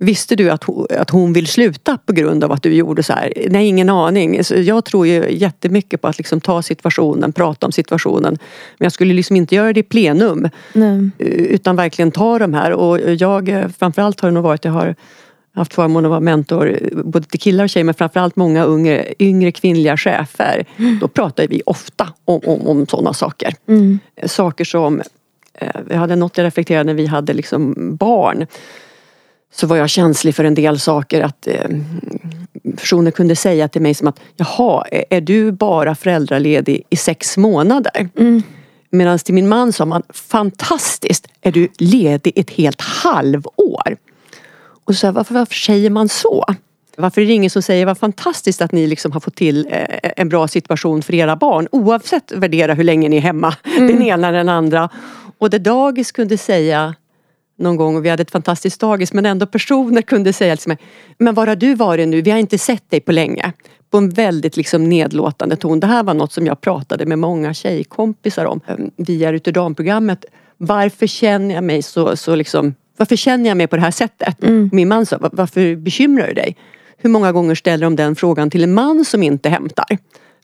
Visste 0.03 0.37
du 0.37 0.51
att 0.51 0.65
hon, 0.65 0.87
att 0.99 1.11
hon 1.11 1.33
vill 1.33 1.47
sluta 1.47 1.99
på 2.07 2.13
grund 2.13 2.45
av 2.45 2.53
att 2.53 2.63
du 2.63 2.75
gjorde 2.75 3.03
så 3.03 3.13
här? 3.13 3.33
Nej, 3.51 3.67
ingen 3.67 3.89
aning. 3.89 4.45
Så 4.45 4.55
jag 4.55 4.85
tror 4.85 5.07
ju 5.07 5.27
jättemycket 5.31 6.01
på 6.01 6.09
att 6.09 6.19
liksom 6.19 6.41
ta 6.41 6.63
situationen, 6.63 7.33
prata 7.33 7.67
om 7.67 7.73
situationen. 7.73 8.39
Men 8.79 8.85
jag 8.85 8.93
skulle 8.93 9.15
liksom 9.15 9.37
inte 9.37 9.55
göra 9.55 9.73
det 9.73 9.81
i 9.81 9.83
plenum. 9.83 10.49
Nej. 10.73 11.11
Utan 11.19 11.77
verkligen 11.77 12.11
ta 12.11 12.39
de 12.39 12.55
här. 12.55 12.73
Och 12.73 12.99
jag, 13.11 13.65
framförallt 13.79 14.21
har 14.21 14.29
det 14.29 14.35
nog 14.35 14.45
varit, 14.45 14.65
jag 14.65 14.73
har 14.73 14.95
haft 15.55 15.75
förmånen 15.75 16.05
att 16.05 16.11
vara 16.11 16.21
mentor 16.21 16.79
både 17.05 17.27
till 17.27 17.41
killar 17.41 17.65
och 17.65 17.71
tjejer 17.71 17.85
men 17.85 17.95
framförallt 17.95 18.37
många 18.37 18.67
yngre, 18.67 19.15
yngre 19.19 19.53
kvinnliga 19.53 19.97
chefer. 19.97 20.65
Mm. 20.77 20.99
Då 21.01 21.09
pratar 21.09 21.47
vi 21.47 21.63
ofta 21.67 22.09
om, 22.25 22.41
om, 22.45 22.67
om 22.67 22.87
sådana 22.87 23.15
saker. 23.15 23.55
Mm. 23.69 23.99
Saker 24.27 24.65
som, 24.65 25.03
eh, 25.63 25.81
vi 25.87 25.95
hade 25.95 26.17
något 26.17 26.37
jag 26.39 26.45
reflekterade 26.45 26.85
när 26.85 26.95
vi 26.95 27.07
hade 27.07 27.33
liksom 27.33 27.75
barn 27.97 28.47
så 29.55 29.67
var 29.67 29.77
jag 29.77 29.91
känslig 29.91 30.35
för 30.35 30.45
en 30.45 30.55
del 30.55 30.81
saker 30.81 31.21
att 31.21 31.47
eh, 31.47 31.69
personer 32.77 33.11
kunde 33.11 33.37
säga 33.37 33.69
till 33.69 33.83
mig 33.83 33.95
som 33.95 34.09
att 34.09 34.21
Jaha, 34.37 34.85
är 35.11 35.21
du 35.21 35.53
bara 35.53 35.95
föräldraledig 35.95 36.83
i 36.91 36.97
sex 36.97 37.37
månader? 37.37 38.09
Mm. 38.19 38.43
Medan 38.91 39.19
till 39.19 39.35
min 39.35 39.49
man 39.49 39.73
sa 39.73 39.85
man 39.85 40.03
Fantastiskt, 40.09 41.29
är 41.41 41.53
du 41.53 41.69
ledig 41.79 42.33
ett 42.37 42.51
helt 42.51 42.81
halvår? 42.81 43.97
Och 44.85 44.95
så 44.95 45.11
varför, 45.11 45.35
varför 45.35 45.55
säger 45.55 45.91
man 45.91 46.09
så? 46.09 46.45
Varför 46.97 47.21
är 47.21 47.27
det 47.27 47.33
ingen 47.33 47.51
som 47.51 47.63
säger 47.63 47.87
vad 47.87 47.99
fantastiskt 47.99 48.63
att 48.63 48.73
ni 48.73 48.87
liksom 48.87 49.13
har 49.13 49.21
fått 49.21 49.35
till 49.35 49.67
eh, 49.71 50.11
en 50.17 50.29
bra 50.29 50.49
situation 50.49 51.03
för 51.03 51.15
era 51.15 51.37
barn 51.37 51.69
oavsett 51.73 52.33
värdera 52.33 52.75
hur 52.75 52.85
länge 52.85 53.09
ni 53.09 53.17
är 53.17 53.21
hemma, 53.21 53.55
mm. 53.77 53.87
den 53.87 54.03
ena 54.03 54.29
eller 54.29 54.39
den 54.39 54.49
andra. 54.49 54.89
Det 55.49 55.59
dagis 55.59 56.13
kunde 56.13 56.39
säga 56.39 56.95
någon 57.59 57.77
gång 57.77 57.97
och 57.97 58.05
vi 58.05 58.09
hade 58.09 58.23
ett 58.23 58.31
fantastiskt 58.31 58.81
dagis 58.81 59.13
men 59.13 59.27
ändå 59.27 59.47
personer 59.47 60.03
kunde 60.03 60.33
säga 60.33 60.57
mig 60.67 60.79
Men 61.19 61.35
var 61.35 61.47
har 61.47 61.57
du 61.57 61.75
varit 61.75 62.09
nu? 62.09 62.23
Vi 62.23 62.31
har 62.31 62.39
inte 62.39 62.59
sett 62.59 62.91
dig 62.91 63.01
på 63.01 63.13
länge. 63.13 63.53
På 63.91 63.99
en 63.99 64.11
väldigt 64.11 64.57
liksom 64.57 64.89
nedlåtande 64.89 65.57
ton. 65.57 65.81
Det 65.81 65.87
här 65.87 66.03
var 66.03 66.15
något 66.15 66.33
som 66.33 66.47
jag 66.47 66.61
pratade 66.61 67.07
med 67.07 67.19
många 67.19 67.55
tjejkompisar 67.55 68.45
om 68.45 68.61
ehm, 68.67 68.91
via 68.97 69.33
Ruterdamprogrammet. 69.33 70.25
Varför 70.57 71.07
känner 71.07 71.55
jag 71.55 71.65
mig 71.65 71.83
så, 71.83 72.17
så 72.17 72.35
liksom 72.35 72.75
Varför 72.97 73.17
känner 73.17 73.49
jag 73.49 73.57
mig 73.57 73.67
på 73.67 73.77
det 73.77 73.83
här 73.83 73.91
sättet? 73.91 74.43
Mm. 74.43 74.71
Min 74.73 74.89
man 74.89 75.07
sa, 75.07 75.19
varför 75.33 75.77
bekymrar 75.77 76.27
du 76.27 76.35
dig? 76.35 76.57
Hur 76.99 77.11
många 77.11 77.33
gånger 77.33 77.55
ställer 77.55 77.87
de 77.87 77.97
den 77.97 78.17
frågan 78.17 78.51
till 78.51 78.63
en 78.65 78.75
man 78.75 79.05
som 79.05 79.23
inte 79.23 79.49
hämtar? 79.49 79.99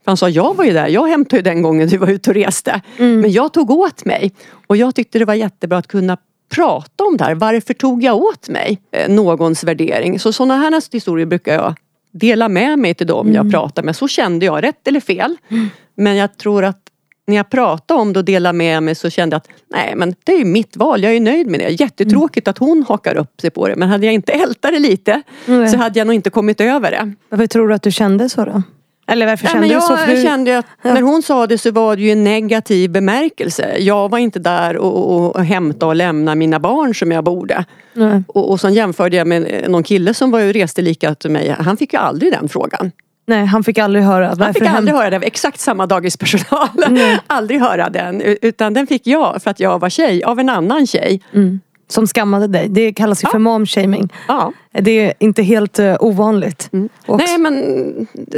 Han 0.04 0.16
sa, 0.16 0.28
jag 0.28 0.56
var 0.56 0.64
ju 0.64 0.72
där, 0.72 0.88
jag 0.88 1.06
hämtade 1.06 1.36
ju 1.36 1.42
den 1.42 1.62
gången 1.62 1.88
du 1.88 1.96
var 1.96 2.08
ute 2.08 2.30
och 2.30 2.34
reste. 2.34 2.80
Mm. 2.98 3.20
Men 3.20 3.32
jag 3.32 3.52
tog 3.52 3.70
åt 3.70 4.04
mig. 4.04 4.32
Och 4.66 4.76
jag 4.76 4.94
tyckte 4.94 5.18
det 5.18 5.24
var 5.24 5.34
jättebra 5.34 5.78
att 5.78 5.86
kunna 5.86 6.16
prata 6.54 7.04
om 7.04 7.16
det 7.16 7.24
här. 7.24 7.34
Varför 7.34 7.74
tog 7.74 8.04
jag 8.04 8.16
åt 8.16 8.48
mig 8.48 8.80
eh, 8.90 9.10
någons 9.10 9.64
värdering? 9.64 10.18
Så 10.18 10.32
sådana 10.32 10.56
här 10.56 10.92
historier 10.92 11.26
brukar 11.26 11.54
jag 11.54 11.74
dela 12.12 12.48
med 12.48 12.78
mig 12.78 12.94
till 12.94 13.06
dem 13.06 13.26
mm. 13.26 13.34
jag 13.34 13.52
pratar 13.52 13.82
med. 13.82 13.96
Så 13.96 14.08
kände 14.08 14.46
jag, 14.46 14.62
rätt 14.62 14.88
eller 14.88 15.00
fel. 15.00 15.36
Mm. 15.48 15.70
Men 15.94 16.16
jag 16.16 16.36
tror 16.36 16.64
att 16.64 16.80
när 17.26 17.36
jag 17.36 17.50
pratade 17.50 18.00
om 18.00 18.12
det 18.12 18.18
och 18.18 18.24
delade 18.24 18.58
med 18.58 18.82
mig 18.82 18.94
så 18.94 19.10
kände 19.10 19.34
jag 19.34 19.38
att 19.38 19.48
nej 19.68 19.94
men 19.96 20.14
det 20.24 20.32
är 20.32 20.38
ju 20.38 20.44
mitt 20.44 20.76
val, 20.76 21.02
jag 21.02 21.14
är 21.14 21.20
nöjd 21.20 21.46
med 21.46 21.60
det. 21.60 21.68
Jättetråkigt 21.68 22.46
mm. 22.46 22.50
att 22.50 22.58
hon 22.58 22.84
hakar 22.88 23.16
upp 23.16 23.40
sig 23.40 23.50
på 23.50 23.68
det 23.68 23.76
men 23.76 23.88
hade 23.88 24.06
jag 24.06 24.14
inte 24.14 24.32
ältat 24.32 24.72
det 24.72 24.78
lite 24.78 25.22
så 25.46 25.76
hade 25.76 25.98
jag 25.98 26.06
nog 26.06 26.14
inte 26.14 26.30
kommit 26.30 26.60
över 26.60 26.90
det. 26.90 27.12
Varför 27.28 27.46
tror 27.46 27.68
du 27.68 27.74
att 27.74 27.82
du 27.82 27.92
kände 27.92 28.28
så 28.28 28.44
då? 28.44 28.62
Eller 29.08 29.26
varför 29.26 29.46
kände 29.46 29.60
Nej, 29.60 29.70
jag, 29.70 29.82
du 29.82 29.86
så? 29.86 29.96
För... 29.96 30.22
kände 30.22 30.58
att 30.58 30.66
ja. 30.82 30.94
när 30.94 31.02
hon 31.02 31.22
sa 31.22 31.46
det 31.46 31.58
så 31.58 31.70
var 31.70 31.96
det 31.96 32.02
ju 32.02 32.12
en 32.12 32.24
negativ 32.24 32.90
bemärkelse. 32.90 33.76
Jag 33.78 34.08
var 34.10 34.18
inte 34.18 34.38
där 34.38 34.76
och, 34.76 35.14
och, 35.14 35.36
och 35.36 35.44
hämta 35.44 35.86
och 35.86 35.96
lämna 35.96 36.34
mina 36.34 36.60
barn 36.60 36.94
som 36.94 37.12
jag 37.12 37.24
borde. 37.24 37.64
Nej. 37.92 38.22
Och, 38.28 38.50
och 38.50 38.60
sen 38.60 38.74
jämförde 38.74 39.16
jag 39.16 39.26
med 39.26 39.64
någon 39.68 39.82
kille 39.82 40.14
som 40.14 40.30
var 40.30 40.40
ju 40.40 40.52
reste 40.52 40.82
lika 40.82 41.14
till 41.14 41.30
mig. 41.30 41.56
Han 41.58 41.76
fick 41.76 41.92
ju 41.92 41.98
aldrig 41.98 42.32
den 42.32 42.48
frågan. 42.48 42.90
Nej, 43.26 43.44
han 43.44 43.64
fick 43.64 43.78
aldrig 43.78 44.04
höra. 44.04 44.36
Han 44.38 44.54
fick 44.54 44.66
aldrig 44.66 44.96
höra 44.96 45.10
det 45.10 45.26
exakt 45.26 45.60
samma 45.60 45.86
dagispersonal. 45.86 46.68
aldrig 47.26 47.60
höra 47.60 47.90
den. 47.90 48.20
Utan 48.20 48.74
den 48.74 48.86
fick 48.86 49.06
jag 49.06 49.42
för 49.42 49.50
att 49.50 49.60
jag 49.60 49.78
var 49.78 49.88
tjej 49.90 50.24
av 50.24 50.40
en 50.40 50.48
annan 50.48 50.86
tjej. 50.86 51.22
Mm. 51.34 51.60
Som 51.88 52.06
skammade 52.06 52.46
dig. 52.46 52.68
Det 52.68 52.92
kallas 52.92 53.22
ju 53.24 53.26
Ja. 53.26 53.30
för 53.30 53.38
momshaming. 53.38 54.12
Ja. 54.28 54.52
Det 54.72 54.90
är 54.90 55.14
inte 55.18 55.42
helt 55.42 55.78
eh, 55.78 55.96
ovanligt. 56.00 56.70
Och- 57.06 57.18
Nej 57.18 57.38
men 57.38 57.54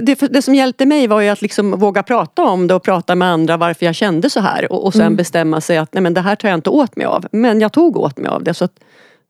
det, 0.02 0.14
det 0.14 0.42
som 0.42 0.54
hjälpte 0.54 0.86
mig 0.86 1.06
var 1.06 1.20
ju 1.20 1.28
att 1.28 1.42
liksom 1.42 1.70
våga 1.70 2.02
prata 2.02 2.42
om 2.44 2.66
det 2.66 2.74
och 2.74 2.82
prata 2.82 3.14
med 3.14 3.28
andra 3.28 3.56
varför 3.56 3.86
jag 3.86 3.94
kände 3.94 4.30
så 4.30 4.40
här 4.40 4.72
och, 4.72 4.86
och 4.86 4.94
sen 4.94 5.16
bestämma 5.16 5.60
sig 5.60 5.78
att 5.78 5.94
nej 5.94 6.02
men 6.02 6.14
det 6.14 6.20
här 6.20 6.36
tar 6.36 6.48
jag 6.48 6.58
inte 6.58 6.70
åt 6.70 6.96
mig 6.96 7.06
av. 7.06 7.26
Men 7.32 7.60
jag 7.60 7.72
tog 7.72 7.96
åt 7.96 8.16
mig 8.18 8.30
av 8.30 8.44
det 8.44 8.54
så 8.54 8.64
att 8.64 8.72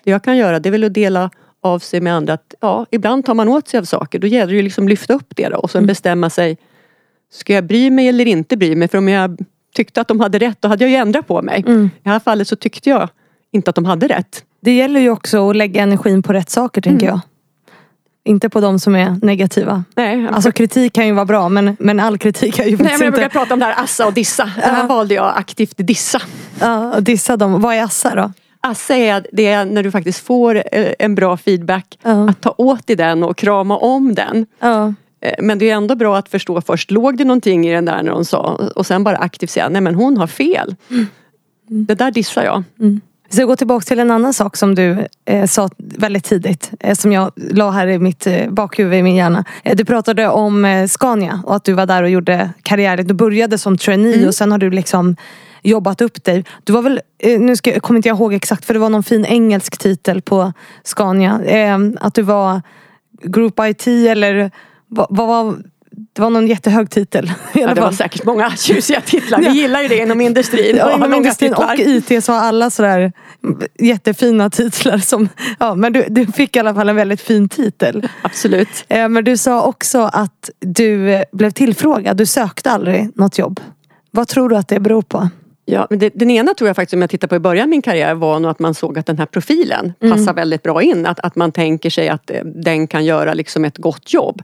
det 0.05 0.11
jag 0.11 0.25
kan 0.25 0.37
göra 0.37 0.61
det 0.61 0.69
är 0.69 0.71
väl 0.71 0.85
att 0.85 0.95
dela 0.95 1.31
av 1.63 1.79
sig 1.79 2.01
med 2.01 2.15
andra 2.15 2.33
att 2.33 2.55
ja, 2.61 2.87
ibland 2.91 3.25
tar 3.25 3.35
man 3.35 3.49
åt 3.49 3.69
sig 3.69 3.79
av 3.81 3.85
saker. 3.85 4.19
Då 4.19 4.27
gäller 4.27 4.53
det 4.53 4.57
ju 4.57 4.63
liksom 4.63 4.89
lyfta 4.89 5.15
upp 5.15 5.37
det 5.37 5.49
då 5.49 5.57
och 5.57 5.71
sen 5.71 5.87
bestämma 5.87 6.31
sig 6.31 6.59
Ska 7.33 7.53
jag 7.53 7.65
bry 7.65 7.91
mig 7.91 8.09
eller 8.09 8.27
inte 8.27 8.57
bry 8.57 8.77
mig? 8.77 8.89
För 8.89 8.99
om 8.99 9.09
jag 9.09 9.39
tyckte 9.75 10.01
att 10.01 10.09
de 10.09 10.21
hade 10.21 10.39
rätt 10.39 10.57
då 10.63 10.69
hade 10.69 10.85
jag 10.85 10.91
ju 10.91 10.97
ändrat 10.97 11.27
på 11.27 11.43
mig. 11.43 11.65
I 11.69 11.89
det 12.03 12.11
här 12.11 12.19
fallet 12.21 12.49
så 12.49 12.57
tyckte 12.57 12.91
jag 12.91 13.09
inte 13.53 13.71
att 13.71 13.75
de 13.77 13.85
hade 13.85 14.09
rätt. 14.09 14.45
Det 14.61 14.77
gäller 14.77 15.01
ju 15.01 15.11
också 15.11 15.51
att 15.51 15.57
lägga 15.57 15.83
energin 15.83 16.23
på 16.23 16.33
rätt 16.33 16.51
saker 16.51 16.81
tänker 16.81 17.07
jag. 17.07 17.21
Inte 18.25 18.49
på 18.49 18.61
de 18.61 18.79
som 18.79 18.97
är 18.97 19.17
negativa. 19.23 19.85
Nej, 19.97 20.29
Alltså 20.33 20.53
kritik 20.53 20.93
kan 20.93 21.07
ju 21.07 21.13
vara 21.13 21.25
bra 21.25 21.49
men, 21.49 21.77
men 21.81 22.01
all 22.01 22.19
kritik 22.19 22.59
är 22.59 22.65
ju 22.65 22.77
Nej, 22.77 22.79
men 22.79 22.91
jag 22.91 22.99
brukar 22.99 23.23
inte... 23.25 23.33
prata 23.33 23.55
om 23.55 23.61
det 23.61 23.67
här 23.67 23.85
assa 23.85 24.07
och 24.07 24.13
dissa. 24.13 24.45
Det 24.45 24.61
här 24.61 24.87
valde 24.87 25.15
jag 25.15 25.33
aktivt 25.37 25.75
dissa. 25.77 26.23
Ja, 26.61 26.95
och 26.95 27.03
dissa 27.03 27.37
dem. 27.37 27.61
Vad 27.61 27.75
är 27.75 27.83
assa 27.83 28.15
då? 28.15 28.33
Assa 28.61 28.97
är, 28.97 29.27
det 29.33 29.47
är 29.47 29.65
när 29.65 29.83
du 29.83 29.91
faktiskt 29.91 30.27
får 30.27 30.55
eh, 30.57 30.93
en 30.99 31.15
bra 31.15 31.37
feedback. 31.37 31.99
Ja. 32.03 32.29
Att 32.31 32.41
ta 32.41 32.55
åt 32.59 32.91
i 32.91 32.95
den 32.95 33.23
och 33.25 33.37
krama 33.37 33.77
om 33.77 34.15
den. 34.15 34.47
Eh, 34.63 35.35
Men 35.39 35.59
det 35.59 35.71
är 35.71 35.75
ändå 35.75 35.95
bra 35.95 36.17
att 36.17 36.29
förstå 36.29 36.61
först, 36.61 36.91
låg 36.91 37.17
det 37.17 37.25
någonting 37.25 37.67
i 37.69 37.73
den 37.73 37.85
där 37.85 38.03
när 38.03 38.13
hon 38.13 38.25
sa? 38.25 38.71
Och 38.77 38.87
sen 38.87 39.05
bara 39.05 39.17
aktivt 39.17 39.51
säga, 39.51 39.69
nej 39.69 39.81
men 39.81 39.95
hon 39.95 40.17
har 40.17 40.27
fel. 40.27 40.75
Det 41.67 41.95
där 41.95 42.11
dissar 42.11 42.45
jag. 42.45 42.63
Vi 43.31 43.37
ska 43.37 43.45
gå 43.45 43.57
tillbaka 43.57 43.85
till 43.85 43.99
en 43.99 44.11
annan 44.11 44.35
sak 44.35 44.57
som 44.57 44.75
du 44.75 45.07
eh, 45.25 45.47
sa 45.47 45.69
väldigt 45.77 46.25
tidigt. 46.25 46.71
Eh, 46.81 46.95
som 46.95 47.13
jag 47.13 47.33
la 47.37 47.71
här 47.71 47.87
i 47.87 47.99
mitt 47.99 48.27
eh, 48.27 48.51
bakhuvud 48.51 48.99
i 48.99 49.03
min 49.03 49.17
hjärna. 49.17 49.45
Eh, 49.65 49.77
du 49.77 49.85
pratade 49.85 50.29
om 50.29 50.65
eh, 50.65 50.87
Scania 50.87 51.43
och 51.47 51.57
att 51.57 51.65
du 51.65 51.73
var 51.73 51.87
där 51.87 52.03
och 52.03 52.11
gjorde 52.11 52.51
karriär. 52.63 52.97
Du 52.97 53.15
började 53.15 53.59
som 53.59 53.79
trainee 53.79 54.27
och 54.27 54.35
sen 54.35 54.53
har 54.53 54.59
du 54.59 54.71
liksom 54.71 55.17
jobbat 55.63 56.01
upp 56.01 56.25
dig. 56.25 56.45
Du 56.65 56.73
var 56.73 56.83
väl, 56.83 57.01
eh, 57.19 57.41
nu 57.41 57.57
ska, 57.57 57.81
kommer 57.81 57.99
inte 57.99 58.09
jag 58.09 58.17
ihåg 58.17 58.35
exakt 58.35 58.65
för 58.65 58.75
det 58.75 58.81
var 58.81 58.91
någon 58.91 59.03
fin 59.03 59.25
engelsk 59.25 59.79
titel 59.79 60.23
på 60.23 60.53
Scania. 60.85 61.41
Eh, 61.45 61.79
att 62.01 62.15
du 62.15 62.23
var 62.23 62.63
Group 63.23 63.55
IT 63.61 63.87
eller 63.87 64.51
vad 64.89 65.17
var 65.17 65.57
det 66.13 66.23
var 66.23 66.31
någon 66.31 66.47
jättehög 66.47 66.91
titel. 66.91 67.33
Ja, 67.53 67.75
det 67.75 67.81
var 67.81 67.93
säkert 67.93 68.25
många 68.25 68.51
tjusiga 68.57 69.01
titlar. 69.01 69.39
Vi 69.39 69.49
gillar 69.49 69.83
ju 69.83 69.89
det 69.89 69.97
inom 69.99 70.21
industrin. 70.21 70.77
Ja, 70.81 70.85
ha 70.85 70.95
inom 70.95 71.15
industrin 71.15 71.51
titlar. 71.51 71.73
och 71.73 71.79
IT 71.79 72.25
så 72.25 72.33
har 72.33 72.41
alla 72.41 72.71
sådär 72.71 73.13
jättefina 73.79 74.51
titlar. 74.51 74.99
Som, 74.99 75.29
ja, 75.59 75.75
men 75.75 75.93
du, 75.93 76.05
du 76.09 76.27
fick 76.27 76.57
i 76.57 76.59
alla 76.59 76.75
fall 76.75 76.89
en 76.89 76.97
väldigt 76.97 77.21
fin 77.21 77.49
titel. 77.49 78.09
Absolut. 78.23 78.85
Eh, 78.89 79.09
Men 79.09 79.25
du 79.25 79.37
sa 79.37 79.63
också 79.63 80.01
att 80.13 80.51
du 80.59 81.11
eh, 81.13 81.23
blev 81.33 81.51
tillfrågad. 81.51 82.17
Du 82.17 82.27
sökte 82.27 82.71
aldrig 82.71 83.09
något 83.19 83.39
jobb. 83.39 83.61
Vad 84.11 84.29
tror 84.29 84.49
du 84.49 84.57
att 84.57 84.69
det 84.69 84.81
beror 84.81 85.03
på? 85.03 85.29
Ja, 85.71 85.87
men 85.91 85.99
det, 85.99 86.11
den 86.15 86.31
ena 86.31 86.55
tror 86.55 86.69
jag 86.69 86.77
faktiskt, 86.77 86.95
om 86.95 87.01
jag 87.01 87.11
tittar 87.11 87.29
på 87.29 87.37
i 87.37 87.39
början 87.39 87.63
av 87.63 87.69
min 87.69 87.83
karriär, 87.83 88.15
var 88.15 88.41
nog 88.41 88.51
att 88.51 88.59
man 88.59 88.75
såg 88.75 88.99
att 88.99 89.07
den 89.07 89.19
här 89.19 89.27
profilen 89.27 89.93
passar 90.01 90.35
väldigt 90.35 90.63
bra 90.63 90.83
in. 90.83 91.07
Att, 91.07 91.21
att 91.21 91.37
man 91.37 91.53
tänker 91.53 91.91
sig 91.91 92.09
att 92.09 92.31
eh, 92.31 92.45
den 92.45 92.87
kan 92.87 93.05
göra 93.05 93.35
liksom 93.35 93.65
ett 93.65 93.79
gott 93.79 94.13
jobb. 94.13 94.43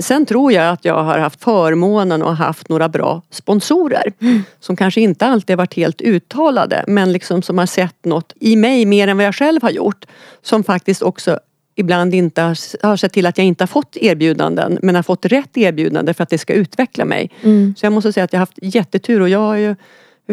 Sen 0.00 0.26
tror 0.26 0.52
jag 0.52 0.72
att 0.72 0.84
jag 0.84 1.02
har 1.02 1.18
haft 1.18 1.44
förmånen 1.44 2.22
och 2.22 2.36
haft 2.36 2.68
några 2.68 2.88
bra 2.88 3.22
sponsorer. 3.30 4.12
Som 4.60 4.76
kanske 4.76 5.00
inte 5.00 5.26
alltid 5.26 5.56
varit 5.56 5.74
helt 5.74 6.00
uttalade 6.00 6.84
men 6.86 7.12
liksom 7.12 7.42
som 7.42 7.58
har 7.58 7.66
sett 7.66 8.04
något 8.04 8.32
i 8.40 8.56
mig 8.56 8.84
mer 8.86 9.08
än 9.08 9.16
vad 9.16 9.26
jag 9.26 9.34
själv 9.34 9.62
har 9.62 9.70
gjort. 9.70 10.04
Som 10.42 10.64
faktiskt 10.64 11.02
också 11.02 11.38
ibland 11.76 12.14
inte 12.14 12.42
har, 12.42 12.86
har 12.86 12.96
sett 12.96 13.12
till 13.12 13.26
att 13.26 13.38
jag 13.38 13.46
inte 13.46 13.62
har 13.62 13.66
fått 13.68 13.96
erbjudanden 13.96 14.78
men 14.82 14.94
har 14.94 15.02
fått 15.02 15.26
rätt 15.26 15.56
erbjudande 15.56 16.14
för 16.14 16.22
att 16.22 16.30
det 16.30 16.38
ska 16.38 16.52
utveckla 16.52 17.04
mig. 17.04 17.30
Så 17.76 17.86
jag 17.86 17.92
måste 17.92 18.12
säga 18.12 18.24
att 18.24 18.32
jag 18.32 18.40
har 18.40 18.46
haft 18.46 18.58
jättetur 18.62 19.20
och 19.20 19.28
jag 19.28 19.38
har 19.38 19.56
ju 19.56 19.76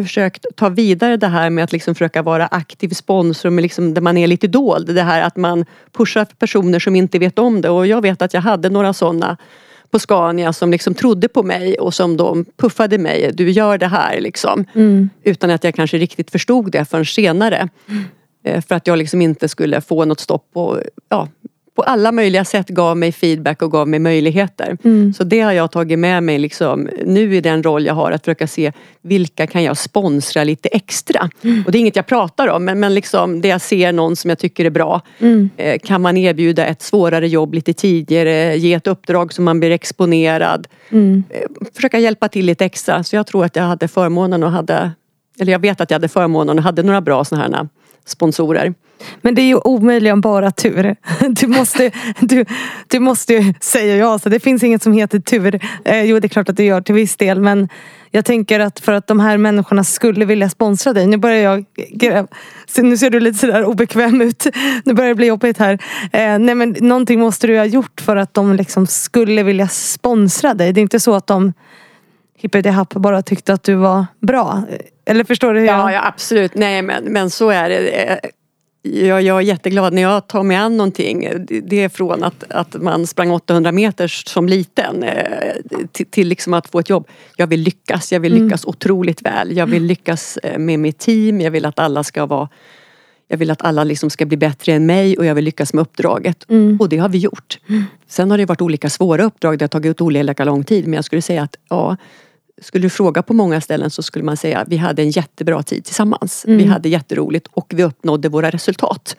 försökt 0.02 0.46
ta 0.56 0.68
vidare 0.68 1.16
det 1.16 1.26
här 1.26 1.50
med 1.50 1.64
att 1.64 1.72
liksom 1.72 1.94
försöka 1.94 2.22
vara 2.22 2.46
aktiv 2.46 2.88
sponsor 2.88 3.50
med 3.50 3.62
liksom 3.62 3.94
där 3.94 4.00
man 4.02 4.16
är 4.16 4.26
lite 4.26 4.46
dold. 4.46 4.94
Det 4.94 5.02
här 5.02 5.22
att 5.22 5.36
man 5.36 5.64
pushar 5.92 6.24
personer 6.38 6.78
som 6.78 6.96
inte 6.96 7.18
vet 7.18 7.38
om 7.38 7.60
det 7.60 7.70
och 7.70 7.86
jag 7.86 8.02
vet 8.02 8.22
att 8.22 8.34
jag 8.34 8.40
hade 8.40 8.70
några 8.70 8.92
sådana 8.92 9.36
på 9.90 9.98
Scania 9.98 10.52
som 10.52 10.70
liksom 10.70 10.94
trodde 10.94 11.28
på 11.28 11.42
mig 11.42 11.74
och 11.74 11.94
som 11.94 12.16
de 12.16 12.44
puffade 12.56 12.98
mig. 12.98 13.30
Du 13.34 13.50
gör 13.50 13.78
det 13.78 13.86
här 13.86 14.20
liksom. 14.20 14.64
Utan 15.22 15.50
att 15.50 15.64
jag 15.64 15.74
kanske 15.74 15.98
riktigt 15.98 16.30
förstod 16.30 16.72
det 16.72 16.84
förrän 16.84 17.04
senare. 17.06 17.68
Eh, 18.44 18.62
För 18.62 18.74
att 18.74 18.86
jag 18.86 18.98
liksom 18.98 19.22
inte 19.22 19.48
skulle 19.48 19.80
få 19.80 20.04
något 20.04 20.20
stopp 20.20 20.44
på, 20.52 20.80
ja, 21.08 21.28
på 21.78 21.82
alla 21.82 22.12
möjliga 22.12 22.44
sätt 22.44 22.68
gav 22.68 22.96
mig 22.96 23.12
feedback 23.12 23.62
och 23.62 23.72
gav 23.72 23.88
mig 23.88 23.98
möjligheter. 23.98 24.76
Så 25.12 25.24
det 25.24 25.40
har 25.40 25.52
jag 25.52 25.70
tagit 25.70 25.98
med 25.98 26.22
mig 26.22 26.38
liksom, 26.38 26.88
nu 27.04 27.36
i 27.36 27.40
den 27.40 27.62
roll 27.62 27.86
jag 27.86 27.94
har 27.94 28.12
att 28.12 28.24
försöka 28.24 28.46
se 28.46 28.72
vilka 29.02 29.46
kan 29.46 29.62
jag 29.62 29.76
sponsra 29.76 30.44
lite 30.44 30.68
extra. 30.68 31.30
Och 31.66 31.72
det 31.72 31.78
är 31.78 31.80
inget 31.80 31.96
jag 31.96 32.06
pratar 32.06 32.48
om 32.48 32.64
men, 32.64 32.80
men 32.80 32.94
liksom 32.94 33.40
det 33.40 33.48
jag 33.48 33.60
ser 33.60 33.92
någon 33.92 34.16
som 34.16 34.28
jag 34.28 34.38
tycker 34.38 34.64
är 34.64 34.70
bra. 34.70 35.00
Eh, 35.56 35.78
kan 35.78 36.02
man 36.02 36.16
erbjuda 36.16 36.66
ett 36.66 36.82
svårare 36.82 37.28
jobb 37.28 37.54
lite 37.54 37.72
tidigare, 37.72 38.56
ge 38.56 38.74
ett 38.74 38.86
uppdrag 38.86 39.32
som 39.32 39.44
man 39.44 39.60
blir 39.60 39.70
exponerad. 39.70 40.66
Eh, 41.30 41.40
försöka 41.74 41.98
hjälpa 41.98 42.28
till 42.28 42.46
lite 42.46 42.64
extra. 42.64 43.04
Så 43.04 43.16
jag 43.16 43.26
tror 43.26 43.44
att 43.44 43.56
jag 43.56 43.62
hade 43.62 43.88
förmånen 43.88 44.42
och 44.42 44.50
hade, 44.50 44.90
eller 45.40 45.52
jag 45.52 45.58
vet 45.58 45.80
att 45.80 45.90
jag 45.90 45.94
hade 45.94 46.08
förmånen 46.08 46.58
och 46.58 46.64
hade 46.64 46.82
några 46.82 47.00
bra 47.00 47.24
sådana 47.24 47.44
här 47.44 47.68
sponsorer. 48.08 48.74
Men 49.22 49.34
det 49.34 49.42
är 49.42 49.46
ju 49.46 49.56
omöjligen 49.56 50.20
bara 50.20 50.50
tur. 50.50 50.96
Du 51.28 51.46
måste, 51.46 51.90
du, 52.20 52.44
du 52.88 53.00
måste 53.00 53.34
ju 53.34 53.54
säga 53.60 53.96
ja. 53.96 54.18
Så 54.18 54.28
det 54.28 54.40
finns 54.40 54.62
inget 54.62 54.82
som 54.82 54.92
heter 54.92 55.18
tur. 55.18 55.60
Eh, 55.84 56.04
jo, 56.04 56.20
det 56.20 56.26
är 56.26 56.28
klart 56.28 56.48
att 56.48 56.56
det 56.56 56.64
gör 56.64 56.80
till 56.80 56.94
viss 56.94 57.16
del. 57.16 57.40
Men 57.40 57.68
jag 58.10 58.24
tänker 58.24 58.60
att 58.60 58.80
för 58.80 58.92
att 58.92 59.06
de 59.06 59.20
här 59.20 59.38
människorna 59.38 59.84
skulle 59.84 60.24
vilja 60.24 60.48
sponsra 60.48 60.92
dig. 60.92 61.06
Nu 61.06 61.16
börjar 61.16 61.42
jag 61.42 61.64
gräva. 61.90 62.28
Nu 62.78 62.96
ser 62.96 63.10
du 63.10 63.20
lite 63.20 63.38
sådär 63.38 63.64
obekväm 63.64 64.20
ut. 64.20 64.46
Nu 64.84 64.94
börjar 64.94 65.08
det 65.08 65.14
bli 65.14 65.26
jobbigt 65.26 65.58
här. 65.58 65.72
Eh, 66.12 66.38
nej 66.38 66.54
men 66.54 66.76
någonting 66.80 67.20
måste 67.20 67.46
du 67.46 67.58
ha 67.58 67.64
gjort 67.64 68.00
för 68.00 68.16
att 68.16 68.34
de 68.34 68.56
liksom 68.56 68.86
skulle 68.86 69.42
vilja 69.42 69.68
sponsra 69.68 70.54
dig. 70.54 70.72
Det 70.72 70.80
är 70.80 70.82
inte 70.82 71.00
så 71.00 71.14
att 71.14 71.26
de 71.26 71.52
hippity-happ 72.38 72.94
bara 72.94 73.22
tyckte 73.22 73.52
att 73.52 73.62
du 73.62 73.74
var 73.74 74.06
bra. 74.20 74.62
Eller 75.04 75.24
förstår 75.24 75.54
du 75.54 75.60
hur 75.60 75.66
jag... 75.66 75.78
Ja, 75.78 75.92
ja 75.92 76.06
absolut. 76.06 76.54
Nej 76.54 76.82
men, 76.82 77.04
men 77.04 77.30
så 77.30 77.50
är 77.50 77.68
det. 77.68 78.20
Jag, 78.82 79.22
jag 79.22 79.36
är 79.36 79.40
jätteglad 79.40 79.92
när 79.92 80.02
jag 80.02 80.26
tar 80.26 80.42
mig 80.42 80.56
an 80.56 80.76
någonting. 80.76 81.28
Det- 81.62 81.82
är 81.84 81.88
från 81.88 82.24
att, 82.24 82.44
att 82.50 82.82
man 82.82 83.06
sprang 83.06 83.30
800 83.30 83.72
meter 83.72 84.08
som 84.08 84.48
liten 84.48 85.02
eh, 85.02 85.12
till, 85.92 86.06
till 86.06 86.28
liksom 86.28 86.54
att 86.54 86.68
få 86.68 86.78
ett 86.80 86.90
jobb. 86.90 87.08
Jag 87.36 87.46
vill 87.46 87.60
lyckas. 87.60 88.12
Jag 88.12 88.20
vill 88.20 88.34
lyckas 88.44 88.64
otroligt 88.64 89.22
väl. 89.22 89.56
Jag 89.56 89.66
vill 89.66 89.84
lyckas 89.84 90.36
eh, 90.36 90.58
med 90.58 90.78
mitt 90.78 90.98
team. 90.98 91.40
Jag 91.40 91.50
vill 91.50 91.64
att 91.64 91.78
alla 91.78 92.04
ska 92.04 92.26
vara 92.26 92.48
jag 93.30 93.38
vill 93.38 93.50
att 93.50 93.62
alla 93.64 93.84
liksom 93.84 94.10
ska 94.10 94.26
bli 94.26 94.36
bättre 94.36 94.72
än 94.72 94.86
mig 94.86 95.18
och 95.18 95.24
jag 95.26 95.34
vill 95.34 95.44
lyckas 95.44 95.72
med 95.74 95.82
uppdraget. 95.82 96.44
Och 96.80 96.88
det 96.88 96.96
har 96.98 97.08
vi 97.08 97.18
gjort. 97.18 97.58
Sen 98.08 98.30
har 98.30 98.38
det 98.38 98.44
varit 98.46 98.60
olika 98.60 98.90
svåra 98.90 99.24
uppdrag. 99.24 99.58
Det 99.58 99.62
har 99.62 99.68
tagit 99.68 100.00
olika 100.00 100.44
lång 100.44 100.64
tid. 100.64 100.84
Men 100.84 100.92
jag 100.94 101.04
skulle 101.04 101.22
säga 101.22 101.42
att 101.42 101.56
ja, 101.68 101.96
skulle 102.60 102.84
du 102.84 102.90
fråga 102.90 103.22
på 103.22 103.34
många 103.34 103.60
ställen 103.60 103.90
så 103.90 104.02
skulle 104.02 104.24
man 104.24 104.36
säga 104.36 104.58
att 104.58 104.68
vi 104.68 104.76
hade 104.76 105.02
en 105.02 105.10
jättebra 105.10 105.62
tid 105.62 105.84
tillsammans. 105.84 106.44
Vi 106.46 106.64
hade 106.64 106.88
jätteroligt 106.88 107.48
och 107.50 107.72
vi 107.76 107.84
uppnådde 107.84 108.28
våra 108.28 108.50
resultat. 108.50 109.16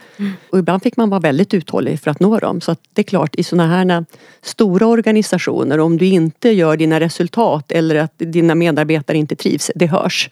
Och 0.50 0.60
ibland 0.60 0.84
fick 0.84 0.98
man 0.98 1.10
vara 1.10 1.20
väldigt 1.20 1.54
uthållig 1.54 2.00
för 2.00 2.12
att 2.12 2.20
nå 2.20 2.40
dem. 2.40 2.62
Så 2.62 2.76
det 2.94 3.02
är 3.02 3.04
klart 3.04 3.36
i 3.36 3.44
sådana 3.44 3.68
här 3.76 4.06
stora 4.42 4.88
organisationer 4.88 5.80
om 5.80 5.98
du 5.98 6.06
inte 6.06 6.50
gör 6.50 6.78
dina 6.78 7.00
resultat 7.00 7.72
eller 7.72 7.96
att 7.96 8.14
dina 8.18 8.56
medarbetare 8.56 9.18
inte 9.18 9.36
trivs, 9.36 9.72
det 9.76 9.88
hörs. 9.88 10.30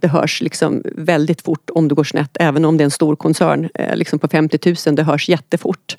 Det 0.00 0.08
hörs 0.08 0.42
liksom 0.42 0.82
väldigt 0.96 1.42
fort 1.42 1.70
om 1.70 1.88
det 1.88 1.94
går 1.94 2.04
snett 2.04 2.36
även 2.40 2.64
om 2.64 2.76
det 2.76 2.82
är 2.82 2.84
en 2.84 2.90
stor 2.90 3.16
koncern 3.16 3.68
eh, 3.74 3.96
liksom 3.96 4.18
på 4.18 4.28
50 4.28 4.74
000. 4.86 4.96
Det 4.96 5.02
hörs 5.02 5.28
jättefort. 5.28 5.96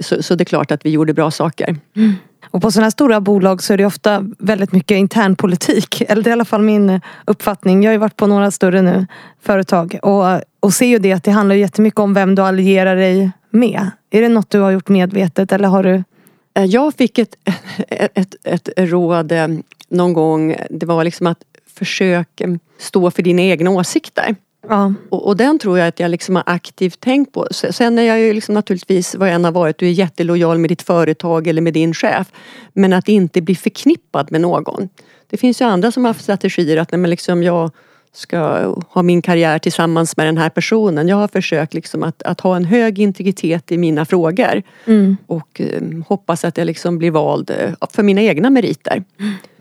Så, 0.00 0.22
så 0.22 0.34
det 0.34 0.42
är 0.42 0.46
klart 0.46 0.70
att 0.70 0.86
vi 0.86 0.90
gjorde 0.90 1.14
bra 1.14 1.30
saker. 1.30 1.76
Och 2.44 2.62
på 2.62 2.70
sådana 2.70 2.84
här 2.84 2.90
stora 2.90 3.20
bolag 3.20 3.62
så 3.62 3.72
är 3.72 3.76
det 3.76 3.86
ofta 3.86 4.24
väldigt 4.38 4.72
mycket 4.72 4.96
internpolitik. 4.96 6.02
Eller 6.08 6.22
det 6.22 6.28
är 6.28 6.32
i 6.32 6.32
alla 6.32 6.44
fall 6.44 6.62
min 6.62 7.00
uppfattning. 7.24 7.82
Jag 7.82 7.88
har 7.88 7.92
ju 7.92 7.98
varit 7.98 8.16
på 8.16 8.26
några 8.26 8.50
större 8.50 8.82
nu 8.82 9.06
företag 9.42 9.98
och, 10.02 10.40
och 10.60 10.74
ser 10.74 10.86
ju 10.86 10.98
det 10.98 11.12
att 11.12 11.24
det 11.24 11.30
handlar 11.30 11.54
jättemycket 11.54 12.00
om 12.00 12.14
vem 12.14 12.34
du 12.34 12.42
allierar 12.42 12.96
dig 12.96 13.30
med. 13.50 13.90
Är 14.10 14.22
det 14.22 14.28
något 14.28 14.50
du 14.50 14.60
har 14.60 14.70
gjort 14.70 14.88
medvetet 14.88 15.52
eller 15.52 15.68
har 15.68 15.82
du? 15.82 16.04
Eh, 16.54 16.64
jag 16.64 16.94
fick 16.94 17.18
ett, 17.18 17.36
ett, 18.14 18.34
ett 18.44 18.68
råd 18.76 19.32
eh, 19.32 19.48
någon 19.88 20.12
gång. 20.12 20.56
Det 20.70 20.86
var 20.86 21.04
liksom 21.04 21.26
att 21.26 21.38
försök 21.74 22.42
stå 22.78 23.10
för 23.10 23.22
dina 23.22 23.42
egna 23.42 23.70
åsikter. 23.70 24.36
Ja. 24.68 24.94
Och, 25.10 25.26
och 25.26 25.36
den 25.36 25.58
tror 25.58 25.78
jag 25.78 25.88
att 25.88 26.00
jag 26.00 26.10
liksom 26.10 26.36
har 26.36 26.44
aktivt 26.46 27.00
tänkt 27.00 27.32
på. 27.32 27.46
Se- 27.50 27.72
Sen 27.72 27.98
är 27.98 28.02
jag 28.02 28.20
ju 28.20 28.32
liksom 28.32 28.54
naturligtvis 28.54 29.14
vad 29.14 29.28
jag 29.28 29.34
än 29.34 29.44
har 29.44 29.52
varit. 29.52 29.78
Du 29.78 29.86
är 29.86 29.90
jättelojal 29.90 30.58
med 30.58 30.70
ditt 30.70 30.82
företag 30.82 31.46
eller 31.46 31.62
med 31.62 31.72
din 31.74 31.94
chef. 31.94 32.32
Men 32.72 32.92
att 32.92 33.08
inte 33.08 33.42
bli 33.42 33.54
förknippad 33.54 34.32
med 34.32 34.40
någon. 34.40 34.88
Det 35.30 35.36
finns 35.36 35.60
ju 35.60 35.64
andra 35.64 35.92
som 35.92 36.04
har 36.04 36.08
haft 36.10 36.22
strategier 36.22 36.76
att 36.76 36.92
nej, 36.92 36.98
men 36.98 37.10
liksom 37.10 37.42
jag 37.42 37.70
ska 38.12 38.38
ha 38.88 39.02
min 39.02 39.22
karriär 39.22 39.58
tillsammans 39.58 40.16
med 40.16 40.26
den 40.26 40.38
här 40.38 40.50
personen. 40.50 41.08
Jag 41.08 41.16
har 41.16 41.28
försökt 41.28 41.74
liksom 41.74 42.02
att, 42.02 42.22
att 42.22 42.40
ha 42.40 42.56
en 42.56 42.64
hög 42.64 42.98
integritet 42.98 43.72
i 43.72 43.78
mina 43.78 44.04
frågor. 44.04 44.62
Mm. 44.86 45.16
Och 45.26 45.60
eh, 45.60 45.82
hoppas 46.08 46.44
att 46.44 46.58
jag 46.58 46.66
liksom 46.66 46.98
blir 46.98 47.10
vald 47.10 47.50
eh, 47.50 47.70
för 47.90 48.02
mina 48.02 48.22
egna 48.22 48.50
meriter. 48.50 49.04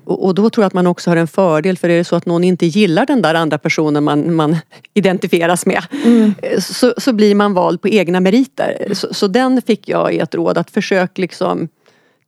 Och, 0.06 0.26
och 0.26 0.36
då 0.36 0.50
tror 0.50 0.64
jag 0.64 0.68
att 0.68 0.74
man 0.74 0.88
också 0.88 1.10
har 1.12 1.18
en 1.18 1.28
fördel 1.28 1.78
för 1.78 1.90
är 1.90 1.98
det 1.98 2.04
så 2.04 2.16
att 2.16 2.26
någon 2.26 2.44
inte 2.44 2.66
gillar 2.66 3.06
den 3.06 3.22
där 3.22 3.36
andra 3.36 3.58
personen 3.58 4.04
man, 4.04 4.36
man 4.36 4.58
identifieras 4.94 5.66
med 5.66 5.84
eh, 6.42 6.60
så, 6.60 6.94
så 6.98 7.14
blir 7.14 7.36
man 7.36 7.54
vald 7.54 7.82
på 7.82 7.88
egna 7.88 8.20
meriter. 8.20 8.94
Så, 8.94 9.14
så 9.14 9.28
den 9.28 9.62
fick 9.62 9.90
jag 9.90 10.14
i 10.14 10.20
ett 10.20 10.36
råd 10.36 10.58
att 10.58 10.72
försök 10.72 11.18
liksom 11.18 11.68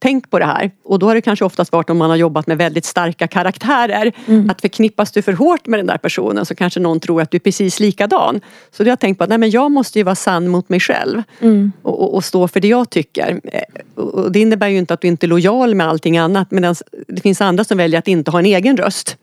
Tänk 0.06 0.30
på 0.30 0.40
det 0.40 0.46
här. 0.46 0.72
Och 0.84 1.00
då 1.00 1.08
har 1.08 1.16
det 1.16 1.22
kanske 1.22 1.46
oftast 1.46 1.72
varit 1.72 1.90
om 1.90 1.98
man 1.98 2.10
har 2.10 2.18
jobbat 2.18 2.48
med 2.48 2.58
väldigt 2.58 2.86
starka 2.86 3.28
karaktärer. 3.28 4.12
Att 4.50 4.62
förknippas 4.62 5.12
du 5.12 5.22
för 5.22 5.34
hårt 5.34 5.68
med 5.68 5.80
den 5.80 5.88
där 5.88 5.98
personen 5.98 6.46
så 6.46 6.56
kanske 6.56 6.80
någon 6.80 7.00
tror 7.00 7.22
att 7.22 7.32
du 7.32 7.38
är 7.38 7.40
precis 7.40 7.80
likadan. 7.80 8.42
Så 8.72 8.84
då 8.84 8.88
har 8.88 8.92
jag 8.92 9.00
tänkt 9.00 9.18
på 9.18 9.24
att 9.24 9.30
nej, 9.30 9.38
men 9.38 9.50
jag 9.50 9.72
måste 9.72 10.00
ju 10.00 10.04
vara 10.04 10.16
sann 10.16 10.48
mot 10.48 10.70
mig 10.70 10.80
själv. 10.80 11.24
Och, 11.82 12.02
och, 12.02 12.16
och 12.16 12.24
stå 12.24 12.48
för 12.48 12.60
det 12.60 12.68
jag 12.68 12.90
tycker. 12.90 13.42
Eh, 13.44 14.04
Och 14.04 14.32
det 14.32 14.40
innebär 14.40 14.68
ju 14.68 14.78
inte 14.78 14.94
att 14.94 15.02
du 15.02 15.08
inte 15.08 15.26
är 15.26 15.28
lojal 15.28 15.76
med 15.76 15.88
allting 15.88 16.18
annat. 16.18 16.52
Men 16.52 16.76
det 17.08 17.22
finns 17.22 17.42
andra 17.42 17.64
som 17.64 17.78
väljer 17.78 18.00
att 18.00 18.08
inte 18.08 18.32
ha 18.32 18.40
en 18.40 18.46
egen 18.46 18.78
röst. 18.78 19.18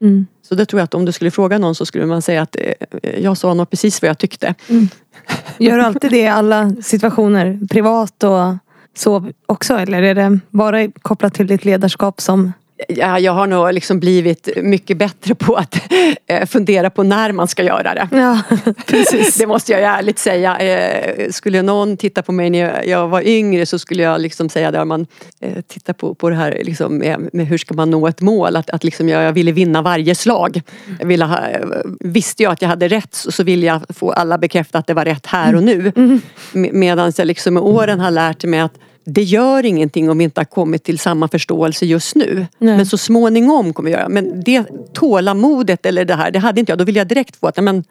Mm. 0.00 0.26
Så 0.48 0.54
det 0.54 0.66
tror 0.66 0.80
jag 0.80 0.84
att 0.84 0.94
om 0.94 1.04
du 1.04 1.12
skulle 1.12 1.30
fråga 1.30 1.58
någon 1.58 1.74
så 1.74 1.86
skulle 1.86 2.06
man 2.06 2.22
säga 2.22 2.42
att 2.42 2.56
eh, 2.56 3.20
jag 3.20 3.36
sa 3.36 3.54
nog 3.54 3.70
precis 3.70 4.02
vad 4.02 4.08
jag 4.08 4.18
tyckte. 4.18 4.54
Gör 5.58 5.76
du 5.76 5.82
alltid 5.82 6.10
det 6.10 6.20
i 6.20 6.28
alla 6.28 6.72
situationer? 6.82 7.58
Privat 7.70 8.24
och 8.24 8.56
så 8.94 9.32
också? 9.46 9.74
Eller 9.74 10.02
är 10.02 10.14
det 10.14 10.38
bara 10.50 10.90
kopplat 10.90 11.34
till 11.34 11.46
ditt 11.46 11.64
ledarskap 11.64 12.20
som 12.20 12.52
Ja, 12.88 13.18
jag 13.18 13.32
har 13.32 13.46
nog 13.46 13.72
liksom 13.74 14.00
blivit 14.00 14.48
mycket 14.62 14.96
bättre 14.96 15.34
på 15.34 15.54
att 15.54 15.80
eh, 16.26 16.46
fundera 16.46 16.90
på 16.90 17.02
när 17.02 17.32
man 17.32 17.48
ska 17.48 17.62
göra 17.62 17.94
det. 17.94 18.08
Ja, 18.12 18.40
precis. 18.86 19.34
Det 19.36 19.46
måste 19.46 19.72
jag 19.72 19.80
ärligt 19.82 20.18
säga. 20.18 20.58
Eh, 20.58 21.30
Skulle 21.30 21.62
någon 21.62 21.96
titta 21.96 22.22
på 22.22 22.32
mig 22.32 22.50
när 22.50 22.82
jag- 22.84 23.08
var 23.08 23.22
yngre 23.26 23.66
så 23.66 23.78
skulle 23.78 24.02
jag 24.02 24.20
liksom 24.20 24.48
säga 24.48 24.70
där 24.70 24.84
man 24.84 25.06
eh, 25.40 25.60
tittar 25.68 25.92
på, 25.92 26.14
på 26.14 26.30
det 26.30 26.36
här 26.36 26.60
liksom 26.64 26.98
med, 26.98 27.28
med 27.32 27.46
hur 27.46 27.58
ska 27.58 27.74
man 27.74 27.90
nå 27.90 28.06
ett 28.08 28.20
mål. 28.20 28.56
Att, 28.56 28.70
att 28.70 28.84
liksom 28.84 29.08
jag, 29.08 29.22
jag 29.22 29.32
ville 29.32 29.52
vinna 29.52 29.82
varje 29.82 30.14
slag. 30.14 30.62
Jag 31.00 31.06
ville 31.06 31.24
ha, 31.24 31.38
visste 32.00 32.42
jag 32.42 32.52
att 32.52 32.62
jag 32.62 32.68
hade 32.68 32.88
rätt 32.88 33.14
så, 33.14 33.42
ville 33.42 33.66
jag 33.66 33.80
få 33.88 34.12
alla 34.12 34.38
bekräfta 34.38 34.78
att 34.78 34.86
det 34.86 34.94
var 34.94 35.04
rätt 35.04 35.26
här 35.26 35.54
och 35.54 35.62
nu. 35.62 35.92
Med- 36.52 36.74
Medan 36.74 37.12
jag 37.16 37.26
liksom 37.26 37.54
med 37.54 37.62
åren 37.62 38.00
har 38.00 38.10
lärt 38.10 38.44
mig 38.44 38.60
att 38.60 38.74
det 39.12 39.22
gör 39.22 39.66
ingenting 39.66 40.10
om 40.10 40.18
vi 40.18 40.24
inte 40.24 40.40
har 40.40 40.44
kommit 40.44 40.84
till 40.84 40.98
samma 40.98 41.28
förståelse 41.28 41.86
just 41.86 42.14
nu. 42.16 42.46
Nej. 42.58 42.76
Men 42.76 42.86
så 42.86 42.98
småningom 42.98 43.72
kommer 43.72 43.90
vi 43.90 43.96
göra. 43.96 44.08
Men 44.08 44.42
det 44.42 44.64
tålamodet 44.94 45.86
eller 45.86 46.04
det 46.04 46.14
här, 46.14 46.30
det 46.30 46.38
hade 46.38 46.60
inte 46.60 46.72
jag. 46.72 46.78
Då 46.78 46.84
vill 46.84 46.96
jag 46.96 47.06
direkt 47.08 47.36
få 47.36 47.46
att, 47.46 47.56
men 47.64 47.84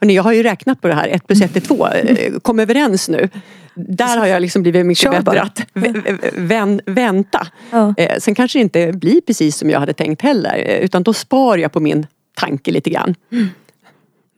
Hörrni, 0.00 0.14
jag 0.14 0.22
har 0.22 0.32
ju 0.32 0.42
räknat 0.42 0.80
på 0.80 0.88
det 0.88 0.94
här, 0.94 1.08
ett 1.08 1.26
plus 1.26 1.40
ett 1.42 1.56
är 1.56 1.60
två. 1.60 1.88
Eh, 1.88 2.32
Kom 2.42 2.58
överens 2.60 3.08
nu. 3.08 3.28
Där 3.74 4.16
har 4.16 4.26
jag 4.26 4.42
liksom 4.42 4.62
blivit 4.62 4.86
mycket 4.86 5.02
Kör 5.02 5.10
bättre 5.22 5.42
att 5.42 5.58
vä- 5.74 6.02
vä- 6.02 6.30
vän, 6.36 6.80
vänta. 6.86 7.46
Ja. 7.70 7.94
Eh, 7.96 8.18
Sen 8.18 8.34
kanske 8.34 8.58
det 8.58 8.60
inte 8.62 8.92
blir 8.92 9.20
precis 9.20 9.56
som 9.56 9.70
jag 9.70 9.80
hade 9.80 9.92
tänkt 9.92 10.22
heller. 10.22 10.56
eh, 10.68 10.76
Utan 10.84 11.02
då 11.02 11.12
spar 11.12 11.56
jag 11.58 11.72
på 11.72 11.80
min 11.80 12.06
tanke 12.36 12.70
lite 12.70 12.90
grann. 12.90 13.14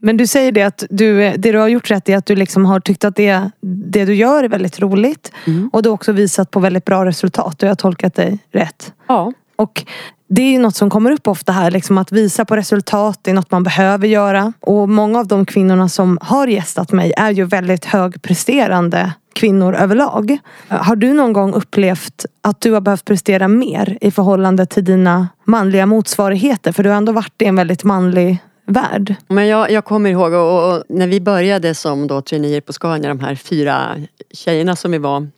Men 0.04 0.16
du 0.16 0.26
säger 0.26 0.52
det 0.52 0.62
att 0.62 0.84
du, 0.90 1.30
det 1.36 1.52
du 1.52 1.58
har 1.58 1.68
gjort 1.68 1.90
rätt 1.90 2.08
är 2.08 2.16
att 2.16 2.26
du 2.26 2.36
liksom 2.36 2.64
har 2.64 2.80
tyckt 2.80 3.04
att 3.04 3.16
det, 3.16 3.50
det 3.60 4.04
du 4.04 4.14
gör 4.14 4.44
är 4.44 4.48
väldigt 4.48 4.80
roligt. 4.80 5.32
Och 5.72 5.82
du 5.82 5.88
har 5.88 5.94
också 5.94 6.12
visat 6.12 6.50
på 6.50 6.60
väldigt 6.60 6.84
bra 6.84 7.04
resultat. 7.04 7.56
Jag 7.62 7.68
har 7.68 7.74
tolkat 7.74 8.14
dig 8.14 8.38
rätt. 8.52 8.92
Ja. 9.06 9.32
Och 9.56 9.84
det 10.28 10.42
är 10.42 10.50
ju 10.50 10.58
något 10.58 10.76
som 10.76 10.90
kommer 10.90 11.10
upp 11.10 11.28
ofta 11.28 11.52
här, 11.52 11.70
liksom 11.70 11.98
att 11.98 12.12
visa 12.12 12.44
på 12.44 12.56
resultat, 12.56 13.18
det 13.22 13.30
är 13.30 13.34
något 13.34 13.50
man 13.50 13.62
behöver 13.62 14.08
göra. 14.08 14.52
Och 14.60 14.88
många 14.88 15.18
av 15.18 15.26
de 15.26 15.46
kvinnorna 15.46 15.88
som 15.88 16.18
har 16.20 16.46
gästat 16.46 16.92
mig 16.92 17.12
är 17.16 17.30
ju 17.30 17.44
väldigt 17.44 17.84
högpresterande 17.84 19.12
kvinnor 19.32 19.74
överlag. 19.74 20.38
Har 20.68 20.96
du 20.96 21.12
någon 21.12 21.32
gång 21.32 21.52
upplevt 21.52 22.26
att 22.42 22.60
du 22.60 22.72
har 22.72 22.80
behövt 22.80 23.04
prestera 23.04 23.48
mer 23.48 23.98
i 24.00 24.10
förhållande 24.10 24.66
till 24.66 24.84
dina 24.84 25.28
manliga 25.44 25.86
motsvarigheter? 25.86 26.72
För 26.72 26.82
du 26.82 26.90
har 26.90 26.96
ändå 26.96 27.12
varit 27.12 27.42
i 27.42 27.44
en 27.44 27.56
väldigt 27.56 27.84
manlig 27.84 28.38
värld. 28.66 29.14
Men 29.28 29.46
jag, 29.46 29.70
jag 29.70 29.84
kommer 29.84 30.10
ihåg 30.10 30.32
och, 30.32 30.74
och 30.74 30.82
när 30.88 31.06
vi 31.06 31.20
började 31.20 31.74
som 31.74 32.06
då 32.06 32.20
traineer 32.20 32.60
på 32.60 32.72
Scania, 32.72 33.08
de 33.08 33.20
här 33.20 33.34
fyra 33.34 33.96
tjejerna 34.30 34.76
som 34.76 34.90
vi 34.90 34.98
var 34.98 35.28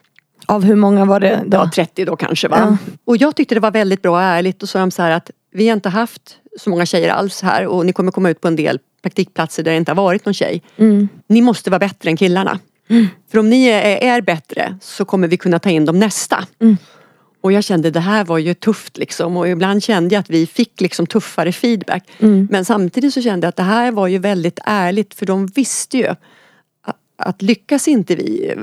Av 0.46 0.64
hur 0.64 0.76
många 0.76 1.04
var 1.04 1.20
det 1.20 1.42
då? 1.46 1.56
Ja, 1.56 1.70
30 1.74 2.04
då 2.04 2.16
kanske 2.16 2.48
va. 2.48 2.78
Och 3.04 3.16
jag 3.16 3.36
tyckte 3.36 3.54
det 3.54 3.60
var 3.60 3.70
väldigt 3.70 4.02
bra 4.02 4.12
och 4.12 4.22
ärligt 4.22 4.62
och 4.62 4.68
så 4.68 4.72
sa 4.72 4.78
de 4.78 4.90
så 4.90 5.02
här 5.02 5.10
att 5.10 5.30
vi 5.52 5.68
har 5.68 5.74
inte 5.74 5.88
haft 5.88 6.36
så 6.60 6.70
många 6.70 6.86
tjejer 6.86 7.08
alls 7.12 7.42
här 7.42 7.66
och 7.66 7.86
ni 7.86 7.92
kommer 7.92 8.12
komma 8.12 8.30
ut 8.30 8.40
på 8.40 8.48
en 8.48 8.56
del 8.56 8.78
praktikplatser 9.02 9.62
där 9.62 9.70
det 9.70 9.76
inte 9.76 9.90
har 9.90 9.96
varit 9.96 10.24
någon 10.24 10.34
tjej. 10.34 10.62
Ni 11.28 11.40
måste 11.42 11.70
vara 11.70 11.78
bättre 11.78 12.10
än 12.10 12.16
killarna. 12.16 12.58
För 13.30 13.38
om 13.38 13.50
ni 13.50 13.66
är, 13.66 14.16
är 14.16 14.20
bättre 14.20 14.78
så 14.80 15.04
kommer 15.04 15.28
vi 15.28 15.36
kunna 15.36 15.58
ta 15.58 15.70
in 15.70 15.84
dem 15.84 15.98
nästa. 15.98 16.44
Och 17.46 17.52
jag 17.52 17.64
kände 17.64 17.90
det 17.90 18.00
här 18.00 18.24
var 18.24 18.38
ju 18.38 18.54
tufft 18.54 18.98
liksom 18.98 19.36
och 19.36 19.48
ibland 19.48 19.82
kände 19.82 20.14
jag 20.14 20.20
att 20.20 20.30
vi 20.30 20.46
fick 20.46 20.80
liksom 20.80 21.06
tuffare 21.06 21.52
feedback. 21.52 22.08
Men 22.50 22.64
samtidigt 22.64 23.14
så 23.14 23.22
kände 23.22 23.44
jag 23.44 23.48
att 23.48 23.56
det 23.56 23.62
här 23.62 23.92
var 23.92 24.06
ju 24.06 24.18
väldigt 24.18 24.58
ärligt 24.64 25.14
för 25.14 25.26
de 25.26 25.46
visste 25.46 25.98
ju 25.98 26.06
att, 26.06 26.96
att 27.16 27.42
lyckas 27.42 27.88
inte 27.88 28.14
vi 28.14 28.54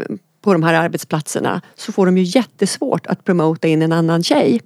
på 0.41 0.53
de 0.53 0.63
här 0.63 0.73
arbetsplatserna 0.73 1.61
så 1.75 1.91
får 1.91 2.05
de 2.05 2.17
ju 2.17 2.23
jättesvårt 2.23 3.07
att 3.07 3.23
promota 3.23 3.67
in 3.67 3.81
en 3.81 3.91
annan 3.91 4.23
tjej. 4.23 4.61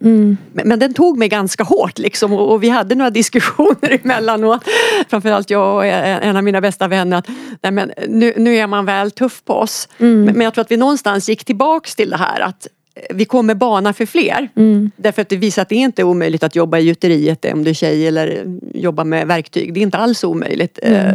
Men, 0.53 0.67
men 0.67 0.79
den 0.79 0.93
tog 0.93 1.17
mig 1.17 1.29
ganska 1.29 1.63
hårt 1.63 1.97
liksom 1.97 2.33
och, 2.33 2.51
och 2.51 2.63
vi 2.63 2.69
hade 2.69 2.95
några 2.95 3.09
diskussioner 3.21 3.99
emellanåt. 4.03 4.63
Framförallt 5.09 5.49
jag 5.49 5.75
och 5.75 5.85
en 5.85 6.35
av 6.35 6.43
mina 6.43 6.61
bästa 6.61 6.87
vänner 6.87 7.17
att 7.17 7.27
nej 7.63 7.71
men, 7.71 7.91
nu, 8.07 8.33
nu 8.37 8.55
är 8.55 8.67
man 8.67 8.85
väl 8.85 9.11
tuff 9.11 9.43
på 9.45 9.53
oss. 9.53 9.89
Men, 9.97 10.25
men 10.25 10.41
jag 10.41 10.53
tror 10.53 10.61
att 10.61 10.71
vi 10.71 10.77
någonstans 10.77 11.29
gick 11.29 11.45
tillbaks 11.45 11.95
till 11.95 12.09
det 12.09 12.17
här 12.17 12.39
att 12.39 12.67
vi 13.09 13.25
kommer 13.25 13.55
bana 13.55 13.93
för 13.93 14.05
fler. 14.05 14.49
Därför 14.95 15.21
att 15.21 15.29
det 15.29 15.37
visar 15.37 15.61
att 15.61 15.69
det 15.69 15.75
är 15.75 15.79
inte 15.79 16.03
omöjligt 16.03 16.43
att 16.43 16.55
jobba 16.55 16.77
i 16.77 16.81
gjuteriet 16.81 17.45
om 17.53 17.63
du 17.63 17.69
är 17.69 17.73
tjej 17.73 18.07
eller 18.07 18.43
jobba 18.73 19.03
med 19.03 19.27
verktyg. 19.27 19.73
Det 19.73 19.79
är 19.79 19.81
inte 19.81 19.97
alls 19.97 20.23
omöjligt. 20.23 20.79
Eh, 20.83 21.11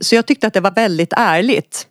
Så 0.00 0.14
jag 0.14 0.26
tyckte 0.26 0.46
att 0.46 0.52
det 0.54 0.60
var 0.60 0.70
väldigt 0.74 1.12
ärligt. 1.16 1.86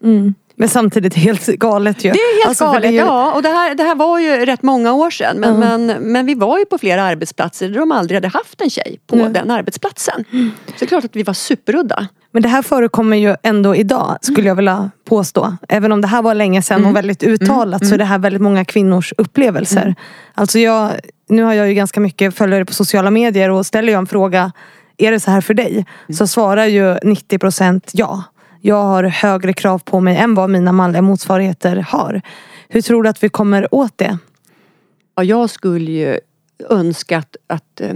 Men 0.56 0.70
samtidigt 0.70 1.14
helt 1.16 1.46
galet 1.48 2.04
ju. 2.06 2.12
Det 2.12 2.18
är 2.20 2.38
helt 2.38 2.48
Alltså, 2.50 2.66
galet, 2.66 2.82
det 2.82 2.88
är 2.88 2.92
ju- 2.92 2.98
ja. 2.98 3.34
Och 3.34 3.42
det 3.44 3.50
här, 3.50 3.76
det 3.76 3.84
här 3.84 3.96
var 3.96 4.20
ju 4.20 4.46
rätt 4.46 4.64
många 4.64 4.94
år 4.94 5.10
sedan. 5.12 5.38
Men, 5.38 5.60
men, 5.60 5.86
men 6.12 6.26
vi 6.26 6.34
var 6.36 6.60
ju 6.60 6.66
på 6.66 6.78
flera 6.78 7.04
arbetsplatser 7.04 7.70
där 7.70 7.80
de 7.80 7.92
aldrig 7.92 8.16
hade 8.16 8.28
haft 8.28 8.62
en 8.62 8.70
tjej 8.70 9.00
på 9.08 9.16
den 9.34 9.52
arbetsplatsen. 9.52 10.26
Så 10.68 10.74
det 10.80 10.86
är 10.86 10.88
klart 10.88 11.06
att 11.06 11.16
vi 11.16 11.24
var 11.24 11.34
superudda. 11.34 12.08
Men 12.32 12.44
det 12.44 12.50
här 12.50 12.62
förekommer 12.62 13.18
ju 13.18 13.36
ändå 13.44 13.76
idag 13.76 14.18
skulle 14.22 14.48
jag 14.48 14.56
vilja 14.56 14.92
påstå. 15.06 15.58
Även 15.70 15.92
om 15.92 16.02
det 16.02 16.08
här 16.08 16.22
var 16.22 16.34
länge 16.36 16.62
sedan 16.62 16.86
och 16.86 16.96
väldigt 16.96 17.24
uttalat 17.24 17.88
så 17.88 17.94
är 17.94 17.98
det 17.98 18.06
här 18.06 18.20
väldigt 18.20 18.42
många 18.42 18.66
kvinnors 18.66 19.14
upplevelser. 19.18 19.96
Alltså 20.34 20.60
jag, 20.60 20.92
nu 21.30 21.44
har 21.44 21.54
jag 21.54 21.68
ju 21.68 21.74
ganska 21.74 22.00
mycket 22.00 22.36
följare 22.36 22.66
på 22.66 22.74
sociala 22.74 23.12
medier 23.12 23.50
och 23.50 23.66
ställer 23.66 23.94
jag 23.94 24.00
en 24.00 24.08
fråga 24.08 24.52
Är 24.98 25.12
det 25.12 25.20
så 25.20 25.32
här 25.32 25.42
för 25.42 25.54
dig? 25.54 25.86
Så 26.10 26.28
svarar 26.28 26.66
ju 26.66 26.94
90% 26.94 27.82
ja. 27.92 28.24
Jag 28.62 28.84
har 28.84 29.04
högre 29.04 29.54
krav 29.54 29.80
på 29.80 30.00
mig 30.00 30.18
än 30.18 30.36
vad 30.36 30.50
mina 30.50 30.72
manliga 30.72 31.02
motsvarigheter 31.02 31.86
har. 31.88 32.22
Hur 32.70 32.82
tror 32.82 33.04
du 33.04 33.10
att 33.10 33.24
vi 33.24 33.30
kommer 33.30 33.76
åt 33.76 33.98
det? 33.98 34.18
Ja, 35.16 35.24
jag 35.24 35.50
skulle 35.50 35.92
ju 35.92 36.20
önska 36.70 37.18
att, 37.18 37.36
att 37.48 37.82
eh, 37.82 37.94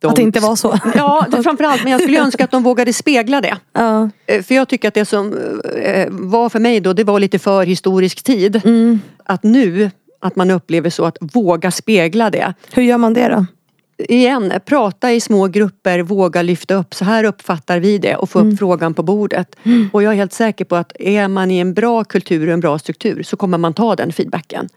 de... 0.00 0.06
Att 0.06 0.16
det 0.16 0.22
inte 0.22 0.40
var 0.40 0.56
så? 0.56 0.78
Ja, 0.94 1.26
framförallt. 1.42 1.82
Men 1.82 1.92
jag 1.92 2.00
skulle 2.02 2.20
önska 2.20 2.44
att 2.44 2.50
de 2.50 2.62
vågade 2.62 2.92
spegla 2.92 3.40
det. 3.40 3.56
Ja. 3.72 4.10
Eh, 4.26 4.42
För 4.42 4.54
jag 4.54 4.68
tycker 4.68 4.88
att 4.88 4.94
det 4.94 5.04
som 5.04 5.38
eh, 5.82 6.06
var 6.10 6.48
för 6.48 6.60
mig 6.60 6.80
då, 6.80 6.92
det 6.92 7.04
var 7.04 7.20
lite 7.20 7.38
för 7.38 7.66
historisk 7.66 8.22
tid. 8.22 8.60
Att 9.24 9.42
nu, 9.42 9.90
att 10.20 10.36
man 10.36 10.50
upplever 10.50 10.90
så 10.90 11.04
att 11.04 11.16
våga 11.20 11.70
spegla 11.70 12.30
det. 12.30 12.54
Hur 12.72 12.82
gör 12.82 12.98
man 12.98 13.14
det 13.14 13.28
då? 13.28 13.46
Igen, 14.08 14.52
prata 14.64 15.12
i 15.12 15.20
små 15.20 15.46
grupper, 15.46 15.98
våga 16.02 16.42
lyfta 16.42 16.74
upp. 16.74 16.94
Så 16.94 17.04
här 17.04 17.24
uppfattar 17.24 17.78
vi 17.78 17.98
det 17.98 18.16
och 18.16 18.30
få 18.30 18.38
upp 18.38 18.58
frågan 18.58 18.94
på 18.94 19.02
bordet. 19.02 19.56
Och 19.92 20.02
jag 20.02 20.12
är 20.12 20.16
helt 20.16 20.32
säker 20.32 20.64
på 20.64 20.76
att 20.76 20.92
är 21.00 21.28
man 21.28 21.50
i 21.50 21.58
en 21.58 21.74
bra 21.74 22.04
kultur 22.04 22.46
och 22.46 22.52
en 22.52 22.60
bra 22.60 22.78
struktur 22.78 23.22
så 23.22 23.36
kommer 23.36 23.58
man 23.58 23.74
ta 23.74 23.96
den 23.96 24.12
feedbacken. 24.12 24.68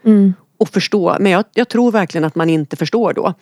Och 0.62 0.68
förstå. 0.68 1.16
Men 1.20 1.32
jag, 1.32 1.44
jag 1.54 1.68
tror 1.68 1.92
verkligen 1.92 2.24
att 2.24 2.34
man 2.34 2.50
inte 2.50 2.76
förstår 2.76 3.12
då. 3.12 3.34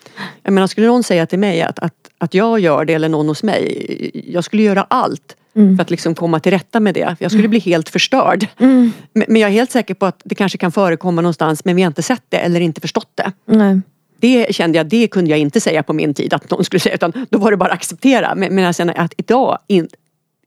Jag 0.42 0.52
menar, 0.52 0.66
skulle 0.66 0.86
någon 0.86 1.02
säga 1.02 1.26
till 1.26 1.38
mig 1.38 1.62
att, 1.62 1.78
att, 1.78 1.94
att 2.18 2.34
jag 2.34 2.60
gör 2.60 2.84
det 2.84 2.94
eller 2.94 3.08
någon 3.08 3.28
hos 3.28 3.42
mig. 3.42 4.10
Jag 4.26 4.44
skulle 4.44 4.62
göra 4.62 4.86
allt 4.88 5.36
för 5.76 5.82
att 5.82 5.90
liksom 5.90 6.14
komma 6.14 6.40
till 6.40 6.52
rätta 6.52 6.80
med 6.80 6.94
det. 6.94 7.16
Jag 7.20 7.30
skulle 7.30 7.48
bli 7.48 7.58
helt 7.58 7.88
förstörd. 7.88 8.46
Men, 8.58 8.92
men 9.28 9.36
jag 9.36 9.48
är 9.50 9.52
helt 9.52 9.70
säker 9.70 9.94
på 9.94 10.06
att 10.06 10.20
det 10.24 10.34
kanske 10.34 10.58
kan 10.58 10.72
förekomma 10.72 11.20
någonstans 11.22 11.64
men 11.64 11.76
vi 11.76 11.82
har 11.82 11.86
inte 11.86 12.02
sett 12.02 12.24
det 12.28 12.38
eller 12.38 12.60
inte 12.60 12.80
förstått 12.80 13.10
det. 13.14 13.32
Nej. 13.44 13.80
Det 14.20 14.54
kände 14.54 14.78
jag, 14.78 14.86
det 14.86 15.08
kunde 15.08 15.30
jag 15.30 15.38
inte 15.38 15.60
säga 15.60 15.82
på 15.82 15.92
min 15.92 16.14
tid 16.14 16.34
att 16.34 16.50
någon 16.50 16.64
skulle 16.64 16.80
säga 16.80 16.94
utan 16.94 17.26
då 17.30 17.38
var 17.38 17.50
det 17.50 17.56
bara 17.56 17.68
att 17.68 17.74
acceptera. 17.74 18.34
Men, 18.34 18.54
men 18.54 18.64
jag 18.64 18.74
känner 18.74 19.00
att 19.00 19.14
idag 19.16 19.58
in, 19.66 19.88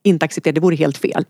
inte 0.03 0.25
acceptera, 0.25 0.53
det 0.53 0.61
vore 0.61 0.75
helt 0.75 0.97
fel. 0.97 1.25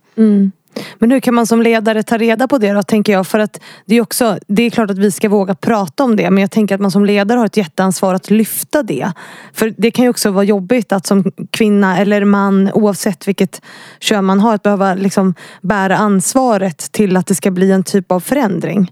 Men 1.00 1.12
hur 1.12 1.20
kan 1.20 1.34
man 1.34 1.48
som 1.48 1.62
ledare 1.62 2.04
ta 2.04 2.18
reda 2.18 2.48
på 2.48 2.58
det 2.58 2.72
då, 2.72 2.84
tänker 2.84 3.14
jag? 3.14 3.28
För 3.28 3.40
att 3.40 3.60
det 3.86 3.96
är 3.96 4.02
också, 4.02 4.38
det 4.48 4.64
är 4.64 4.70
klart 4.70 4.90
att 4.90 4.98
vi 4.98 5.12
ska 5.12 5.30
våga 5.30 5.56
prata 5.56 6.04
om 6.04 6.16
det, 6.16 6.30
men 6.30 6.42
jag 6.42 6.52
tänker 6.52 6.76
att 6.76 6.82
man 6.82 6.92
som 6.92 7.06
ledare 7.06 7.38
har 7.38 7.46
ett 7.46 7.58
jätteansvar 7.58 8.14
att 8.14 8.30
lyfta 8.30 8.84
det. 8.84 9.12
För 9.54 9.74
det 9.78 9.92
kan 9.92 10.04
ju 10.06 10.10
också 10.10 10.32
vara 10.32 10.44
jobbigt 10.44 10.92
att 10.92 11.06
som 11.06 11.32
kvinna 11.50 12.00
eller 12.00 12.26
man, 12.26 12.72
oavsett 12.72 13.28
vilket 13.28 13.62
kön 14.00 14.26
man 14.26 14.40
har, 14.40 14.56
att 14.56 14.64
behöva 14.64 14.94
liksom 14.94 15.34
bära 15.62 15.98
ansvaret 15.98 16.92
till 16.92 17.18
att 17.18 17.28
det 17.28 17.36
ska 17.36 17.52
bli 17.52 17.72
en 17.72 17.84
typ 17.84 18.12
av 18.12 18.20
förändring. 18.20 18.92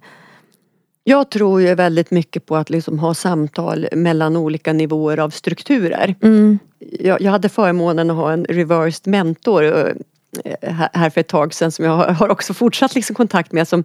Jag 1.04 1.30
tror 1.30 1.62
ju 1.62 1.76
väldigt 1.76 2.12
mycket 2.12 2.46
på 2.46 2.56
att 2.56 2.70
liksom 2.70 3.00
ha 3.00 3.14
samtal 3.14 3.88
mellan 3.92 4.38
olika 4.38 4.74
nivåer 4.74 5.20
av 5.20 5.30
strukturer. 5.30 6.16
Mm. 6.22 6.60
Jag, 7.00 7.22
jag 7.22 7.32
hade 7.32 7.50
förmånen 7.50 8.10
att 8.10 8.16
ha 8.16 8.32
en 8.32 8.46
reversed 8.46 9.12
mentor 9.12 9.64
eh, 9.64 9.94
här 10.94 11.10
för 11.10 11.22
ett 11.22 11.28
tag 11.28 11.54
sedan 11.54 11.72
som 11.72 11.86
jag 11.86 11.98
har 11.98 12.30
också 12.30 12.54
fortsatt 12.54 12.96
liksom 12.96 13.16
kontakt 13.16 13.52
med 13.52 13.68
som, 13.68 13.84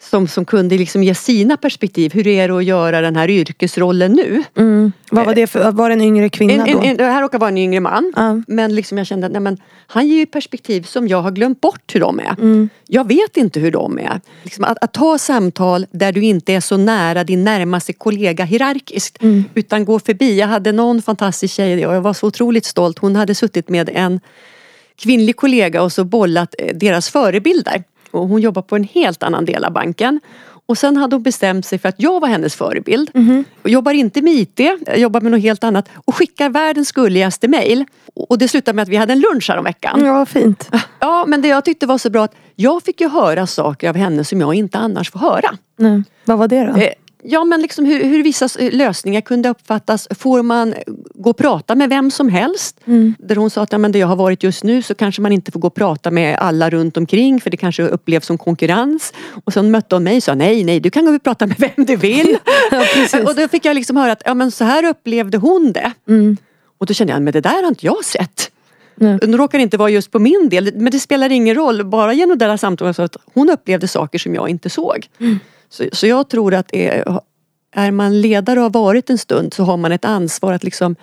som, 0.00 0.28
som 0.28 0.44
kunde 0.44 0.78
liksom 0.78 1.02
ge 1.02 1.14
sina 1.14 1.56
perspektiv. 1.56 2.12
Hur 2.12 2.26
är 2.26 2.48
det 2.48 2.56
att 2.56 2.64
göra 2.64 3.00
den 3.00 3.16
här 3.16 3.30
yrkesrollen 3.30 4.12
nu? 4.12 4.42
Mm. 4.56 4.92
Vad 5.10 5.26
var 5.26 5.34
det 5.34 5.46
för, 5.46 5.72
var 5.72 5.88
det 5.88 5.94
en 5.94 6.02
yngre 6.02 6.28
kvinna 6.28 6.66
en, 6.66 6.72
då? 6.72 6.78
En, 6.78 6.84
en, 6.84 6.96
det 6.96 7.04
här 7.04 7.22
råkar 7.22 7.38
vara 7.38 7.48
en 7.48 7.58
yngre 7.58 7.80
man. 7.80 8.12
Ja. 8.16 8.42
Men 8.46 8.74
liksom 8.74 8.98
jag 8.98 9.06
kände 9.06 9.26
att 9.26 9.32
nej, 9.32 9.40
men, 9.40 9.60
han 9.86 10.08
ger 10.08 10.16
ju 10.16 10.26
perspektiv 10.26 10.82
som 10.82 11.08
jag 11.08 11.22
har 11.22 11.30
glömt 11.30 11.60
bort 11.60 11.94
hur 11.94 12.00
de 12.00 12.20
är. 12.20 12.32
Mm. 12.32 12.68
Jag 12.86 13.08
vet 13.08 13.36
inte 13.36 13.60
hur 13.60 13.70
de 13.70 13.98
är. 13.98 14.20
Liksom 14.42 14.64
att, 14.64 14.78
att 14.80 14.92
ta 14.92 15.18
samtal 15.18 15.86
där 15.90 16.12
du 16.12 16.24
inte 16.24 16.52
är 16.52 16.60
så 16.60 16.76
nära 16.76 17.24
din 17.24 17.44
närmaste 17.44 17.92
kollega 17.92 18.44
hierarkiskt. 18.44 19.22
Mm. 19.22 19.44
Utan 19.54 19.84
gå 19.84 19.98
förbi. 19.98 20.38
Jag 20.38 20.46
hade 20.46 20.72
någon 20.72 21.02
fantastisk 21.02 21.54
tjej 21.54 21.86
och 21.86 21.94
jag 21.94 22.00
var 22.00 22.12
så 22.12 22.26
otroligt 22.26 22.64
stolt. 22.64 22.98
Hon 22.98 23.16
hade 23.16 23.34
suttit 23.34 23.68
med 23.68 23.90
en 23.94 24.20
kvinnlig 24.96 25.36
kollega 25.36 25.82
och 25.82 25.92
så 25.92 26.04
bollat 26.04 26.54
eh, 26.58 26.76
deras 26.76 27.10
förebilder. 27.10 27.84
Och 28.10 28.28
hon 28.28 28.40
jobbar 28.40 28.62
på 28.62 28.76
en 28.76 28.84
helt 28.84 29.22
annan 29.22 29.44
del 29.44 29.64
av 29.64 29.72
banken. 29.72 30.20
Och 30.66 30.78
sen 30.78 30.96
hade 30.96 31.16
hon 31.16 31.22
bestämt 31.22 31.66
sig 31.66 31.78
för 31.78 31.88
att 31.88 31.94
jag 31.98 32.20
var 32.20 32.28
hennes 32.28 32.54
förebild. 32.54 33.10
Mhm. 33.14 33.44
Och 33.62 33.70
jobbar 33.70 33.92
inte 33.92 34.22
med 34.22 34.32
IT, 34.32 34.60
jag 34.86 34.98
jobbar 34.98 35.20
med 35.20 35.32
något 35.32 35.42
helt 35.42 35.64
annat. 35.64 35.88
Och 35.94 36.14
skickar 36.14 36.48
världens 36.48 36.92
gulligaste 36.92 37.48
mail. 37.48 37.84
Och 38.14 38.38
det 38.38 38.48
slutade 38.48 38.76
med 38.76 38.82
att 38.82 38.88
vi 38.88 38.96
hade 38.96 39.12
en 39.12 39.20
lunch 39.20 39.50
veckan. 39.64 40.04
Ja, 40.04 40.26
fint. 40.26 40.70
Ja, 41.00 41.24
men 41.26 41.42
det 41.42 41.48
jag 41.48 41.64
tyckte 41.64 41.86
var 41.86 41.98
så 41.98 42.10
bra 42.10 42.24
att 42.24 42.34
jag 42.56 42.82
fick 42.82 43.00
ju 43.00 43.08
höra 43.08 43.46
saker 43.46 43.88
av 43.88 43.96
henne 43.96 44.24
som 44.24 44.40
jag 44.40 44.54
inte 44.54 44.78
annars 44.78 45.10
får 45.10 45.18
höra. 45.18 45.58
Nej. 45.76 46.02
Vad 46.24 46.38
var 46.38 46.48
det 46.48 46.64
då? 46.64 46.72
Ja 47.26 47.44
men 47.44 47.60
liksom 47.60 47.84
hur, 47.84 48.04
hur 48.04 48.22
vissa 48.22 48.48
lösningar 48.58 49.20
kunde 49.20 49.48
uppfattas. 49.48 50.08
Får 50.10 50.42
man 50.42 50.74
gå 51.14 51.30
och 51.30 51.36
prata 51.36 51.74
med 51.74 51.88
vem 51.88 52.10
som 52.10 52.28
helst? 52.28 52.80
Mm. 52.84 53.14
Där 53.18 53.36
hon 53.36 53.50
sa 53.50 53.62
att 53.62 53.72
ja, 53.72 53.78
men 53.78 53.92
där 53.92 54.00
jag 54.00 54.06
har 54.06 54.16
varit 54.16 54.42
just 54.42 54.64
nu 54.64 54.82
så 54.82 54.94
kanske 54.94 55.22
man 55.22 55.32
inte 55.32 55.52
får 55.52 55.60
gå 55.60 55.66
och 55.66 55.74
prata 55.74 56.10
med 56.10 56.38
alla 56.38 56.70
runt 56.70 56.96
omkring 56.96 57.40
för 57.40 57.50
det 57.50 57.56
kanske 57.56 57.82
upplevs 57.82 58.26
som 58.26 58.38
konkurrens. 58.38 59.12
Och 59.44 59.52
sen 59.52 59.70
mötte 59.70 59.94
hon 59.94 60.04
mig 60.04 60.16
och 60.16 60.22
sa 60.22 60.34
nej, 60.34 60.64
nej 60.64 60.80
du 60.80 60.90
kan 60.90 61.04
gå 61.04 61.14
och 61.14 61.22
prata 61.22 61.46
med 61.46 61.56
vem 61.58 61.84
du 61.86 61.96
vill. 61.96 62.38
Ja, 62.70 63.20
och 63.28 63.34
då 63.34 63.48
fick 63.48 63.64
jag 63.64 63.74
liksom 63.74 63.96
höra 63.96 64.12
att 64.12 64.22
ja, 64.24 64.34
men 64.34 64.50
så 64.50 64.64
här 64.64 64.84
upplevde 64.84 65.38
hon 65.38 65.72
det. 65.72 65.92
Mm. 66.08 66.36
Och 66.78 66.86
då 66.86 66.94
kände 66.94 67.12
jag, 67.12 67.22
men 67.22 67.32
det 67.32 67.40
där 67.40 67.62
har 67.62 67.68
inte 67.68 67.86
jag 67.86 68.04
sett. 68.04 68.50
Nej. 68.94 69.18
Nu 69.22 69.36
råkar 69.36 69.58
det 69.58 69.62
inte 69.62 69.76
vara 69.76 69.90
just 69.90 70.10
på 70.10 70.18
min 70.18 70.48
del 70.48 70.72
men 70.74 70.92
det 70.92 71.00
spelar 71.00 71.32
ingen 71.32 71.54
roll. 71.54 71.84
Bara 71.84 72.12
genom 72.12 72.38
det 72.38 72.46
här 72.46 72.56
samtalet 72.56 72.96
så 72.96 73.02
att 73.02 73.16
hon 73.34 73.50
upplevde 73.50 73.88
saker 73.88 74.18
som 74.18 74.34
jag 74.34 74.48
inte 74.48 74.70
såg. 74.70 75.08
Så, 75.74 75.88
så 75.92 76.06
jag 76.06 76.28
tror 76.28 76.54
att 76.54 76.74
är, 76.74 77.20
är 77.72 77.90
man 77.90 78.20
ledare 78.20 78.58
och 78.58 78.62
har 78.62 78.70
varit 78.70 79.10
en 79.10 79.18
stund 79.18 79.54
så 79.54 79.64
har 79.64 79.76
man 79.76 79.92
ett 79.92 80.04
ansvar 80.04 80.52
att 80.52 80.64
liksom 80.64 80.96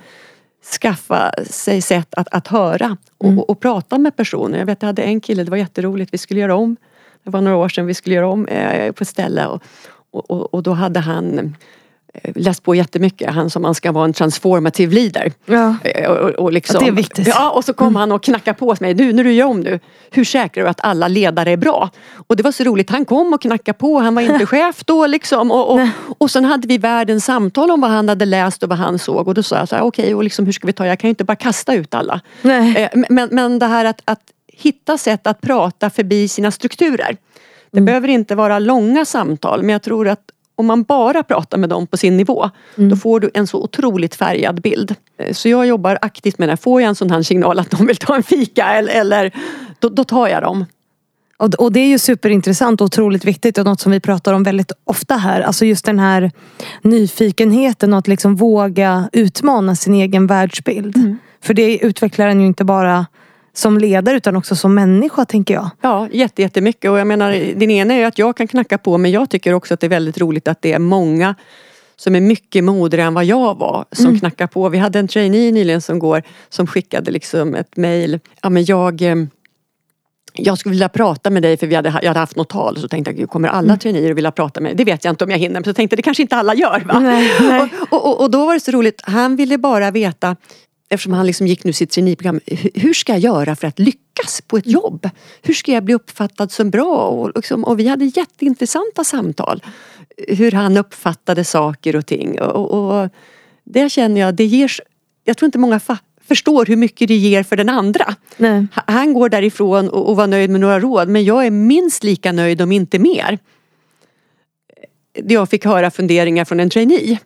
skaffa 0.82 1.32
sig 1.46 1.82
sätt 1.82 2.14
att, 2.14 2.28
att 2.32 2.48
höra 2.48 2.98
och, 3.18 3.28
och, 3.28 3.50
och 3.50 3.60
prata 3.60 3.98
med 3.98 4.16
personer. 4.16 4.60
Jag 4.60 4.66
vet 4.66 4.82
jag 4.82 4.88
hade 4.88 5.02
en 5.02 5.22
kille, 5.22 5.44
det 5.44 5.52
var 5.52 5.58
jätteroligt, 5.58 6.14
vi 6.14 6.18
skulle 6.18 6.40
göra 6.40 6.56
om 6.56 6.78
det 7.24 7.30
var 7.30 7.42
några 7.42 7.58
år 7.58 7.70
sedan 7.70 7.86
vi 7.86 7.94
skulle 7.94 8.16
göra 8.16 8.28
om 8.28 8.48
eh, 8.48 8.92
på 8.92 9.02
ett 9.02 9.08
ställe 9.08 9.48
och, 9.48 9.62
och, 10.12 10.54
och, 10.54 10.64
då 10.64 10.72
hade 10.72 11.00
han 11.00 11.56
läst 12.36 12.64
på 12.64 12.76
jättemycket. 12.76 13.34
Han 13.34 13.50
som 13.50 13.62
man 13.62 13.76
ska 13.76 13.92
vara 13.92 14.06
en 14.06 14.14
transformative 14.14 14.96
leader. 14.96 15.32
Ja. 15.46 15.76
Eh, 15.84 16.10
Och, 16.12 16.30
och, 16.30 16.52
liksom, 16.54 16.76
Ja, 16.76 16.80
det 16.86 16.88
är 16.88 16.96
viktigt. 16.96 17.28
Ja, 17.28 17.50
och 17.52 17.66
så 17.66 17.74
kom 17.74 17.96
han 17.96 18.12
och 18.12 18.24
knackade 18.24 18.58
på 18.60 18.66
hos 18.66 18.80
mig. 18.80 18.94
Nu 18.94 19.14
när 19.14 19.24
du 19.24 19.34
gör 19.34 19.46
om 19.48 19.60
nu, 19.60 19.80
hur 20.12 20.24
säkrar 20.24 20.64
du 20.64 20.70
att 20.70 20.82
alla 20.84 21.08
ledare 21.08 21.52
är 21.52 21.58
bra? 21.58 21.90
Och 22.28 22.36
det 22.36 22.44
var 22.44 22.52
så 22.52 22.64
roligt. 22.64 22.90
Han 22.90 23.06
kom 23.06 23.34
och 23.34 23.42
knackade 23.42 23.78
på. 23.78 24.00
Han 24.00 24.16
var 24.16 24.22
inte 24.22 24.46
chef 24.56 24.84
då 24.86 25.08
liksom. 25.08 25.52
Och, 25.52 25.74
och, 25.74 25.88
och 26.18 26.32
sen 26.32 26.46
hade 26.46 26.68
vi 26.68 26.78
världens 26.78 27.26
samtal 27.26 27.72
om 27.72 27.82
vad 27.82 27.90
han 27.92 28.10
hade 28.10 28.26
läst 28.26 28.64
och 28.64 28.70
vad 28.70 28.78
han 28.78 29.00
såg. 29.00 29.28
Och 29.28 29.34
då 29.34 29.44
sa 29.44 29.58
jag 29.58 29.70
så 29.70 29.76
här, 29.76 29.84
okej, 29.84 30.16
och 30.16 30.24
liksom, 30.24 30.46
hur 30.46 30.54
ska 30.54 30.68
vi 30.68 30.74
ta? 30.74 30.88
Jag 30.88 31.00
kan 31.00 31.08
ju 31.08 31.10
inte 31.10 31.24
bara 31.24 31.36
kasta 31.36 31.74
ut 31.74 31.94
alla. 31.94 32.22
Nej. 32.42 32.90
Eh, 32.94 33.04
Men, 33.10 33.30
men 33.32 33.60
det 33.60 33.66
här 33.66 33.86
att, 33.86 34.02
att 34.06 34.22
hitta 34.54 34.98
sätt 34.98 35.28
att 35.28 35.42
prata 35.42 35.90
förbi 35.90 36.28
sina 36.28 36.52
strukturer. 36.52 37.18
Det 37.72 37.78
Mm. 37.78 37.86
behöver 37.86 38.08
inte 38.08 38.36
vara 38.36 38.60
långa 38.60 39.06
samtal 39.06 39.62
men 39.64 39.70
jag 39.70 39.82
tror 39.82 40.08
att 40.08 40.20
om 40.62 40.68
man 40.68 40.84
bara 40.84 41.24
pratar 41.24 41.58
med 41.58 41.70
dem 41.70 41.88
på 41.88 41.98
sin 41.98 42.18
nivå 42.18 42.50
Mm. 42.78 42.90
då 42.90 42.96
får 42.96 43.20
du 43.20 43.32
en 43.34 43.48
så 43.48 43.64
otroligt 43.64 44.16
färgad 44.16 44.62
bild. 44.62 44.96
Eh, 45.18 45.34
Så 45.34 45.50
jag 45.50 45.68
jobbar 45.68 45.98
aktivt 46.02 46.38
med 46.40 46.50
det. 46.50 46.58
Får 46.58 46.82
jag 46.82 46.90
en 46.90 46.96
sån 46.96 47.12
här 47.12 47.22
signal 47.22 47.60
att 47.60 47.72
de 47.72 47.86
vill 47.88 47.98
ta 47.98 48.16
en 48.16 48.24
fika 48.24 48.66
eller, 48.66 48.94
eller 48.94 49.32
då, 49.80 49.90
då 49.90 50.04
tar 50.04 50.28
jag 50.28 50.44
dem. 50.44 50.66
Och, 51.58 51.72
det 51.72 51.80
är 51.80 51.88
ju 51.88 52.00
superintressant 52.00 52.82
och 52.82 52.86
otroligt 52.86 53.26
viktigt 53.26 53.58
och 53.58 53.66
något 53.66 53.80
som 53.82 53.92
vi 53.92 54.00
pratar 54.00 54.34
om 54.34 54.44
väldigt 54.44 54.72
ofta 54.84 55.16
här. 55.16 55.42
Alltså 55.42 55.66
just 55.66 55.86
den 55.86 56.00
här 56.00 56.32
nyfikenheten 56.82 57.94
och 57.94 58.00
att 58.00 58.08
liksom 58.08 58.36
våga 58.36 59.10
utmana 59.14 59.76
sin 59.76 59.94
egen 59.94 60.28
världsbild. 60.28 61.18
För 61.44 61.54
det 61.54 61.78
utvecklar 61.78 62.28
en 62.28 62.42
ju 62.42 62.48
inte 62.48 62.64
bara 62.64 63.06
som 63.54 63.78
ledare 63.78 64.18
utan 64.18 64.36
också 64.36 64.56
som 64.56 64.76
människa 64.76 65.26
tänker 65.26 65.54
jag. 65.54 65.70
Ja, 65.82 66.08
jätte, 66.12 66.42
jättemycket. 66.42 66.92
Och 66.92 67.00
jag 67.00 67.08
menar, 67.08 67.32
din 67.56 67.72
ena 67.72 67.94
är 67.94 68.06
att 68.06 68.18
jag 68.18 68.38
kan 68.38 68.48
knacka 68.48 68.78
på 68.78 68.98
men 68.98 69.12
jag 69.12 69.30
tycker 69.30 69.54
också 69.54 69.74
att 69.74 69.80
det 69.80 69.88
är 69.88 69.90
väldigt 69.90 70.18
roligt 70.18 70.48
att 70.48 70.62
det 70.62 70.74
är 70.74 70.80
många 70.80 71.36
som 71.96 72.16
är 72.16 72.22
mycket 72.22 72.64
modigare 72.64 73.08
än 73.08 73.14
vad 73.14 73.26
jag 73.26 73.58
var 73.58 73.86
som 73.92 74.20
knackar 74.20 74.48
på. 74.48 74.70
Vi 74.70 74.78
hade 74.78 75.00
en 75.00 75.08
trainee 75.08 75.52
nyligen 75.52 75.82
som 75.82 76.00
går 76.00 76.24
som 76.50 76.68
skickade 76.68 77.12
liksom 77.12 77.56
ett 77.56 77.78
mail. 77.78 78.20
Ja 78.42 78.50
men 78.50 78.66
jag 78.66 79.02
eh, 79.02 79.16
jag 80.34 80.58
skulle 80.58 80.72
vilja 80.72 80.90
prata 80.90 81.30
med 81.30 81.44
dig 81.44 81.58
för 81.58 81.68
vi 81.68 81.76
hade, 81.76 81.90
jag 82.02 82.08
hade 82.08 82.20
haft 82.20 82.36
något 82.36 82.50
tal 82.50 82.78
så 82.78 82.88
tänkte 82.88 83.14
jag, 83.18 83.30
kommer 83.30 83.50
alla 83.50 83.78
traineer 83.78 84.12
att 84.12 84.18
vilja 84.18 84.32
prata 84.32 84.60
med 84.60 84.70
mig? 84.70 84.78
Det 84.78 84.84
vet 84.84 85.06
jag 85.06 85.12
inte 85.12 85.24
om 85.24 85.32
jag 85.32 85.38
hinner 85.38 85.54
men 85.54 85.64
så 85.64 85.74
tänkte 85.74 85.94
jag, 85.94 85.98
det 85.98 86.04
kanske 86.04 86.24
inte 86.24 86.36
alla 86.36 86.56
gör 86.56 86.80
va? 86.80 87.00
Nej, 87.00 87.32
nej. 87.42 87.70
Och, 87.90 88.06
och, 88.06 88.22
och 88.22 88.32
då 88.32 88.46
var 88.46 88.54
det 88.54 88.60
så 88.60 88.72
roligt, 88.72 89.02
han 89.04 89.36
ville 89.36 89.58
bara 89.58 89.92
veta 89.92 90.36
Eftersom 90.94 91.14
han 91.14 91.26
liksom 91.26 91.48
gick 91.48 91.64
nu 91.64 91.74
sitt 91.74 91.90
traineeprogram, 91.92 92.40
hu- 92.46 92.80
hur 92.80 92.94
ska 92.94 93.12
jag 93.12 93.20
göra 93.20 93.56
för 93.56 93.68
att 93.68 93.80
lyckas 93.80 94.42
på 94.48 94.58
ett 94.58 94.68
jobb? 94.68 95.10
Hur 95.42 95.54
ska 95.54 95.72
jag 95.72 95.84
bli 95.84 95.94
uppfattad 95.94 96.52
som 96.52 96.70
bra? 96.70 97.08
Och, 97.08 97.32
liksom, 97.36 97.64
och 97.64 97.80
vi 97.80 97.88
hade 97.88 98.06
jätteintressanta 98.06 99.04
samtal. 99.04 99.64
Hur 100.28 100.52
han 100.52 100.78
uppfattade 100.78 101.44
saker 101.44 101.96
och 101.96 102.06
ting. 102.06 102.42
Och, 102.42 102.72
och 102.72 103.10
det 103.64 103.90
känner 103.90 104.22
jag, 104.22 104.36
det 104.36 104.46
ger, 104.46 104.72
jag 105.24 105.38
tror 105.38 105.46
inte 105.48 105.58
många 105.60 105.80
förstår 106.28 106.66
hur 106.66 106.76
mycket 106.76 107.08
det 107.08 107.16
ger 107.16 107.44
för 107.44 107.56
den 107.56 107.70
andra. 107.70 108.16
Nej. 108.38 108.68
Ha- 108.76 108.84
Han 108.88 109.14
går 109.14 109.30
därifrån 109.30 109.90
och, 109.90 110.10
och 110.10 110.16
var 110.16 110.28
nöjd 110.28 110.50
med 110.50 110.62
några 110.62 110.80
råd 110.80 111.10
men 111.10 111.24
jag 111.24 111.46
är 111.46 111.52
minst 111.52 112.04
lika 112.04 112.32
nöjd 112.32 112.62
om 112.62 112.72
inte 112.72 113.00
mer. 113.00 113.40
Jag 115.24 115.50
fick 115.50 115.66
höra 115.66 115.92
funderingar 115.92 116.46
från 116.46 116.60
en 116.60 116.70
trainee. 116.70 117.20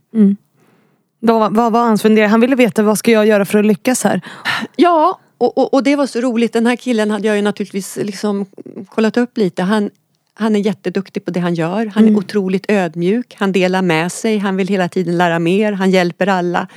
Vad, 1.25 1.55
vad 1.55 1.71
var 1.71 1.83
hans 1.83 2.01
fundering? 2.01 2.29
Han 2.29 2.41
ville 2.41 2.55
veta 2.55 2.83
vad 2.83 2.97
ska 2.97 3.11
jag 3.11 3.25
göra 3.27 3.45
för 3.45 3.59
att 3.59 3.65
lyckas 3.65 4.03
här? 4.03 4.21
Ja, 4.75 5.19
och, 5.37 5.57
och, 5.57 5.73
och 5.73 5.83
det 5.83 5.95
var 5.95 6.07
så 6.07 6.21
roligt. 6.21 6.53
Den 6.53 6.65
här 6.65 6.75
killen 6.75 7.11
hade 7.11 7.27
jag 7.27 7.35
ju 7.35 7.41
naturligtvis 7.41 7.97
liksom 8.01 8.45
kollat 8.89 9.17
upp 9.17 9.37
lite. 9.37 9.63
Han, 9.63 9.89
han 10.33 10.55
är 10.55 10.59
jätteduktig 10.59 11.25
på 11.25 11.31
det 11.31 11.39
han 11.39 11.53
gör. 11.53 11.91
Han 11.95 12.07
är 12.07 12.17
otroligt 12.17 12.65
ödmjuk. 12.67 13.35
Han 13.39 13.51
delar 13.51 13.81
med 13.81 14.11
sig. 14.11 14.37
Han 14.37 14.57
vill 14.57 14.67
hela 14.67 14.89
tiden 14.89 15.17
lära 15.17 15.39
mer. 15.39 15.71
Han 15.71 15.91
hjälper 15.91 16.27
alla. 16.27 16.67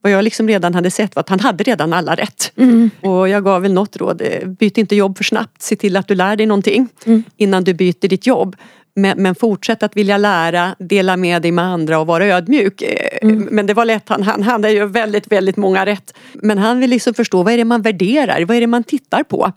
Vad 0.00 0.12
jag 0.12 0.24
liksom 0.24 0.48
redan 0.48 0.74
hade 0.74 0.90
sett 0.90 1.16
var 1.16 1.20
att 1.20 1.28
han 1.28 1.40
hade 1.40 1.64
redan 1.64 1.92
alla 1.92 2.14
rätt. 2.14 2.52
Och 3.00 3.28
jag 3.28 3.44
gav 3.44 3.62
väl 3.62 3.72
något 3.72 3.96
råd. 3.96 4.22
Byt 4.46 4.78
inte 4.78 4.96
jobb 4.96 5.16
för 5.16 5.24
snabbt. 5.24 5.62
Se 5.62 5.76
till 5.76 5.96
att 5.96 6.08
du 6.08 6.14
lär 6.14 6.36
dig 6.36 6.46
någonting 6.46 6.88
innan 7.36 7.64
du 7.64 7.74
byter 7.74 8.08
ditt 8.08 8.26
jobb. 8.26 8.56
Men, 8.98 9.22
men 9.22 9.34
fortsätt 9.34 9.82
att 9.82 9.96
vilja 9.96 10.16
lära, 10.16 10.76
dela 10.78 11.16
med 11.16 11.42
dig 11.42 11.52
med 11.52 11.64
andra 11.64 11.98
och 11.98 12.06
vara 12.06 12.26
ödmjuk. 12.26 12.82
Eh, 12.82 13.28
Men 13.28 13.66
det 13.66 13.74
var 13.74 13.84
lätt, 13.84 14.08
han, 14.08 14.22
han 14.22 14.42
hade 14.42 14.70
ju 14.70 14.86
väldigt, 14.86 15.32
väldigt 15.32 15.56
många 15.56 15.86
rätt. 15.86 16.14
Men 16.32 16.58
han 16.58 16.80
vill 16.80 16.90
liksom 16.90 17.14
förstå 17.14 17.42
vad 17.42 17.52
är 17.52 17.56
det 17.56 17.64
man 17.64 17.82
värderar, 17.82 18.44
vad 18.44 18.56
är 18.56 18.60
det 18.60 18.66
man 18.66 18.84
tittar 18.84 19.22
på? 19.22 19.52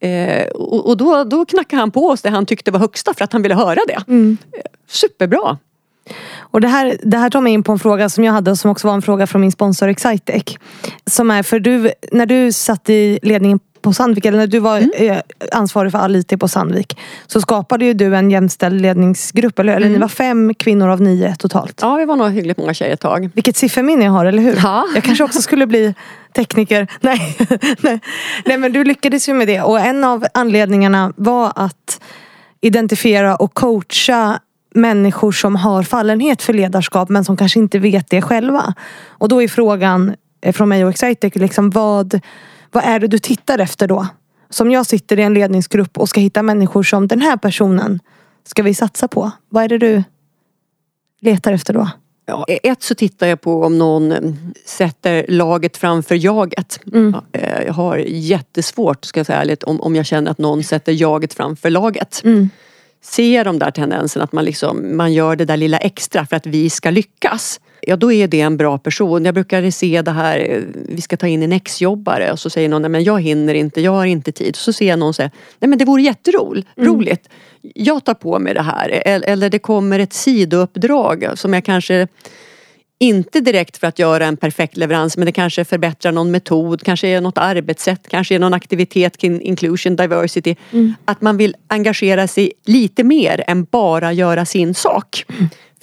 Eh, 0.00 0.46
och 0.46 0.88
och 0.88 0.96
då, 0.96 1.24
då 1.24 1.44
knackade 1.44 1.80
han 1.80 1.90
på 1.90 2.08
oss 2.08 2.22
det 2.22 2.30
han 2.30 2.46
tyckte 2.46 2.70
var 2.70 2.78
högsta 2.78 3.14
för 3.14 3.24
att 3.24 3.32
han 3.32 3.42
ville 3.42 3.54
höra 3.54 3.80
det. 3.86 4.12
Eh, 4.14 4.62
Superbra! 4.88 5.58
Och 6.38 6.60
det 6.60 6.68
här, 6.68 6.96
det 7.02 7.16
här 7.16 7.30
tar 7.30 7.40
mig 7.40 7.52
in 7.52 7.62
på 7.62 7.72
en 7.72 7.78
fråga 7.78 8.08
som 8.08 8.24
jag 8.24 8.32
hade 8.32 8.50
och 8.50 8.58
som 8.58 8.70
också 8.70 8.86
var 8.86 8.94
en 8.94 9.02
fråga 9.02 9.26
från 9.26 9.40
min 9.40 9.52
sponsor 9.52 9.88
Excitec. 9.88 10.56
Som 11.10 11.30
är 11.30 11.42
för 11.42 11.58
du, 11.58 11.90
när 12.12 12.26
du 12.26 12.52
satt 12.52 12.90
i 12.90 13.18
ledningen 13.22 13.60
på 13.84 13.92
Sandvik, 13.92 14.24
eller 14.24 14.38
när 14.38 14.46
du 14.46 14.58
var 14.58 14.78
Mm. 14.78 14.90
eh, 14.94 15.18
ansvarig 15.52 15.92
för 15.92 15.98
all 15.98 16.16
IT 16.16 16.36
på 16.40 16.48
Sandvik, 16.48 16.98
så 17.26 17.40
skapade 17.40 17.84
ju 17.84 17.94
du 17.94 18.16
en 18.16 18.30
jämställd 18.30 18.80
ledningsgrupp. 18.80 19.58
Eller, 19.58 19.76
eller 19.76 19.88
ni 19.88 19.98
var 19.98 20.08
fem 20.08 20.54
kvinnor 20.54 20.88
av 20.88 21.00
nio 21.00 21.34
totalt. 21.38 21.82
Mm. 21.82 21.92
Ja, 21.92 21.98
vi 21.98 22.04
var 22.04 22.16
nog 22.16 22.30
hyggligt 22.30 22.58
många 22.58 22.74
tjejer 22.74 22.92
ett 22.94 23.00
tag. 23.00 23.30
Vilket 23.34 23.56
sifferminne 23.56 24.04
jag 24.04 24.12
har, 24.12 24.26
eller 24.26 24.42
hur? 24.42 24.58
Ja. 24.62 24.84
Jag 24.94 25.04
kanske 25.04 25.24
också 25.24 25.42
skulle 25.42 25.66
bli 25.66 25.94
tekniker. 26.36 26.86
Nej. 27.00 27.36
Nej. 27.80 28.00
Nej 28.44 28.58
men 28.58 28.72
du 28.72 28.84
lyckades 28.84 29.28
ju 29.28 29.34
med 29.34 29.46
det. 29.48 29.60
Och 29.60 29.80
en 29.80 30.04
av 30.04 30.26
anledningarna 30.34 31.12
var 31.16 31.52
att 31.56 32.00
identifiera 32.60 33.36
och 33.36 33.54
coacha 33.54 34.38
människor 34.74 35.32
som 35.32 35.56
har 35.56 35.82
fallenhet 35.82 36.42
för 36.42 36.52
ledarskap 36.52 37.08
men 37.08 37.24
som 37.24 37.36
kanske 37.36 37.58
inte 37.58 37.78
vet 37.78 38.10
det 38.10 38.22
själva. 38.22 38.74
Och 39.08 39.28
då 39.28 39.42
är 39.42 39.48
frågan 39.48 40.14
eh, 40.42 40.52
från 40.52 40.68
mig 40.68 40.84
och 40.84 40.90
Excitec, 40.90 41.34
liksom, 41.34 41.70
vad, 41.70 42.20
vad 42.74 42.84
är 42.84 43.00
det 43.00 43.06
du 43.06 43.18
tittar 43.18 43.58
efter 43.58 43.88
då? 43.88 44.06
Som 44.50 44.70
jag 44.70 44.86
sitter 44.86 45.18
i 45.18 45.22
en 45.22 45.34
ledningsgrupp 45.34 45.98
och 45.98 46.08
ska 46.08 46.20
hitta 46.20 46.42
människor 46.42 46.82
som 46.82 47.08
den 47.08 47.20
här 47.20 47.36
personen 47.36 48.00
ska 48.44 48.62
vi 48.62 48.74
satsa 48.74 49.08
på. 49.08 49.30
Vad 49.48 49.64
är 49.64 49.68
det 49.68 49.78
du 49.78 50.02
letar 51.20 51.52
efter 51.52 51.74
då? 51.74 51.90
Ja, 52.26 52.46
ett 52.48 52.82
så 52.82 52.94
tittar 52.94 53.26
jag 53.26 53.40
på 53.40 53.64
om 53.64 53.78
någon 53.78 54.14
sätter 54.66 55.24
laget 55.28 55.76
framför 55.76 56.14
jaget. 56.14 56.80
Mm. 56.92 57.14
Eh, 57.32 57.62
Jag 57.62 57.72
har 57.72 57.96
jättesvårt, 58.06 59.04
ska 59.04 59.20
jag 59.20 59.26
säga 59.26 59.40
ärligt, 59.40 59.62
om, 59.62 59.80
om 59.80 59.96
jag 59.96 60.06
känner 60.06 60.30
att 60.30 60.38
någon 60.38 60.62
sätter 60.62 60.92
jaget 60.92 61.34
framför 61.34 61.70
laget. 61.70 62.20
Mm. 62.24 62.50
Ser 63.02 63.44
de 63.44 63.58
där 63.58 63.70
tendenserna 63.70 64.24
att 64.24 64.32
man, 64.32 64.44
liksom, 64.44 64.96
man 64.96 65.12
gör 65.12 65.36
det 65.36 65.44
där 65.44 65.56
lilla 65.56 65.78
extra 65.78 66.26
för 66.26 66.36
att 66.36 66.46
vi 66.46 66.70
ska 66.70 66.90
lyckas. 66.90 67.60
Ja, 67.86 67.96
då 67.96 68.12
är 68.12 68.28
det 68.28 68.40
en 68.40 68.56
bra 68.56 68.78
person. 68.78 69.24
Jag 69.24 69.34
brukar 69.34 69.70
se 69.70 70.02
det 70.02 70.10
här, 70.10 70.38
eh, 70.38 70.60
vi 70.88 71.00
ska 71.00 71.16
ta 71.16 71.26
in 71.26 71.42
en 71.42 71.52
exjobbare 71.52 72.32
och 72.32 72.38
så 72.38 72.50
säger 72.50 72.68
någon, 72.68 72.82
nej 72.82 72.88
men 72.88 73.04
jag 73.04 73.20
hinner 73.20 73.54
inte, 73.54 73.80
jag 73.80 73.92
har 73.92 74.04
inte 74.04 74.32
tid. 74.32 74.56
Så 74.56 74.72
ser 74.72 74.88
jag 74.88 74.98
någon 74.98 75.14
säga, 75.14 75.30
nej 75.58 75.68
men 75.68 75.78
det 75.78 75.84
vore 75.84 76.02
jätteroligt, 76.02 76.68
roligt. 76.76 77.28
Jag 77.74 78.04
tar 78.04 78.14
på 78.14 78.38
mig 78.38 78.54
det 78.54 78.62
här. 78.62 79.02
Eller, 79.06 79.50
det 79.50 79.58
kommer 79.58 79.98
ett 79.98 80.12
sidouppdrag 80.12 81.28
som 81.34 81.54
jag 81.54 81.64
kanske 81.64 82.08
inte 82.98 83.40
direkt 83.40 83.76
för 83.76 83.86
att 83.86 83.98
göra 83.98 84.26
en 84.26 84.36
perfekt 84.36 84.76
leverans 84.76 85.16
men 85.16 85.26
det 85.26 85.32
kanske 85.32 85.64
förbättrar 85.64 86.12
någon 86.12 86.30
metod, 86.30 86.82
kanske 86.82 87.08
är 87.08 87.20
något 87.20 87.38
arbetssätt, 87.38 88.08
kanske 88.08 88.34
är 88.34 88.38
någon 88.38 88.54
aktivitet 88.54 89.16
kring 89.16 89.40
inclusion, 89.40 89.96
diversity. 89.96 90.54
Att 91.04 91.20
man 91.20 91.36
vill 91.36 91.56
engagera 91.68 92.26
sig 92.26 92.52
lite 92.64 93.04
mer 93.04 93.44
än 93.46 93.64
bara 93.64 94.12
göra 94.12 94.44
sin 94.44 94.74
sak. 94.74 95.24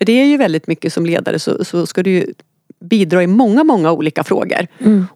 För 0.02 0.06
det 0.06 0.12
är 0.12 0.26
ju 0.26 0.38
väldigt 0.38 0.68
mycket 0.68 0.94
som 0.94 1.06
ledare 1.06 1.40
så, 1.40 1.66
så 1.66 1.86
ska 1.86 2.04
du 2.04 2.12
ju 2.12 2.34
bidra 2.80 3.24
i 3.24 3.28
många, 3.28 3.64
många 3.64 3.92
olika 3.92 4.24
frågor. 4.24 4.68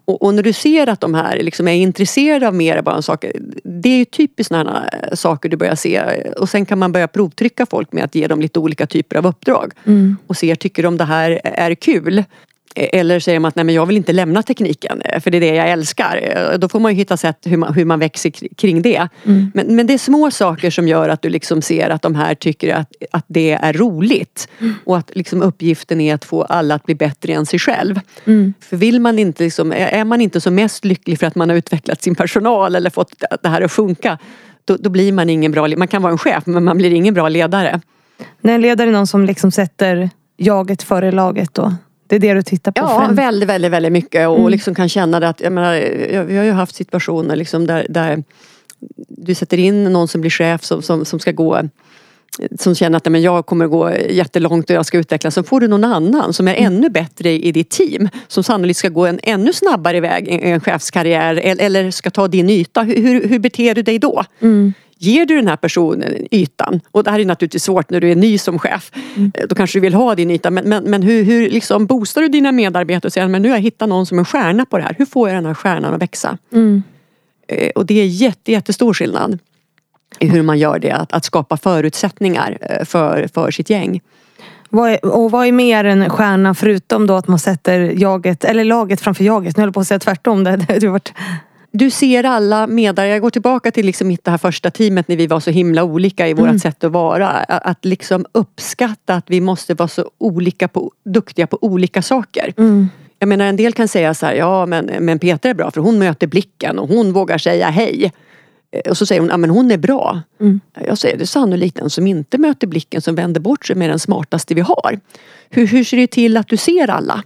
Och, 0.04 0.22
och 0.22 0.34
när 0.34 0.42
du 0.42 0.52
ser 0.52 0.86
att 0.88 1.00
de 1.00 1.14
här 1.14 1.42
liksom 1.42 1.68
är 1.68 1.72
intresserade 1.72 2.48
av 2.48 2.54
mer 2.54 2.76
än 2.76 2.84
bara 2.84 2.96
en 2.96 3.02
sak. 3.02 3.24
Det 3.64 3.88
är 3.88 3.98
ju 3.98 4.04
typiskt 4.04 4.48
sådana 4.48 4.90
saker 5.12 5.48
du 5.48 5.56
börjar 5.56 5.74
se. 5.74 6.02
Och 6.38 6.48
sen 6.48 6.66
kan 6.66 6.78
man 6.78 6.92
börja 6.92 7.08
provtrycka 7.08 7.66
folk 7.66 7.92
med 7.92 8.04
att 8.04 8.14
ge 8.14 8.26
dem 8.26 8.40
lite 8.40 8.58
olika 8.58 8.86
typer 8.86 9.16
av 9.16 9.26
uppdrag. 9.26 9.72
Och 10.26 10.36
se, 10.36 10.56
tycker 10.56 10.82
de 10.82 10.96
det 10.96 11.04
här 11.04 11.40
är 11.44 11.74
kul? 11.74 12.24
Eller 12.78 13.20
säger 13.20 13.40
man 13.40 13.48
att 13.48 13.56
nej 13.56 13.64
men 13.64 13.74
jag 13.74 13.86
vill 13.86 13.96
inte 13.96 14.12
lämna 14.12 14.42
tekniken 14.42 15.02
för 15.20 15.30
det 15.30 15.38
är 15.38 15.40
det 15.40 15.54
jag 15.54 15.70
älskar. 15.70 16.56
Då 16.58 16.68
får 16.68 16.80
man 16.80 16.92
ju 16.92 16.96
hitta 16.98 17.16
sätt 17.16 17.38
hur 17.44 17.56
man, 17.56 17.74
hur 17.74 17.84
man 17.84 17.98
växer 17.98 18.30
kr- 18.30 18.54
kring 18.56 18.82
det. 18.82 19.08
Men, 19.54 19.76
men 19.76 19.86
det 19.86 19.94
är 19.94 19.98
små 19.98 20.30
saker 20.30 20.70
som 20.70 20.88
gör 20.88 21.08
att 21.08 21.22
du 21.22 21.28
liksom 21.28 21.62
ser 21.62 21.90
att 21.90 22.02
de 22.02 22.14
här 22.14 22.34
tycker 22.34 22.74
att, 22.74 22.92
att 23.10 23.24
det 23.28 23.52
är 23.52 23.72
roligt. 23.72 24.48
Och 24.84 24.96
att 24.98 25.10
liksom 25.14 25.42
uppgiften 25.42 26.00
är 26.00 26.14
att 26.14 26.24
få 26.24 26.42
alla 26.42 26.74
att 26.74 26.84
bli 26.84 26.94
bättre 26.94 27.32
än 27.32 27.46
sig 27.46 27.58
själv. 27.58 28.00
För 28.60 28.76
vill 28.76 29.00
man 29.00 29.18
inte 29.18 29.42
liksom, 29.44 29.72
är 29.72 30.04
man 30.04 30.20
inte 30.20 30.40
så 30.40 30.50
mest 30.50 30.84
lycklig 30.84 31.18
för 31.18 31.26
att 31.26 31.34
man 31.34 31.48
har 31.50 31.56
utvecklat 31.56 32.02
sin 32.02 32.14
personal 32.14 32.74
eller 32.74 32.90
fått 32.90 33.12
det 33.42 33.48
här 33.48 33.62
att 33.62 33.72
funka. 33.72 34.18
Då, 34.64 34.76
då 34.76 34.90
blir 34.90 35.12
man 35.12 35.30
ingen 35.30 35.52
bra, 35.52 35.66
le- 35.66 35.76
man 35.76 35.88
kan 35.88 36.02
vara 36.02 36.12
en 36.12 36.18
chef 36.18 36.42
men 36.46 36.64
man 36.64 36.76
blir 36.78 36.90
ingen 36.90 37.14
bra 37.14 37.28
ledare. 37.28 37.80
När 38.40 38.58
ledare 38.58 38.88
är 38.88 38.92
någon 38.92 39.06
som 39.06 39.24
liksom 39.24 39.50
sätter 39.50 40.10
jaget 40.36 40.82
före 40.82 41.12
laget 41.12 41.54
då? 41.54 41.74
Det 42.06 42.16
är 42.16 42.20
det 42.20 42.34
du 42.34 42.42
tittar 42.42 42.72
på 42.72 42.80
Ja, 42.80 42.98
främst? 42.98 43.18
väldigt, 43.18 43.48
väldigt, 43.48 43.70
väldigt 43.70 43.92
mycket 43.92 44.28
och 44.28 44.50
liksom 44.50 44.74
kan 44.74 44.88
känna 44.88 45.20
det 45.20 45.28
att, 45.28 45.40
jag 45.40 45.52
menar, 45.52 46.24
vi 46.24 46.36
har 46.36 46.44
ju 46.44 46.52
haft 46.52 46.74
situationer 46.74 47.36
liksom 47.36 47.66
där, 47.66 47.86
där 47.88 48.24
du 49.08 49.34
sätter 49.34 49.58
in 49.58 49.84
någon 49.84 50.08
som 50.08 50.20
blir 50.20 50.30
chef 50.30 50.64
som, 50.64 50.82
som, 50.82 51.04
som 51.04 51.18
ska 51.18 51.32
gå 51.32 51.62
som 52.58 52.74
känner 52.74 52.96
att 52.96 53.04
men 53.06 53.22
jag 53.22 53.46
kommer 53.46 53.66
gå 53.66 53.92
jättelångt 54.10 54.70
och 54.70 54.76
jag 54.76 54.86
ska 54.86 54.98
utvecklas. 54.98 55.34
Så 55.34 55.42
får 55.42 55.60
du 55.60 55.68
någon 55.68 55.84
annan 55.84 56.32
som 56.32 56.48
är 56.48 56.54
ännu 56.54 56.90
bättre 56.90 57.30
i 57.30 57.52
ditt 57.52 57.70
team. 57.70 58.08
Som 58.28 58.42
sannolikt 58.42 58.78
ska 58.78 58.88
gå 58.88 59.06
en 59.06 59.20
ännu 59.22 59.52
snabbare 59.52 60.00
väg 60.00 60.28
i 60.28 60.50
en 60.50 60.60
chefskarriär 60.60 61.36
eller, 61.36 61.90
ska 61.90 62.10
ta 62.10 62.28
din 62.28 62.50
yta. 62.50 62.82
Hur, 62.82 63.02
hur, 63.02 63.28
hur 63.28 63.38
beter 63.38 63.74
du 63.74 63.82
dig 63.82 63.98
då? 63.98 64.24
Ger 64.98 65.26
du 65.26 65.36
den 65.36 65.48
här 65.48 65.56
personen 65.56 66.14
ytan? 66.30 66.80
Och 66.90 67.04
det 67.04 67.10
här 67.10 67.18
är 67.20 67.24
naturligtvis 67.24 67.62
svårt 67.64 67.90
när 67.90 68.00
du 68.00 68.10
är 68.10 68.16
ny 68.16 68.38
som 68.38 68.58
chef. 68.58 68.90
Eh, 69.34 69.46
Då 69.48 69.54
kanske 69.54 69.76
du 69.78 69.80
vill 69.80 69.94
ha 69.94 70.14
din 70.14 70.30
yta. 70.30 70.50
Men, 70.50 70.68
men, 70.68 70.84
men 70.84 71.02
hur, 71.02 71.24
hur 71.24 71.50
liksom 71.50 71.86
boostar 71.86 72.22
du 72.22 72.28
dina 72.28 72.52
medarbetare 72.52 73.08
och 73.08 73.12
säger 73.12 73.28
men 73.28 73.42
nu 73.42 73.48
har 73.48 73.56
jag 73.56 73.62
hittat 73.62 73.88
någon 73.88 74.06
som 74.06 74.18
är 74.18 74.24
stjärna 74.24 74.64
på 74.64 74.78
det 74.78 74.84
här. 74.84 74.94
Hur 74.98 75.06
får 75.06 75.28
jag 75.28 75.36
den 75.36 75.46
här 75.46 75.54
stjärnan 75.54 75.94
att 75.94 76.02
växa? 76.02 76.38
Eh, 77.48 77.70
Och 77.74 77.86
det 77.86 78.00
är 78.00 78.06
jätte, 78.06 78.52
jättestor 78.52 78.94
skillnad 78.94 79.38
i 80.18 80.28
hur 80.28 80.42
man 80.42 80.58
gör 80.58 80.78
det. 80.78 80.90
Att, 80.92 81.12
att 81.12 81.24
skapa 81.24 81.56
förutsättningar 81.56 82.58
eh, 82.60 82.84
för, 82.84 83.28
för 83.34 83.50
sitt 83.50 83.70
gäng. 83.70 84.00
Vad 84.70 84.90
är, 84.90 85.04
och 85.04 85.30
vad 85.30 85.46
är 85.46 85.52
mer 85.52 85.84
än 85.84 86.10
stjärna 86.10 86.54
förutom 86.54 87.06
då 87.06 87.14
att 87.14 87.28
man 87.28 87.38
sätter 87.38 87.80
jaget, 87.80 88.44
eller 88.44 88.64
laget 88.64 89.00
framför 89.00 89.24
jaget? 89.24 89.56
Nu 89.56 89.60
höll 89.60 89.68
jag 89.68 89.74
på 89.74 89.80
att 89.80 89.86
säga 89.86 89.98
tvärtom. 89.98 90.44
Det, 90.44 90.56
det, 90.56 90.78
det 90.78 90.88
varit... 90.88 91.12
Du 91.78 91.90
ser 91.90 92.24
alla 92.24 92.66
medarbetare, 92.66 93.08
jag 93.08 93.20
går 93.22 93.30
tillbaka 93.30 93.70
till 93.70 93.86
liksom 93.86 94.08
mitt 94.08 94.24
det 94.24 94.30
här 94.30 94.38
första 94.38 94.70
teamet 94.70 95.08
när 95.08 95.16
vi 95.16 95.26
var 95.26 95.40
så 95.40 95.50
himla 95.50 95.84
olika 95.84 96.28
i 96.28 96.34
vårt 96.34 96.60
sätt 96.60 96.84
att 96.84 96.92
vara. 96.92 97.28
Att 97.28 97.84
liksom 97.84 98.26
uppskatta 98.32 99.14
att 99.14 99.30
vi 99.30 99.40
måste 99.40 99.74
vara 99.74 99.88
så 99.88 100.10
olika 100.18 100.68
på, 100.68 100.92
duktiga 101.04 101.46
på 101.46 101.58
olika 101.60 102.02
saker. 102.02 102.52
Jag 103.18 103.28
menar 103.28 103.44
en 103.46 103.56
del 103.56 103.72
kan 103.72 103.88
säga 103.88 104.14
så 104.14 104.26
här, 104.26 104.34
ja 104.34 104.66
men, 104.66 104.84
men 105.00 105.18
Petra 105.18 105.50
är 105.50 105.54
bra 105.54 105.70
för 105.70 105.80
hon 105.80 105.98
möter 105.98 106.26
blicken 106.26 106.78
och 106.78 106.88
hon 106.88 107.12
vågar 107.12 107.38
säga 107.38 107.70
hej. 107.70 108.12
Eh, 108.72 108.90
Och 108.90 108.96
så 108.96 109.06
säger 109.06 109.20
hon, 109.20 109.30
ja 109.30 109.36
men 109.36 109.50
hon 109.50 109.70
är 109.70 109.78
bra. 109.78 110.20
Jag 110.86 110.98
säger, 110.98 111.16
det 111.16 111.24
är 111.24 111.26
sannolikt 111.26 111.76
den 111.76 111.90
som 111.90 112.06
inte 112.06 112.38
möter 112.38 112.66
blicken 112.66 113.00
som 113.02 113.14
vänder 113.14 113.40
bort 113.40 113.66
sig 113.66 113.76
med 113.76 113.90
den 113.90 113.98
smartaste 113.98 114.54
vi 114.54 114.60
har. 114.60 115.00
Hur, 115.50 115.66
hur 115.66 115.84
ser 115.84 115.96
det 115.96 116.06
till 116.06 116.36
att 116.36 116.48
du 116.48 116.56
ser 116.56 116.90
alla? 116.90 117.22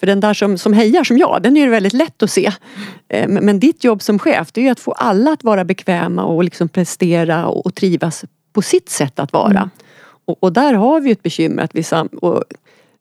För 0.00 0.06
den 0.06 0.20
där 0.20 0.34
som, 0.34 0.58
som 0.58 0.72
hejar 0.72 1.04
som 1.04 1.18
jag, 1.18 1.42
den 1.42 1.56
är 1.56 1.60
ju 1.60 1.70
väldigt 1.70 1.92
lätt 1.92 2.22
att 2.22 2.30
se. 2.30 2.52
Eh, 3.08 3.28
Men, 3.28 3.60
ditt 3.60 3.84
jobb 3.84 4.02
som 4.02 4.18
chef, 4.18 4.52
det 4.52 4.60
är 4.60 4.64
ju 4.64 4.70
att 4.70 4.80
få 4.80 4.92
alla 4.92 5.32
att 5.32 5.44
vara 5.44 5.64
bekväma 5.64 6.24
och 6.24 6.44
liksom 6.44 6.68
prestera 6.68 7.46
och, 7.46 7.66
och 7.66 7.74
trivas 7.74 8.24
på 8.52 8.62
sitt 8.62 8.88
sätt 8.88 9.18
att 9.18 9.32
vara. 9.32 9.70
Och, 10.24 10.42
och 10.42 10.52
där 10.52 10.74
har 10.74 11.00
vi 11.00 11.10
ett 11.10 11.22
bekymmer 11.22 11.62
att 11.62 11.74
vi 11.74 11.82
sam, 11.82 12.06
och 12.06 12.44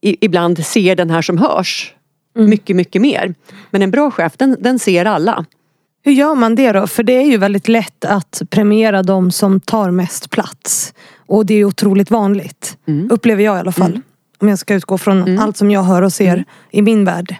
i, 0.02 0.26
ibland 0.26 0.66
ser 0.66 0.96
den 0.96 1.10
här 1.10 1.22
som 1.22 1.38
hörs 1.38 1.94
mycket, 2.36 2.76
mycket 2.76 3.02
mer. 3.02 3.36
Men 3.72 3.82
en 3.82 3.92
bra 3.92 4.12
chef, 4.12 4.34
den, 4.38 4.58
den 4.60 4.80
ser 4.80 5.06
alla. 5.06 5.46
Hur 6.04 6.12
gör 6.12 6.36
man 6.36 6.56
det 6.56 6.72
då? 6.72 6.88
För 6.88 7.04
det 7.04 7.14
är 7.14 7.26
ju 7.26 7.38
väldigt 7.38 7.68
lätt 7.68 8.06
att 8.06 8.42
premiera 8.50 9.04
de 9.04 9.32
som 9.32 9.60
tar 9.60 9.92
mest 9.92 10.30
plats. 10.30 10.94
Och 11.28 11.46
det 11.46 11.54
är 11.54 11.66
otroligt 11.66 12.12
vanligt. 12.12 12.78
Upplever 13.10 13.44
jag 13.44 13.58
i 13.58 13.60
alla 13.60 13.72
fall. 13.72 14.02
Om 14.46 14.50
jag 14.50 14.60
ska 14.60 14.74
utgå 14.74 14.98
från 14.98 15.40
allt 15.40 15.58
som 15.58 15.72
jag 15.72 15.84
hör 15.84 16.02
och 16.02 16.14
ser 16.14 16.46
i 16.72 16.82
min 16.82 17.06
värld. 17.06 17.36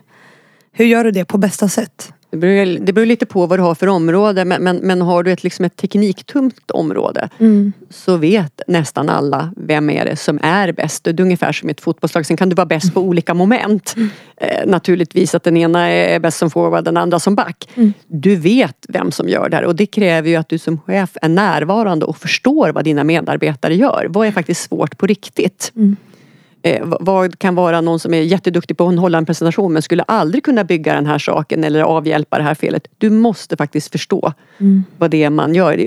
Hur 0.72 0.86
gör 0.86 1.04
du 1.04 1.12
det 1.12 1.26
på 1.26 1.38
bästa 1.38 1.68
sätt? 1.70 2.14
Det 2.30 2.38
beror, 2.38 2.80
det 2.80 2.94
beror 2.94 3.06
lite 3.06 3.26
på 3.26 3.46
vad 3.46 3.60
du 3.60 3.64
har 3.64 3.76
för 3.76 3.88
område 3.88 4.46
men, 4.46 4.64
men, 4.64 4.78
men 4.78 5.02
har 5.02 5.24
du 5.24 5.32
ett, 5.32 5.44
liksom 5.44 5.66
ett 5.66 5.76
tekniktungt 5.76 6.72
område 6.72 7.30
så 7.90 8.18
vet 8.18 8.62
nästan 8.68 9.10
alla 9.10 9.54
vem 9.58 9.90
är 9.90 10.06
det 10.06 10.16
som 10.16 10.40
är 10.44 10.72
bäst. 10.72 11.04
Det 11.04 11.10
är 11.10 11.22
ungefär 11.22 11.52
som 11.52 11.70
ett 11.70 11.82
fotbollslag. 11.82 12.26
Sen 12.26 12.38
kan 12.38 12.50
du 12.50 12.56
vara 12.56 12.66
bäst 12.66 12.94
på 12.94 13.02
olika 13.02 13.34
moment. 13.34 13.96
Eh, 14.38 14.68
naturligtvis 14.68 15.36
att 15.36 15.44
den 15.44 15.58
ena 15.58 15.88
är 15.90 16.20
bäst 16.20 16.38
som 16.38 16.50
forward, 16.50 16.84
den 16.84 16.98
andra 16.98 17.20
som 17.20 17.36
back. 17.36 17.70
Du 18.08 18.36
vet 18.36 18.86
vem 18.90 19.12
som 19.12 19.30
gör 19.30 19.50
det 19.50 19.56
här 19.56 19.66
och 19.66 19.76
det 19.76 19.86
kräver 19.86 20.30
ju 20.30 20.36
att 20.36 20.50
du 20.50 20.58
som 20.58 20.78
chef 20.78 21.18
är 21.22 21.30
närvarande 21.30 22.06
och 22.06 22.18
förstår 22.18 22.70
vad 22.70 22.84
dina 22.84 23.04
medarbetare 23.04 23.76
gör. 23.76 24.08
Vad 24.10 24.28
är 24.28 24.32
faktiskt 24.32 24.62
svårt 24.62 24.98
på 24.98 25.08
riktigt? 25.08 25.72
Eh, 26.66 26.82
vad 27.00 27.40
kan 27.40 27.56
vara 27.56 27.82
någon 27.82 28.00
som 28.00 28.14
är 28.14 28.22
jätteduktig 28.22 28.78
på 28.78 28.88
att 28.88 29.00
hålla 29.00 29.18
en 29.18 29.26
presentation 29.26 29.74
men 29.74 29.82
skulle 29.82 30.04
aldrig 30.04 30.44
kunna 30.44 30.64
bygga 30.64 30.94
den 30.94 31.06
här 31.06 31.20
saken 31.20 31.64
eller 31.64 31.82
avhjälpa 31.82 32.38
det 32.38 32.44
här 32.44 32.56
felet. 32.56 32.88
Du 32.98 33.10
måste 33.10 33.58
faktiskt 33.58 33.92
förstå 33.92 34.34
vad 34.98 35.12
det 35.12 35.24
är 35.24 35.30
man 35.30 35.56
gör. 35.56 35.78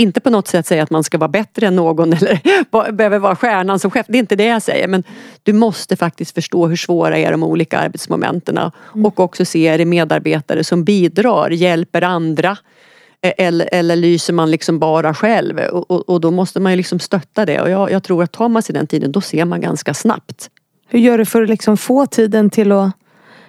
Inte 0.00 0.20
på 0.20 0.30
något 0.30 0.48
sätt 0.48 0.66
säga 0.66 0.82
att 0.82 0.90
man 0.90 1.04
ska 1.04 1.18
vara 1.18 1.28
bättre 1.28 1.66
än 1.66 1.76
någon 1.76 2.12
eller 2.12 2.92
behöver 2.92 3.18
vara 3.18 3.36
stjärnan 3.36 3.78
som 3.78 3.90
chef. 3.90 4.06
Det 4.08 4.18
är 4.18 4.20
inte 4.20 4.36
det 4.36 4.44
jag 4.44 4.62
säger 4.62 4.88
men 4.88 5.04
du 5.42 5.52
måste 5.52 5.96
faktiskt 5.96 6.34
förstå 6.34 6.66
hur 6.66 6.76
svåra 6.76 7.18
är 7.18 7.30
de 7.30 7.42
olika 7.42 7.78
arbetsmomenten 7.78 8.58
och 9.04 9.20
också 9.20 9.44
se 9.44 9.68
är 9.68 9.78
det 9.78 9.84
medarbetare 9.84 10.64
som 10.64 10.84
bidrar, 10.84 11.50
hjälper 11.50 12.02
andra 12.02 12.56
Eh, 13.22 13.32
eller, 13.38 13.68
eller 13.72 13.96
lyser 13.96 14.32
man 14.32 14.50
liksom 14.50 14.78
bara 14.78 15.14
själv 15.14 15.58
och, 15.58 15.90
och, 15.90 16.08
och 16.08 16.20
då 16.20 16.30
måste 16.30 16.60
man 16.60 16.72
ju 16.72 16.76
liksom 16.76 16.98
stötta 16.98 17.46
det 17.46 17.60
och 17.60 17.70
jag, 17.70 17.90
jag 17.90 18.02
tror 18.02 18.22
att 18.22 18.32
tar 18.32 18.48
man 18.48 18.62
sig 18.62 18.72
den 18.72 18.86
tiden 18.86 19.12
då 19.12 19.20
ser 19.20 19.44
man 19.44 19.60
ganska 19.60 19.94
snabbt. 19.94 20.50
Hur 20.88 20.98
gör 20.98 21.18
du 21.18 21.24
för 21.24 21.42
att 21.42 21.48
liksom 21.48 21.76
få 21.76 22.06
tiden 22.06 22.50
till 22.50 22.72
att 22.72 22.90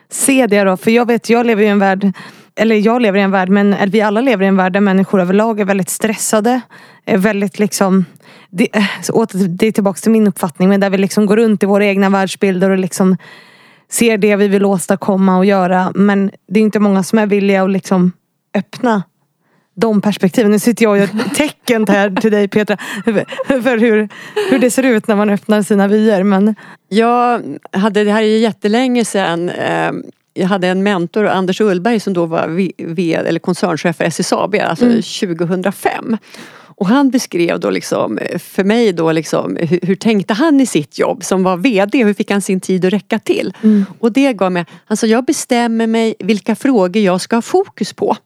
se 0.10 0.48
det 0.48 0.64
då? 0.64 0.78
För 0.78 0.92
jag 0.92 1.08
vet, 1.08 1.30
jag 1.30 1.46
lever 1.46 1.64
i 1.64 1.68
en 1.68 1.80
värld 1.80 2.14
eller 2.56 2.76
jag 2.76 3.02
lever 3.02 3.20
i 3.20 3.22
en 3.22 3.32
värld, 3.32 3.50
men 3.50 3.76
vi 3.90 4.02
alla 4.02 4.22
lever 4.22 4.44
i 4.44 4.48
en 4.48 4.58
värld 4.58 4.74
där 4.74 4.80
människor 4.80 5.22
överlag 5.22 5.60
är 5.60 5.66
väldigt 5.66 5.90
stressade. 5.90 6.62
Är 7.06 7.18
väldigt 7.18 7.60
liksom, 7.60 8.06
det, 8.50 8.76
eh, 8.76 8.84
det 9.48 9.68
är 9.68 9.72
tillbaka 9.72 10.00
till 10.00 10.12
min 10.12 10.28
uppfattning, 10.28 10.70
men 10.70 10.80
där 10.80 10.90
vi 10.90 10.98
liksom 10.98 11.26
går 11.26 11.38
runt 11.38 11.64
i 11.64 11.66
våra 11.66 11.86
egna 11.86 12.10
världsbilder 12.10 12.70
och 12.70 12.78
liksom 12.78 13.18
ser 13.92 14.18
det 14.18 14.36
vi 14.36 14.48
vill 14.48 14.66
åstadkomma 14.66 15.38
och 15.38 15.46
göra. 15.46 15.92
Men 15.96 16.32
det 16.48 16.60
är 16.60 16.64
inte 16.64 16.80
många 16.80 17.04
som 17.04 17.20
är 17.20 17.26
villiga 17.26 17.64
att 17.64 17.70
liksom 17.70 18.12
öppna 18.54 19.04
de 19.80 20.02
perspektiven. 20.02 20.52
Nu 20.52 20.60
sitter 20.60 20.84
jag 20.84 20.92
och 20.92 20.98
gör 20.98 21.34
tecken 21.36 21.88
här 21.88 22.10
till 22.10 22.32
dig 22.32 22.48
Petra. 22.48 22.78
För 23.48 23.78
hur, 23.78 24.10
hur 24.52 24.60
det 24.60 24.72
ser 24.72 24.84
ut 24.84 25.08
när 25.08 25.16
man 25.16 25.30
öppnar 25.30 25.62
sina 25.62 25.88
vyer. 25.88 26.24
Men... 26.24 26.56
Jag 26.92 27.42
hade, 27.72 28.04
det 28.04 28.12
här 28.12 28.22
är 28.22 28.38
jättelänge 28.38 29.06
sedan. 29.06 29.50
Eh, 29.50 29.92
jag 30.34 30.48
hade 30.48 30.68
en 30.68 30.84
mentor, 30.84 31.28
Anders 31.28 31.62
Ullberg, 31.62 32.00
som 32.00 32.14
då 32.14 32.26
var 32.26 32.48
vd, 32.78 33.28
eller 33.28 33.40
koncernchef 33.40 33.96
för 33.96 34.04
SSAB, 34.04 34.56
alltså 34.56 34.86
mm. 34.86 35.02
2005. 35.02 36.18
Och 36.80 36.88
han 36.88 37.10
beskrev 37.10 37.60
då 37.60 37.70
liksom 37.70 38.20
för 38.40 38.64
mig 38.64 38.94
då 38.94 39.12
liksom 39.12 39.56
hur, 39.56 39.80
hur, 39.84 39.96
tänkte 39.96 40.34
han 40.34 40.60
i 40.62 40.66
sitt 40.66 41.00
jobb 41.00 41.24
som 41.24 41.44
var 41.44 41.58
VD? 41.58 42.04
Hur 42.04 42.14
fick 42.14 42.32
han 42.32 42.42
sin 42.42 42.60
tid 42.60 42.86
att 42.86 42.94
räcka 42.94 43.20
till? 43.20 43.54
Mm. 43.64 43.86
Och 44.00 44.12
det 44.12 44.34
gav 44.34 44.52
mig, 44.52 44.66
alltså 44.88 45.08
jag 45.08 45.26
bestämmer 45.26 45.88
mig 45.88 46.16
vilka 46.20 46.56
frågor 46.56 47.04
jag 47.04 47.22
ska 47.22 47.36
ha 47.36 47.42
fokus 47.42 47.94
på. 47.94 48.18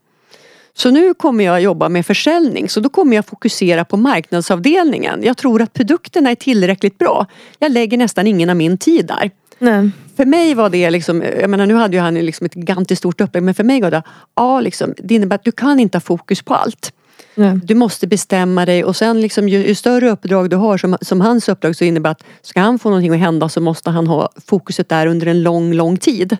Så 0.75 0.91
nu 0.91 1.13
kommer 1.13 1.43
jag 1.43 1.61
jobba 1.61 1.89
med 1.89 2.05
försäljning 2.05 2.69
så 2.69 2.79
då 2.79 2.89
kommer 2.89 3.15
jag 3.15 3.25
fokusera 3.25 3.85
på 3.85 3.97
marknadsavdelningen. 3.97 5.23
Jag 5.23 5.37
tror 5.37 5.61
att 5.61 5.73
produkterna 5.73 6.31
är 6.31 6.35
tillräckligt 6.35 6.97
bra. 6.97 7.27
Jag 7.59 7.71
lägger 7.71 7.97
nästan 7.97 8.27
ingen 8.27 8.49
av 8.49 8.55
min 8.55 8.77
tid 8.77 9.05
där. 9.05 9.31
Nej. 9.59 9.89
För 10.17 10.25
mig 10.25 10.53
var 10.53 10.69
det 10.69 10.89
liksom, 10.89 11.23
jag 11.39 11.49
menar 11.49 11.65
nu 11.65 11.73
hade 11.73 11.95
ju 11.97 12.01
han 12.01 12.13
liksom 12.13 12.45
ett 12.45 12.55
gigantiskt 12.55 12.99
stort 12.99 13.21
upplägg 13.21 13.43
men 13.43 13.53
för 13.53 13.63
mig 13.63 13.81
var 13.81 13.91
det, 13.91 14.03
ja 14.35 14.61
liksom, 14.61 14.93
det 14.97 15.15
innebär 15.15 15.35
att 15.35 15.43
du 15.43 15.51
kan 15.51 15.79
inte 15.79 15.95
ha 15.95 16.01
fokus 16.01 16.41
på 16.41 16.55
allt. 16.55 16.93
Nej. 17.35 17.59
Du 17.63 17.75
måste 17.75 18.07
bestämma 18.07 18.65
dig 18.65 18.83
och 18.83 18.95
sen 18.95 19.21
liksom, 19.21 19.49
ju, 19.49 19.67
ju, 19.67 19.75
större 19.75 20.09
uppdrag 20.09 20.49
du 20.49 20.55
har 20.55 20.77
som, 20.77 20.97
som 21.01 21.21
hans 21.21 21.49
uppdrag 21.49 21.75
så 21.75 21.83
innebär 21.83 22.09
att 22.09 22.23
ska 22.41 22.59
han 22.59 22.79
få 22.79 22.89
någonting 22.89 23.13
att 23.13 23.19
hända 23.19 23.49
så 23.49 23.61
måste 23.61 23.89
han 23.89 24.07
ha 24.07 24.29
fokuset 24.45 24.89
där 24.89 25.07
under 25.07 25.27
en 25.27 25.43
lång, 25.43 25.73
lång 25.73 25.97
tid. 25.97 26.37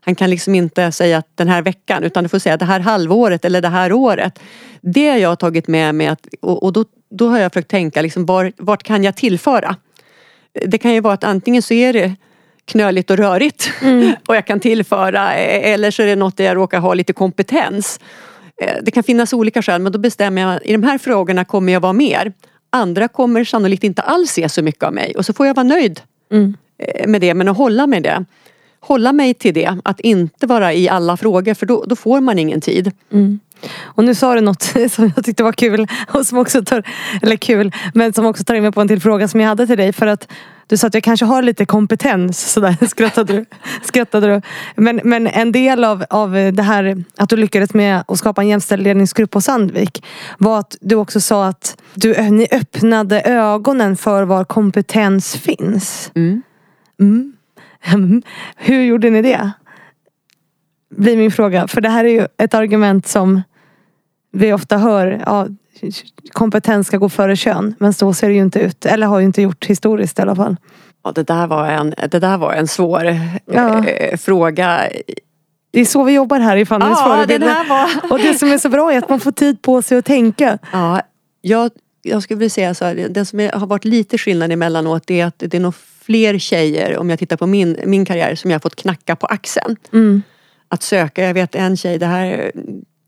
Han 0.00 0.14
kan 0.14 0.30
liksom 0.30 0.54
inte 0.54 0.92
säga 0.92 1.18
att 1.18 1.28
den 1.34 1.48
här 1.48 1.62
veckan 1.62 2.04
utan 2.04 2.24
du 2.24 2.28
får 2.28 2.38
säga 2.38 2.56
det 2.56 2.64
här 2.64 2.80
halvåret 2.80 3.44
eller 3.44 3.60
det 3.60 3.68
här 3.68 3.92
året. 3.92 4.38
Det 4.80 5.08
har 5.08 5.16
jag 5.16 5.38
tagit 5.38 5.68
med 5.68 5.94
mig 5.94 6.06
att, 6.06 6.26
och, 6.40 6.62
och 6.62 6.72
då, 6.72 6.84
då 7.10 7.28
har 7.28 7.38
jag 7.38 7.52
försökt 7.52 7.70
tänka 7.70 8.02
liksom 8.02 8.26
var, 8.26 8.52
vart 8.56 8.82
kan 8.82 9.04
jag 9.04 9.16
tillföra? 9.16 9.76
Det 10.66 10.78
kan 10.78 10.94
ju 10.94 11.00
vara 11.00 11.14
att 11.14 11.24
antingen 11.24 11.62
så 11.62 11.74
är 11.74 11.92
det 11.92 12.14
knöligt 12.64 13.10
och 13.10 13.16
rörigt 13.16 13.72
mm. 13.82 14.12
och 14.28 14.36
jag 14.36 14.46
kan 14.46 14.60
tillföra 14.60 15.34
eller 15.34 15.90
så 15.90 16.02
är 16.02 16.06
det 16.06 16.16
något 16.16 16.36
där 16.36 16.44
jag 16.44 16.56
råkar 16.56 16.80
ha 16.80 16.94
lite 16.94 17.12
kompetens. 17.12 18.00
Eh, 18.62 18.76
det 18.82 18.90
kan 18.90 19.02
finnas 19.02 19.32
olika 19.32 19.62
skäl 19.62 19.80
men 19.80 19.92
då 19.92 19.98
bestämmer 19.98 20.42
jag 20.42 20.66
i 20.66 20.72
de 20.72 20.82
här 20.82 20.98
frågorna 20.98 21.44
kommer 21.44 21.72
jag 21.72 21.80
vara 21.80 21.92
mer. 21.92 22.32
Andra 22.70 23.08
kommer 23.08 23.44
sannolikt 23.44 23.84
inte 23.84 24.02
alls 24.02 24.30
se 24.30 24.48
så 24.48 24.62
mycket 24.62 24.82
av 24.82 24.92
mig 24.92 25.14
och 25.16 25.26
så 25.26 25.32
får 25.32 25.46
jag 25.46 25.54
vara 25.54 25.64
nöjd 25.64 26.00
mm. 26.32 26.56
Eh, 26.82 27.06
med 27.06 27.20
det 27.20 27.34
men 27.34 27.48
att 27.48 27.56
hålla 27.56 27.86
med 27.86 28.02
det 28.02 28.24
hålla 28.80 29.12
mig 29.12 29.34
till 29.34 29.54
det. 29.54 29.78
Att 29.84 30.00
inte 30.00 30.46
vara 30.46 30.74
i 30.74 30.88
alla 30.88 31.16
frågor 31.16 31.54
för 31.54 31.66
då, 31.66 31.84
då 31.86 31.96
får 31.96 32.20
man 32.20 32.38
ingen 32.38 32.60
tid. 32.60 32.92
Mm. 33.12 33.40
Och 33.82 34.04
nu 34.04 34.14
sa 34.14 34.34
du 34.34 34.40
något 34.40 34.62
som 34.90 35.12
jag 35.16 35.24
tyckte 35.24 35.42
var 35.42 35.52
kul. 35.52 35.86
Och 36.12 36.26
som 36.26 36.38
också 36.38 36.64
tar, 36.64 36.82
eller 37.22 37.36
kul, 37.36 37.72
men 37.94 38.12
som 38.12 38.26
också 38.26 38.44
tar 38.44 38.54
in 38.54 38.62
mig 38.62 38.72
på 38.72 38.80
en 38.80 38.88
till 38.88 39.00
fråga 39.00 39.28
som 39.28 39.40
jag 39.40 39.48
hade 39.48 39.66
till 39.66 39.76
dig. 39.76 39.92
För 39.92 40.06
att 40.06 40.28
du 40.66 40.76
sa 40.76 40.86
att 40.86 40.94
jag 40.94 41.02
kanske 41.02 41.26
har 41.26 41.42
lite 41.42 41.66
kompetens. 41.66 42.52
Sådär 42.52 42.76
skrattade 42.86 43.32
du. 43.32 43.44
skrattade 43.82 44.26
du. 44.26 44.42
Men, 44.74 45.00
men 45.04 45.26
en 45.26 45.52
del 45.52 45.84
av, 45.84 46.04
av 46.10 46.32
det 46.32 46.62
här 46.62 47.04
att 47.16 47.28
du 47.28 47.36
lyckades 47.36 47.74
med 47.74 48.04
att 48.08 48.18
skapa 48.18 48.42
en 48.42 48.48
jämställd 48.48 48.82
ledningsgrupp 48.82 49.30
på 49.30 49.40
Sandvik. 49.40 50.04
Var 50.38 50.58
att 50.58 50.76
du 50.80 50.94
också 50.94 51.20
sa 51.20 51.46
att 51.46 51.82
du, 51.94 52.22
ni 52.30 52.46
öppnade 52.50 53.22
ögonen 53.22 53.96
för 53.96 54.22
var 54.22 54.44
kompetens 54.44 55.36
finns. 55.36 56.10
Mm. 56.14 56.42
Mm. 57.00 57.32
Hur 58.56 58.82
gjorde 58.82 59.10
ni 59.10 59.22
det? 59.22 59.50
Blir 60.96 61.16
min 61.16 61.30
fråga. 61.30 61.68
För 61.68 61.80
det 61.80 61.88
här 61.88 62.04
är 62.04 62.08
ju 62.08 62.26
ett 62.38 62.54
argument 62.54 63.06
som 63.06 63.42
vi 64.32 64.52
ofta 64.52 64.78
hör. 64.78 65.22
Ja, 65.26 65.46
kompetens 66.32 66.86
ska 66.86 66.96
gå 66.96 67.08
före 67.08 67.36
kön. 67.36 67.74
Men 67.78 67.92
så 67.92 68.14
ser 68.14 68.28
det 68.28 68.34
ju 68.34 68.40
inte 68.40 68.60
ut. 68.60 68.86
Eller 68.86 69.06
har 69.06 69.18
ju 69.18 69.26
inte 69.26 69.42
gjort 69.42 69.66
historiskt 69.66 70.18
i 70.18 70.22
alla 70.22 70.36
fall. 70.36 70.56
Ja, 71.04 71.12
det, 71.12 71.22
där 71.22 71.46
var 71.46 71.66
en, 71.66 71.94
det 72.10 72.18
där 72.18 72.38
var 72.38 72.52
en 72.52 72.68
svår 72.68 73.16
ja. 73.44 73.86
äh, 73.86 74.16
fråga. 74.16 74.88
Det 75.70 75.80
är 75.80 75.84
så 75.84 76.04
vi 76.04 76.12
jobbar 76.12 76.40
här 76.40 76.56
i 76.56 76.66
Fannys 76.66 76.98
ja, 77.00 77.04
förebilder. 77.04 77.68
Var... 77.68 78.12
Och 78.12 78.18
det 78.18 78.34
som 78.34 78.52
är 78.52 78.58
så 78.58 78.68
bra 78.68 78.92
är 78.92 78.98
att 78.98 79.08
man 79.08 79.20
får 79.20 79.32
tid 79.32 79.62
på 79.62 79.82
sig 79.82 79.98
att 79.98 80.04
tänka. 80.04 80.58
Ja, 80.72 81.00
jag, 81.40 81.70
jag 82.02 82.22
skulle 82.22 82.38
vilja 82.38 82.50
säga 82.50 82.74
så 82.74 82.84
här. 82.84 82.94
Det 83.10 83.24
som 83.24 83.40
är, 83.40 83.52
har 83.52 83.66
varit 83.66 83.84
lite 83.84 84.18
skillnad 84.18 84.52
emellanåt 84.52 85.10
är 85.10 85.26
att 85.26 85.34
det 85.38 85.54
är 85.54 85.60
nog 85.60 85.74
fler 86.10 86.38
tjejer, 86.38 86.98
om 86.98 87.10
jag 87.10 87.18
tittar 87.18 87.36
på 87.36 87.46
min, 87.46 87.76
min 87.84 88.04
karriär, 88.04 88.34
som 88.34 88.50
jag 88.50 88.54
har 88.54 88.60
fått 88.60 88.76
knacka 88.76 89.16
på 89.16 89.26
axeln. 89.26 89.76
Mm. 89.92 90.22
Att 90.68 90.82
söka, 90.82 91.24
jag 91.24 91.34
vet 91.34 91.54
en 91.54 91.76
tjej, 91.76 91.98
det 91.98 92.06
här 92.06 92.52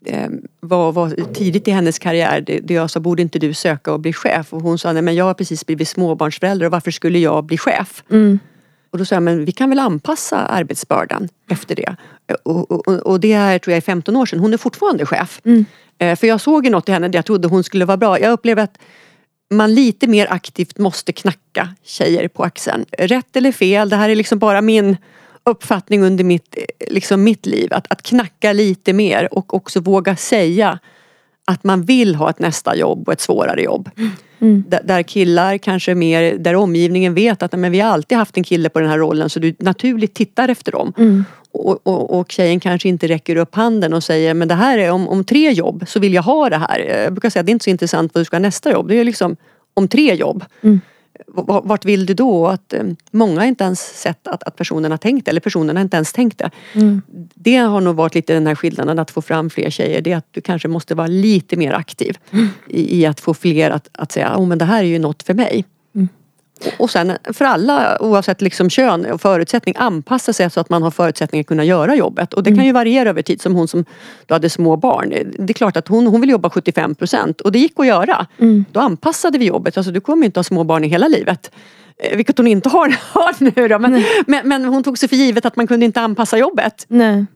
eh, 0.06 0.28
var, 0.60 0.92
var 0.92 1.34
tidigt 1.34 1.68
i 1.68 1.70
hennes 1.70 1.98
karriär, 1.98 2.40
det, 2.40 2.60
det 2.60 2.74
jag 2.74 2.90
sa, 2.90 3.00
borde 3.00 3.22
inte 3.22 3.38
du 3.38 3.54
söka 3.54 3.92
och 3.92 4.00
bli 4.00 4.12
chef? 4.12 4.52
Och 4.52 4.60
hon 4.60 4.78
sa, 4.78 4.92
nej 4.92 5.02
men 5.02 5.14
jag 5.14 5.24
har 5.24 5.34
precis 5.34 5.66
blivit 5.66 5.88
småbarnsförälder 5.88 6.66
och 6.66 6.72
varför 6.72 6.90
skulle 6.90 7.18
jag 7.18 7.44
bli 7.44 7.58
chef? 7.58 8.04
Mm. 8.10 8.38
Och 8.90 8.98
då 8.98 9.04
sa 9.04 9.14
jag, 9.14 9.22
men 9.22 9.44
vi 9.44 9.52
kan 9.52 9.68
väl 9.68 9.78
anpassa 9.78 10.36
arbetsbördan 10.36 11.28
efter 11.50 11.74
det. 11.74 11.96
Och, 12.42 12.70
och, 12.70 12.88
och 12.88 13.20
det 13.20 13.34
här 13.34 13.58
tror 13.58 13.72
jag 13.72 13.76
är 13.76 13.80
15 13.80 14.16
år 14.16 14.26
sedan, 14.26 14.38
hon 14.38 14.52
är 14.52 14.58
fortfarande 14.58 15.06
chef. 15.06 15.40
Mm. 15.44 15.64
Eh, 15.98 16.16
för 16.16 16.26
jag 16.26 16.40
såg 16.40 16.64
ju 16.64 16.70
något 16.70 16.88
i 16.88 16.92
henne 16.92 17.08
där 17.08 17.18
jag 17.18 17.26
trodde 17.26 17.48
hon 17.48 17.64
skulle 17.64 17.84
vara 17.84 17.96
bra. 17.96 18.20
Jag 18.20 18.32
upplever 18.32 18.62
att 18.62 18.78
man 19.52 19.74
lite 19.74 20.06
mer 20.06 20.26
aktivt 20.30 20.78
måste 20.78 21.12
knacka 21.12 21.68
tjejer 21.84 22.28
på 22.28 22.44
axeln. 22.44 22.84
Rätt 22.98 23.36
eller 23.36 23.52
fel, 23.52 23.88
det 23.88 23.96
här 23.96 24.08
är 24.08 24.14
liksom 24.14 24.38
bara 24.38 24.60
min 24.60 24.96
uppfattning 25.44 26.02
under 26.02 26.24
mitt, 26.24 26.56
liksom 26.90 27.24
mitt 27.24 27.46
liv. 27.46 27.72
Att, 27.72 27.92
att 27.92 28.02
knacka 28.02 28.52
lite 28.52 28.92
mer 28.92 29.34
och 29.34 29.54
också 29.54 29.80
våga 29.80 30.16
säga 30.16 30.78
att 31.44 31.64
man 31.64 31.82
vill 31.82 32.14
ha 32.14 32.30
ett 32.30 32.38
nästa 32.38 32.76
jobb 32.76 33.08
och 33.08 33.12
ett 33.12 33.20
svårare 33.20 33.62
jobb. 33.62 33.90
Mm. 34.40 34.64
Där 34.84 35.02
killar 35.02 35.58
kanske 35.58 35.94
mer, 35.94 36.38
där 36.38 36.54
omgivningen 36.54 37.14
vet 37.14 37.42
att 37.42 37.52
men 37.52 37.72
vi 37.72 37.80
har 37.80 37.90
alltid 37.90 38.18
haft 38.18 38.36
en 38.36 38.44
kille 38.44 38.68
på 38.68 38.80
den 38.80 38.88
här 38.88 38.98
rollen 38.98 39.30
så 39.30 39.40
du 39.40 39.54
naturligt 39.58 40.14
tittar 40.14 40.48
efter 40.48 40.72
dem. 40.72 40.92
Mm. 40.98 41.24
Och, 41.52 41.86
och, 41.86 42.18
och 42.18 42.32
tjejen 42.32 42.60
kanske 42.60 42.88
inte 42.88 43.08
räcker 43.08 43.36
upp 43.36 43.54
handen 43.54 43.92
och 43.92 44.04
säger 44.04 44.34
men 44.34 44.48
det 44.48 44.54
här 44.54 44.78
är 44.78 44.90
om, 44.90 45.08
om 45.08 45.24
tre 45.24 45.52
jobb 45.52 45.84
så 45.86 46.00
vill 46.00 46.14
jag 46.14 46.22
ha 46.22 46.50
det 46.50 46.56
här. 46.56 46.78
Jag 46.78 47.12
brukar 47.12 47.30
säga 47.30 47.40
att 47.40 47.46
det 47.46 47.50
är 47.50 47.54
inte 47.54 47.64
så 47.64 47.70
intressant 47.70 48.14
vad 48.14 48.20
du 48.20 48.24
ska 48.24 48.36
ha 48.36 48.40
nästa 48.40 48.72
jobb. 48.72 48.88
Det 48.88 49.00
är 49.00 49.04
liksom 49.04 49.36
om 49.74 49.88
tre 49.88 50.14
jobb. 50.14 50.44
Mm. 50.62 50.80
Vart 51.44 51.84
vill 51.84 52.06
du 52.06 52.14
då? 52.14 52.46
Att 52.46 52.72
eh, 52.72 52.82
många 53.10 53.40
har 53.40 53.46
inte 53.46 53.64
ens 53.64 53.80
sett 53.80 54.26
att, 54.26 54.42
att 54.42 54.56
personen 54.56 54.90
har 54.90 54.98
tänkt 54.98 55.24
det, 55.24 55.30
eller 55.30 55.40
personerna 55.40 55.80
har 55.80 55.84
inte 55.84 55.96
ens 55.96 56.12
tänkt 56.12 56.38
det. 56.38 56.50
Mm. 56.74 57.02
Det 57.34 57.56
har 57.56 57.80
nog 57.80 57.96
varit 57.96 58.14
lite 58.14 58.34
den 58.34 58.46
här 58.46 58.54
skillnaden 58.54 58.98
att 58.98 59.10
få 59.10 59.22
fram 59.22 59.50
fler 59.50 59.70
tjejer. 59.70 60.00
Det 60.00 60.12
är 60.12 60.16
att 60.16 60.28
du 60.30 60.40
kanske 60.40 60.68
måste 60.68 60.94
vara 60.94 61.06
lite 61.06 61.56
mer 61.56 61.72
aktiv 61.72 62.18
mm. 62.30 62.48
i, 62.68 63.00
i, 63.00 63.06
att 63.06 63.20
få 63.20 63.34
fler 63.34 63.70
att, 63.70 63.88
att 63.92 64.12
säga, 64.12 64.36
oh, 64.36 64.46
men 64.46 64.58
det 64.58 64.64
här 64.64 64.82
är 64.82 64.88
ju 64.88 64.98
något 64.98 65.22
för 65.22 65.34
mig. 65.34 65.64
Och 66.78 66.90
sen 66.90 67.12
för 67.24 67.44
alla 67.44 68.02
oavsett 68.02 68.42
liksom 68.42 68.70
kön 68.70 69.06
och 69.06 69.20
förutsättning 69.20 69.74
anpassa 69.78 70.32
sig 70.32 70.50
så 70.50 70.60
att 70.60 70.68
man 70.68 70.82
har 70.82 70.90
förutsättningar 70.90 71.40
att 71.40 71.46
kunna 71.46 71.64
göra 71.64 71.94
jobbet. 71.94 72.34
Och 72.34 72.42
det 72.42 72.50
kan 72.50 72.64
ju 72.64 72.70
mm. 72.70 72.74
variera 72.74 73.08
över 73.08 73.22
tid 73.22 73.42
som 73.42 73.54
hon 73.54 73.68
som 73.68 73.84
då 74.26 74.34
hade 74.34 74.50
små 74.50 74.76
barn. 74.76 75.14
Det 75.38 75.52
är 75.52 75.54
klart 75.54 75.76
att 75.76 75.88
hon, 75.88 76.06
hon 76.06 76.20
vill 76.20 76.30
jobba 76.30 76.50
75 76.50 76.94
procent 76.94 77.40
och 77.40 77.52
det 77.52 77.58
gick 77.58 77.80
att 77.80 77.86
göra. 77.86 78.26
Mm. 78.38 78.64
Då 78.72 78.80
anpassade 78.80 79.38
vi 79.38 79.44
jobbet. 79.44 79.76
Alltså 79.76 79.92
du 79.92 80.00
kommer 80.00 80.26
inte 80.26 80.38
ha 80.38 80.44
små 80.44 80.64
barn 80.64 80.84
i 80.84 80.88
hela 80.88 81.08
livet. 81.08 81.50
Eh, 81.98 82.16
vilket 82.16 82.38
hon 82.38 82.46
inte 82.46 82.68
har, 82.68 82.96
har 83.12 83.34
nu 83.38 83.68
då. 83.68 83.78
Men, 83.78 84.04
men, 84.26 84.48
men, 84.48 84.64
hon 84.64 84.82
tog 84.82 84.98
sig 84.98 85.08
för 85.08 85.16
givet 85.16 85.46
att 85.46 85.56
man 85.56 85.66
kunde 85.66 85.86
inte 85.86 86.00
anpassa 86.00 86.38
jobbet. 86.38 86.84
Nej. 86.88 87.26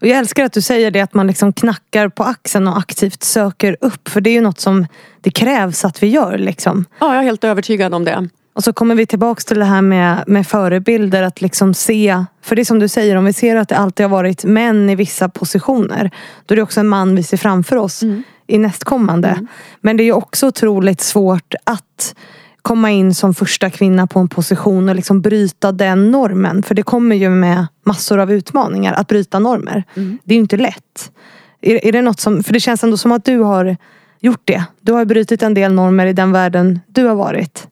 Och 0.00 0.06
jag 0.06 0.18
älskar 0.18 0.44
att 0.44 0.52
du 0.52 0.62
säger 0.62 0.90
det 0.90 1.00
att 1.00 1.14
man 1.14 1.26
liksom 1.26 1.52
knackar 1.52 2.08
på 2.08 2.24
axeln 2.24 2.68
och 2.68 2.78
aktivt 2.78 3.22
söker 3.22 3.76
upp. 3.80 4.08
För 4.08 4.20
det 4.20 4.30
är 4.30 4.34
ju 4.34 4.40
något 4.40 4.60
som 4.60 4.86
det 5.20 5.30
krävs 5.30 5.84
att 5.84 6.02
vi 6.02 6.06
gör. 6.06 6.38
Liksom. 6.38 6.84
Ja, 6.98 7.14
jag 7.14 7.18
är 7.18 7.22
helt 7.22 7.44
övertygad 7.44 7.94
om 7.94 8.04
det. 8.04 8.28
Och 8.56 8.64
så 8.64 8.72
kommer 8.72 8.94
vi 8.94 9.06
tillbaks 9.06 9.44
till 9.44 9.58
det 9.58 9.64
här 9.64 9.82
med, 9.82 10.24
med 10.26 10.46
förebilder. 10.46 11.22
Att 11.22 11.40
liksom 11.40 11.74
se, 11.74 12.24
för 12.42 12.56
det 12.56 12.62
är 12.62 12.64
som 12.64 12.78
du 12.78 12.88
säger, 12.88 13.16
om 13.16 13.24
vi 13.24 13.32
ser 13.32 13.56
att 13.56 13.68
det 13.68 13.76
alltid 13.76 14.04
har 14.04 14.10
varit 14.10 14.44
män 14.44 14.90
i 14.90 14.94
vissa 14.94 15.28
positioner. 15.28 16.10
Då 16.46 16.52
är 16.52 16.56
det 16.56 16.62
också 16.62 16.80
en 16.80 16.88
man 16.88 17.16
vi 17.16 17.22
ser 17.22 17.36
framför 17.36 17.76
oss 17.76 18.02
mm. 18.02 18.22
i 18.46 18.58
nästkommande. 18.58 19.28
Mm. 19.28 19.46
Men 19.80 19.96
det 19.96 20.02
är 20.02 20.12
också 20.12 20.46
otroligt 20.46 21.00
svårt 21.00 21.54
att 21.64 22.14
komma 22.62 22.90
in 22.90 23.14
som 23.14 23.34
första 23.34 23.70
kvinna 23.70 24.06
på 24.06 24.18
en 24.20 24.28
position 24.28 24.88
och 24.88 24.94
liksom 24.94 25.20
bryta 25.20 25.72
den 25.72 26.10
normen. 26.10 26.62
För 26.62 26.74
det 26.74 26.82
kommer 26.82 27.16
ju 27.16 27.30
med 27.30 27.66
massor 27.84 28.18
av 28.18 28.32
utmaningar 28.32 28.92
att 28.92 29.08
bryta 29.08 29.38
normer. 29.38 29.84
Mm. 29.94 30.18
Det 30.24 30.34
är 30.34 30.36
ju 30.36 30.42
inte 30.42 30.56
lätt. 30.56 31.12
Är, 31.60 31.86
är 31.86 31.92
det 31.92 32.02
något 32.02 32.20
som, 32.20 32.42
för 32.42 32.52
det 32.52 32.60
känns 32.60 32.84
ändå 32.84 32.96
som 32.96 33.12
att 33.12 33.24
du 33.24 33.38
har 33.38 33.76
gjort 34.20 34.42
det. 34.44 34.64
Du 34.80 34.92
har 34.92 35.04
brutit 35.04 35.42
en 35.42 35.54
del 35.54 35.72
normer 35.72 36.06
i 36.06 36.12
den 36.12 36.32
världen 36.32 36.80
du 36.86 37.04
har 37.04 37.14
varit. 37.14 37.68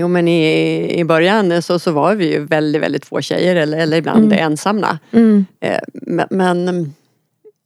Jo 0.00 0.08
men 0.08 0.28
i, 0.28 1.00
i 1.00 1.04
början 1.04 1.62
så, 1.62 1.78
så 1.78 1.92
var 1.92 2.14
vi 2.14 2.32
ju 2.32 2.44
väldigt, 2.44 2.82
väldigt 2.82 3.04
få 3.04 3.20
tjejer 3.20 3.56
eller, 3.56 3.78
eller 3.78 3.96
ibland 3.96 4.32
mm. 4.32 4.38
ensamma. 4.38 4.98
Mm. 5.12 5.46
Eh, 5.60 5.80
men, 5.92 6.26
men, 6.30 6.94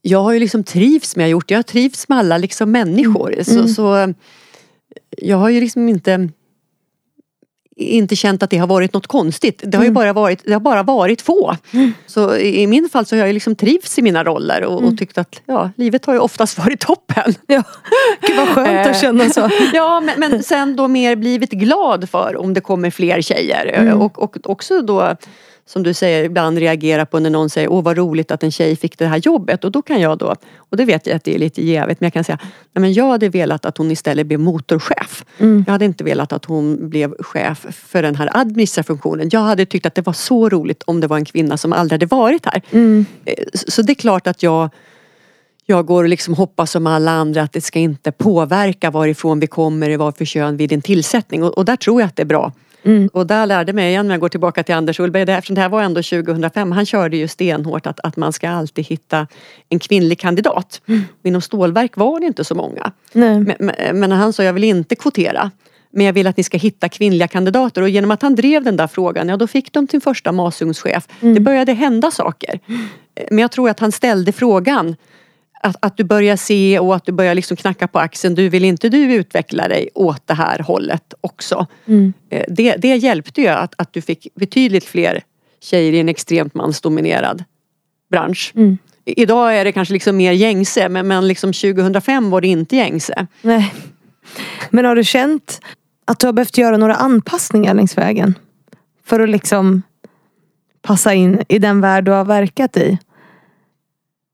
jag 0.01 0.19
har 0.19 0.33
ju 0.33 0.39
liksom 0.39 0.63
trivs 0.63 1.15
med 1.15 1.23
jag 1.23 1.29
gjort. 1.29 1.51
Jag 1.51 1.57
har 1.57 1.63
trivts 1.63 2.09
med 2.09 2.17
alla 2.17 2.37
liksom 2.37 2.71
människor. 2.71 3.33
Mm. 3.33 3.43
Så, 3.43 3.67
så 3.67 4.13
jag 5.17 5.37
har 5.37 5.49
ju 5.49 5.59
liksom 5.59 5.89
inte 5.89 6.29
inte 7.75 8.15
känt 8.15 8.43
att 8.43 8.49
det 8.49 8.57
har 8.57 8.67
varit 8.67 8.93
något 8.93 9.07
konstigt. 9.07 9.61
Det 9.65 9.77
har 9.77 9.83
ju 9.83 9.87
Mm. 9.87 9.93
bara 9.93 10.13
varit, 10.13 10.41
det 10.45 10.53
har 10.53 10.59
bara 10.59 10.83
varit 10.83 11.21
få. 11.21 11.55
Så 12.07 12.35
i, 12.37 12.67
min 12.67 12.89
fall 12.89 13.05
så 13.05 13.15
har 13.15 13.19
jag 13.19 13.27
ju 13.27 13.33
liksom 13.33 13.55
trivts 13.55 13.99
i 13.99 14.01
mina 14.01 14.23
roller 14.23 14.63
och, 14.63 14.79
Mm. 14.79 14.91
och 14.93 14.97
tyckt 14.99 15.17
att 15.17 15.41
ja, 15.45 15.69
livet 15.75 16.05
har 16.05 16.13
ju 16.13 16.19
oftast 16.19 16.57
varit 16.57 16.79
toppen. 16.79 17.33
Ja. 17.47 17.63
Gud 18.27 18.37
vad 18.37 18.47
skönt 18.47 18.87
att 18.87 18.95
Eh. 18.95 19.01
känna 19.01 19.29
så. 19.29 19.49
Ja 19.73 19.99
men, 19.99 20.19
men 20.19 20.43
sen 20.43 20.75
då 20.75 20.87
mer 20.87 21.15
blivit 21.15 21.51
glad 21.51 22.09
för 22.09 22.37
om 22.37 22.53
det 22.53 22.61
kommer 22.61 22.89
fler 22.91 23.21
tjejer. 23.21 23.65
Mm. 23.75 24.01
Och, 24.01 24.23
och 24.23 24.37
också 24.49 24.81
då 24.81 25.15
som 25.65 25.83
du 25.83 25.93
säger 25.93 26.23
ibland 26.23 26.57
reagera 26.57 27.05
på 27.05 27.19
när 27.19 27.29
någon 27.29 27.49
säger 27.49 27.71
åh 27.71 27.83
vad 27.83 27.97
roligt 27.97 28.31
att 28.31 28.43
en 28.43 28.51
tjej 28.51 28.75
fick 28.75 28.97
det 28.97 29.07
här 29.07 29.17
jobbet 29.17 29.63
och 29.63 29.71
då 29.71 29.81
kan 29.81 30.01
jag 30.01 30.17
då, 30.17 30.35
och 30.57 30.77
det 30.77 30.85
vet 30.85 31.07
jag 31.07 31.15
att 31.15 31.23
det 31.23 31.35
är 31.35 31.39
lite 31.39 31.65
jävigt 31.65 31.99
men 31.99 32.05
jag 32.05 32.13
kan 32.13 32.23
säga 32.23 32.39
nej 32.41 32.81
men 32.81 32.93
jag 32.93 33.09
hade 33.09 33.29
velat 33.29 33.65
att 33.65 33.77
hon 33.77 33.91
istället 33.91 34.27
blev 34.27 34.39
motorchef. 34.39 35.25
Mm. 35.37 35.63
Jag 35.67 35.71
hade 35.71 35.85
inte 35.85 36.03
velat 36.03 36.33
att 36.33 36.45
hon 36.45 36.89
blev 36.89 37.15
chef 37.19 37.65
för 37.71 38.01
den 38.01 38.15
här 38.15 38.29
administrativa 38.33 38.87
funktionen. 38.87 39.29
Jag 39.31 39.39
hade 39.39 39.65
tyckt 39.65 39.85
att 39.85 39.95
det 39.95 40.01
var 40.01 40.13
så 40.13 40.49
roligt 40.49 40.83
om 40.83 41.01
det 41.01 41.07
var 41.07 41.17
en 41.17 41.25
kvinna 41.25 41.57
som 41.57 41.73
aldrig 41.73 42.01
hade 42.01 42.15
varit 42.15 42.45
här. 42.45 42.61
Mm. 42.71 43.05
Eh, 43.25 43.33
Så 43.53 43.81
det 43.81 43.93
är 43.93 43.95
klart 43.95 44.27
att 44.27 44.43
jag 44.43 44.69
jag 45.65 45.85
går 45.85 46.03
och 46.03 46.09
liksom 46.09 46.33
hoppas 46.33 46.71
som 46.71 46.87
alla 46.87 47.11
andra 47.11 47.41
att 47.41 47.53
det 47.53 47.61
ska 47.61 47.79
inte 47.79 48.11
påverka 48.11 48.91
varifrån 48.91 49.39
vi 49.39 49.47
kommer, 49.47 49.97
vad 49.97 50.17
för 50.17 50.25
kön 50.25 50.57
vid 50.57 50.71
en 50.71 50.81
tillsättning 50.81 51.43
och, 51.43 51.57
och 51.57 51.65
där 51.65 51.75
tror 51.75 52.01
jag 52.01 52.07
att 52.07 52.15
det 52.15 52.23
är 52.23 52.25
bra. 52.25 52.51
Mm. 52.83 53.09
Och 53.13 53.27
där 53.27 53.45
lärde 53.45 53.73
mig 53.73 53.89
igen 53.89 54.07
när 54.07 54.13
jag 54.13 54.21
går 54.21 54.29
tillbaka 54.29 54.63
till 54.63 54.75
Anders 54.75 54.99
Ullberg, 54.99 55.25
det- 55.25 55.33
eftersom 55.33 55.55
det 55.55 55.61
här 55.61 55.69
var 55.69 55.81
ändå 55.83 56.01
2005, 56.03 56.71
han 56.71 56.85
körde 56.85 57.17
ju 57.17 57.27
stenhårt 57.27 57.87
att, 57.87 57.99
att 57.99 58.17
man 58.17 58.33
ska 58.33 58.49
alltid 58.49 58.85
hitta 58.85 59.27
en 59.69 59.79
kvinnlig 59.79 60.19
kandidat. 60.19 60.81
Inom 61.23 61.41
stålverk 61.41 61.97
var 61.97 62.19
det 62.19 62.25
inte 62.25 62.43
så 62.43 62.55
många. 62.55 62.91
Men, 63.59 63.71
men, 63.99 64.11
han 64.11 64.33
sa 64.33 64.43
jag 64.43 64.53
vill 64.53 64.63
inte 64.63 64.95
kvotera. 64.95 65.51
Men 65.95 66.05
jag 66.05 66.13
vill 66.13 66.27
att 66.27 66.37
ni 66.37 66.43
ska 66.43 66.57
hitta 66.57 66.89
kvinnliga 66.89 67.27
kandidater 67.27 67.81
och 67.81 67.89
genom 67.89 68.11
att 68.11 68.21
han 68.21 68.35
drev 68.35 68.63
den 68.63 68.77
där 68.77 68.87
frågan, 68.87 69.29
ja 69.29 69.37
då 69.37 69.47
fick 69.47 69.73
de 69.73 69.87
sin 69.87 70.01
första 70.01 70.31
masugncechef. 70.31 71.07
Det 71.19 71.39
började 71.39 71.73
hända 71.73 72.11
saker. 72.11 72.59
Men 73.29 73.39
jag 73.39 73.51
tror 73.51 73.69
att 73.69 73.79
han 73.79 73.91
ställde 73.91 74.31
frågan 74.31 74.95
att, 75.63 75.75
att 75.79 75.97
du 75.97 76.03
börjar 76.03 76.35
se 76.35 76.79
och 76.79 76.95
att 76.95 77.05
du 77.05 77.11
börjar 77.11 77.35
liksom 77.35 77.57
knacka 77.57 77.87
på 77.87 77.99
axeln. 77.99 78.35
Du 78.35 78.49
vill 78.49 78.63
inte 78.63 78.89
du 78.89 79.13
utveckla 79.13 79.67
dig 79.67 79.89
åt 79.93 80.27
det 80.27 80.33
här 80.33 80.59
hållet 80.59 81.13
också? 81.21 81.67
Mm. 81.85 82.13
Eh, 82.29 82.43
Det, 82.47 82.75
det 82.75 82.95
hjälpte 82.95 83.41
ju 83.41 83.47
att, 83.47 83.73
att 83.77 83.93
du 83.93 84.01
fick 84.01 84.27
betydligt 84.35 84.85
fler 84.85 85.23
tjejer 85.61 85.93
i 85.93 85.99
en 85.99 86.09
extremt 86.09 86.53
mansdominerad 86.53 87.43
bransch. 88.11 88.51
Mm. 88.55 88.77
Idag 89.05 89.57
är 89.57 89.65
det 89.65 89.71
kanske 89.71 89.93
liksom 89.93 90.17
mer 90.17 90.31
gängse 90.31 90.89
men, 90.89 91.07
men 91.07 91.27
liksom 91.27 91.53
2005 91.53 92.29
var 92.29 92.41
det 92.41 92.47
inte 92.47 92.75
gängse. 92.75 93.27
Nej. 93.41 93.73
Men 94.69 94.85
har 94.85 94.95
du 94.95 95.03
känt 95.03 95.59
att 96.05 96.19
du 96.19 96.25
har 96.25 96.33
behövt 96.33 96.57
göra 96.57 96.77
några 96.77 96.95
anpassningar 96.95 97.73
längs 97.73 97.97
vägen? 97.97 98.35
För 99.05 99.19
att 99.19 99.29
liksom 99.29 99.81
passa 100.81 101.13
in 101.13 101.43
i 101.47 101.59
den 101.59 101.81
värld 101.81 102.05
du 102.05 102.11
har 102.11 102.25
verkat 102.25 102.77
i? 102.77 102.97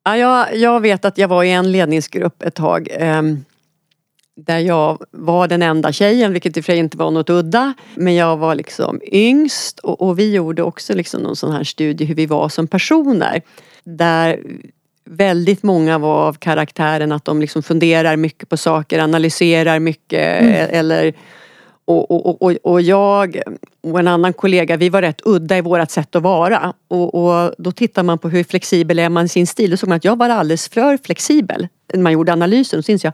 Ja, 0.03 0.17
jag, 0.17 0.55
jag 0.55 0.79
vet 0.79 1.05
att 1.05 1.17
jag 1.17 1.27
var 1.27 1.43
i 1.43 1.51
en 1.51 1.71
ledningsgrupp 1.71 2.43
ett 2.43 2.55
tag 2.55 2.87
ehm, 2.91 3.45
där 4.35 4.59
jag 4.59 5.05
var 5.11 5.47
den 5.47 5.61
enda 5.61 5.91
tjejen, 5.91 6.33
vilket 6.33 6.57
i 6.57 6.59
och 6.59 6.65
för 6.65 6.71
sig 6.71 6.79
inte 6.79 6.97
var 6.97 7.11
något 7.11 7.29
udda. 7.29 7.73
Men 7.95 8.15
jag 8.15 8.37
var 8.37 8.55
liksom 8.55 9.01
yngst 9.11 9.79
och, 9.79 10.01
och 10.01 10.19
vi 10.19 10.33
gjorde 10.33 10.63
också 10.63 10.93
liksom 10.93 11.21
någon 11.21 11.35
sån 11.35 11.51
här 11.51 11.63
studie 11.63 12.05
hur 12.05 12.15
vi 12.15 12.25
var 12.25 12.49
som 12.49 12.67
personer. 12.67 13.41
Där 13.83 14.39
väldigt 15.05 15.63
många 15.63 15.97
var 15.97 16.27
av 16.27 16.33
karaktären 16.33 17.11
att 17.11 17.25
de 17.25 17.41
liksom 17.41 17.63
funderar 17.63 18.15
mycket 18.15 18.49
på 18.49 18.57
saker, 18.57 18.99
analyserar 18.99 19.79
mycket 19.79 20.41
eller 20.71 21.13
och, 21.89 22.41
och, 22.41 22.55
och, 22.63 22.81
jag 22.81 23.41
och 23.81 23.99
en 23.99 24.07
annan 24.07 24.33
kollega, 24.33 24.77
vi 24.77 24.89
var 24.89 25.01
rätt 25.01 25.21
udda 25.25 25.57
i 25.57 25.61
vårt 25.61 25.91
sätt 25.91 26.15
att 26.15 26.23
vara. 26.23 26.73
Och, 26.87 27.15
och 27.15 27.53
då 27.57 27.71
tittar 27.71 28.03
man 28.03 28.17
på 28.17 28.29
hur 28.29 28.43
flexibel 28.43 28.99
är 28.99 29.09
man 29.09 29.25
i 29.25 29.29
sin 29.29 29.47
stil. 29.47 29.71
Då 29.71 29.77
såg 29.77 29.89
man 29.89 29.95
att 29.95 30.05
jag 30.05 30.17
var 30.17 30.29
alldeles 30.29 30.69
för 30.69 30.97
flexibel 31.05 31.67
när 31.93 32.01
man 32.01 32.11
gjorde 32.11 32.33
analysen. 32.33 32.83
Så 32.83 32.97
jag, 33.03 33.13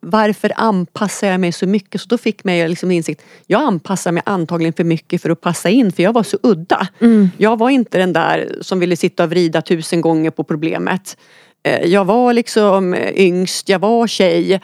varför 0.00 0.52
anpassar 0.56 1.26
jag 1.26 1.40
mig 1.40 1.52
så 1.52 1.66
mycket? 1.66 2.00
Så 2.00 2.06
då 2.08 2.18
fick 2.18 2.44
mig 2.44 2.68
liksom 2.68 2.90
insikt, 2.90 3.22
jag 3.46 3.62
anpassar 3.62 4.12
mig 4.12 4.22
antagligen 4.26 4.72
för 4.72 4.84
mycket 4.84 5.22
för 5.22 5.30
att 5.30 5.40
passa 5.40 5.68
in 5.68 5.92
för 5.92 6.02
jag 6.02 6.12
var 6.12 6.22
så 6.22 6.38
udda. 6.42 6.88
Jag 7.36 7.58
var 7.58 7.70
inte 7.70 7.98
den 7.98 8.12
där 8.12 8.52
som 8.60 8.80
ville 8.80 8.96
sitta 8.96 9.24
och 9.24 9.30
vrida 9.30 9.62
tusen 9.62 10.00
gånger 10.00 10.30
på 10.30 10.44
problemet. 10.44 11.16
Eh, 11.62 11.86
Jag 11.86 12.04
var 12.04 12.32
liksom 12.32 12.94
yngst, 13.14 13.68
jag 13.68 13.78
var 13.78 14.06
tjej 14.06 14.60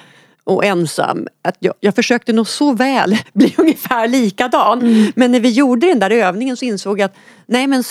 och 0.49 0.65
ensam. 0.65 1.27
Att 1.43 1.57
jag, 1.59 1.75
jag 1.81 1.95
försökte 1.95 2.33
nog 2.33 2.49
så 2.49 2.73
väl 2.73 3.17
bli 3.33 3.55
ungefär 3.59 4.09
likadan. 4.09 5.07
Men 5.17 5.33
när 5.33 5.41
vi 5.41 5.49
gjorde 5.51 5.87
den 5.87 5.99
där 5.99 6.11
övningen 6.11 6.57
så 6.57 6.65
insåg 6.65 7.01
jag 7.01 7.05
att 7.05 7.17
nej 7.47 7.67
men 7.67 7.85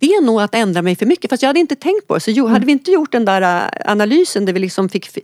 det 0.00 0.06
är 0.06 0.22
nog 0.22 0.40
att 0.40 0.54
ändra 0.54 0.82
mig 0.82 0.96
för 0.96 1.06
mycket. 1.06 1.30
Fast 1.30 1.42
jag 1.42 1.48
hade 1.48 1.60
inte 1.60 1.76
tänkt 1.76 2.06
på 2.06 2.14
det. 2.14 2.20
Så 2.20 2.46
hade 2.46 2.66
vi 2.66 2.72
inte 2.72 2.90
gjort 2.90 3.12
den 3.12 3.24
där 3.24 3.42
äh, 3.64 3.90
analysen 3.90 4.44
där 4.44 4.52
vi 4.52 4.58
liksom 4.60 4.88
fick 4.88 5.06
fi- 5.06 5.22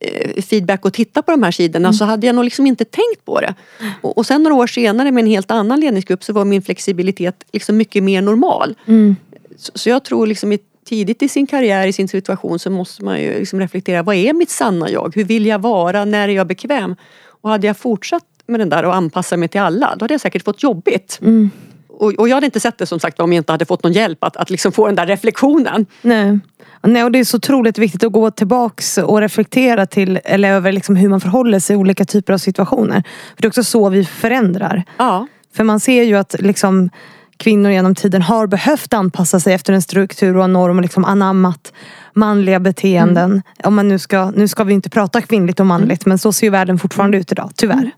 eh, 0.00 0.42
feedback 0.42 0.84
och 0.84 0.92
titta 0.92 1.22
på 1.22 1.30
de 1.30 1.42
här 1.42 1.50
sidorna 1.50 1.92
så 1.92 2.04
hade 2.04 2.26
jag 2.26 2.34
nog 2.34 2.44
liksom 2.44 2.66
inte 2.66 2.84
tänkt 2.84 3.24
på 3.24 3.40
det. 3.40 3.54
Och, 4.02 4.18
och 4.18 4.26
sen 4.26 4.42
några 4.42 4.54
år 4.56 4.66
senare 4.66 5.12
med 5.12 5.22
en 5.24 5.30
helt 5.30 5.50
annan 5.50 5.80
ledningsgrupp 5.80 6.24
så 6.24 6.32
var 6.32 6.44
min 6.44 6.62
flexibilitet 6.62 7.44
liksom 7.52 7.76
mycket 7.76 8.02
mer 8.02 8.22
normal. 8.22 8.74
Så, 9.56 9.72
så 9.74 9.88
jag 9.88 10.04
tror 10.04 10.26
liksom 10.26 10.52
i, 10.52 10.58
tidigt 10.84 11.22
i 11.22 11.28
sin 11.28 11.46
karriär, 11.46 11.86
i 11.86 11.92
sin 11.92 12.08
situation 12.08 12.58
så 12.58 12.70
måste 12.70 13.04
man 13.04 13.20
ju 13.20 13.38
liksom 13.38 13.60
reflektera. 13.60 14.02
Vad 14.02 14.14
är 14.14 14.32
mitt 14.32 14.50
sanna 14.50 14.90
jag? 14.90 15.12
Hur 15.14 15.24
vill 15.24 15.46
jag 15.46 15.58
vara? 15.58 16.04
När 16.04 16.28
är 16.28 16.32
jag 16.32 16.46
bekväm? 16.46 16.96
Och 17.42 17.50
hade 17.50 17.66
jag 17.66 17.76
fortsatt 17.76 18.24
med 18.46 18.60
den 18.60 18.68
där 18.68 18.84
och 18.84 18.94
anpassa 18.94 19.36
mig 19.36 19.48
till 19.48 19.60
alla, 19.60 19.94
då 19.96 20.04
hade 20.04 20.14
jag 20.14 20.20
säkert 20.20 20.44
fått 20.44 20.62
jobbigt. 20.62 21.18
Och, 21.88 22.12
och 22.12 22.28
jag 22.28 22.34
hade 22.34 22.46
inte 22.46 22.60
sett 22.60 22.78
det 22.78 22.86
som 22.86 23.00
sagt 23.00 23.20
om 23.20 23.32
jag 23.32 23.40
inte 23.40 23.52
hade 23.52 23.64
fått 23.64 23.82
någon 23.82 23.92
hjälp 23.92 24.24
att, 24.24 24.36
att 24.36 24.50
liksom 24.50 24.72
få 24.72 24.86
den 24.86 24.94
där 24.94 25.06
reflektionen. 25.06 25.86
Nej. 26.02 26.38
Nej, 26.82 27.04
och 27.04 27.12
det 27.12 27.18
är 27.18 27.24
så 27.24 27.36
otroligt 27.36 27.78
viktigt 27.78 28.04
att 28.04 28.12
gå 28.12 28.30
tillbaks 28.30 28.98
och 28.98 29.20
reflektera 29.20 29.86
till, 29.86 30.20
eller 30.24 30.52
över 30.52 30.72
liksom 30.72 30.96
hur 30.96 31.08
man 31.08 31.20
förhåller 31.20 31.58
sig 31.58 31.74
i 31.74 31.76
olika 31.76 32.04
typer 32.04 32.32
av 32.32 32.38
situationer. 32.38 33.02
För 33.34 33.42
det 33.42 33.46
är 33.46 33.48
också 33.48 33.64
så 33.64 33.88
vi 33.88 34.04
förändrar. 34.04 34.84
Ja. 34.96 35.26
För 35.54 35.64
man 35.64 35.80
ser 35.80 36.02
ju 36.02 36.16
att 36.16 36.36
liksom, 36.38 36.90
kvinnor 37.40 37.70
genom 37.70 37.94
tiden 37.94 38.22
har 38.22 38.46
behövt 38.46 38.94
anpassa 38.94 39.40
sig 39.40 39.54
efter 39.54 39.72
en 39.72 39.82
struktur 39.82 40.36
och 40.36 40.44
en 40.44 40.52
norm 40.52 40.76
och 40.76 40.82
liksom 40.82 41.04
anammat 41.04 41.72
manliga 42.14 42.60
beteenden. 42.60 43.42
Om 43.64 43.74
man 43.74 43.88
nu, 43.88 43.98
ska, 43.98 44.30
nu 44.30 44.48
ska 44.48 44.64
vi 44.64 44.74
inte 44.74 44.90
prata 44.90 45.20
kvinnligt 45.20 45.60
och 45.60 45.66
manligt 45.66 46.06
men 46.06 46.18
så 46.18 46.32
ser 46.32 46.46
ju 46.46 46.50
världen 46.50 46.78
fortfarande 46.78 47.18
ut 47.18 47.32
idag, 47.32 47.50
tyvärr. 47.56 47.90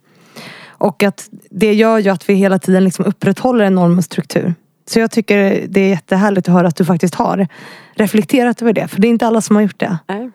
Och 0.68 1.02
att 1.02 1.28
det 1.50 1.74
gör 1.74 1.98
ju 1.98 2.10
att 2.10 2.28
vi 2.28 2.34
hela 2.34 2.58
tiden 2.58 2.84
liksom 2.84 3.04
upprätthåller 3.04 3.64
en 3.64 3.74
norm 3.74 3.98
och 3.98 4.04
struktur. 4.04 4.54
Så 4.90 4.98
jag 4.98 5.10
tycker 5.10 5.66
det 5.68 5.80
är 5.80 5.88
jättehärligt 5.88 6.48
att 6.48 6.54
höra 6.54 6.68
att 6.68 6.76
du 6.76 6.84
faktiskt 6.84 7.14
har 7.14 7.48
reflekterat 7.94 8.62
över 8.62 8.72
det. 8.72 8.88
För 8.88 9.00
det 9.00 9.08
är 9.08 9.10
inte 9.10 9.26
alla 9.26 9.40
som 9.40 9.56
har 9.56 9.62
gjort 9.62 9.80
det. 9.80 9.98
Nej. 10.08 10.30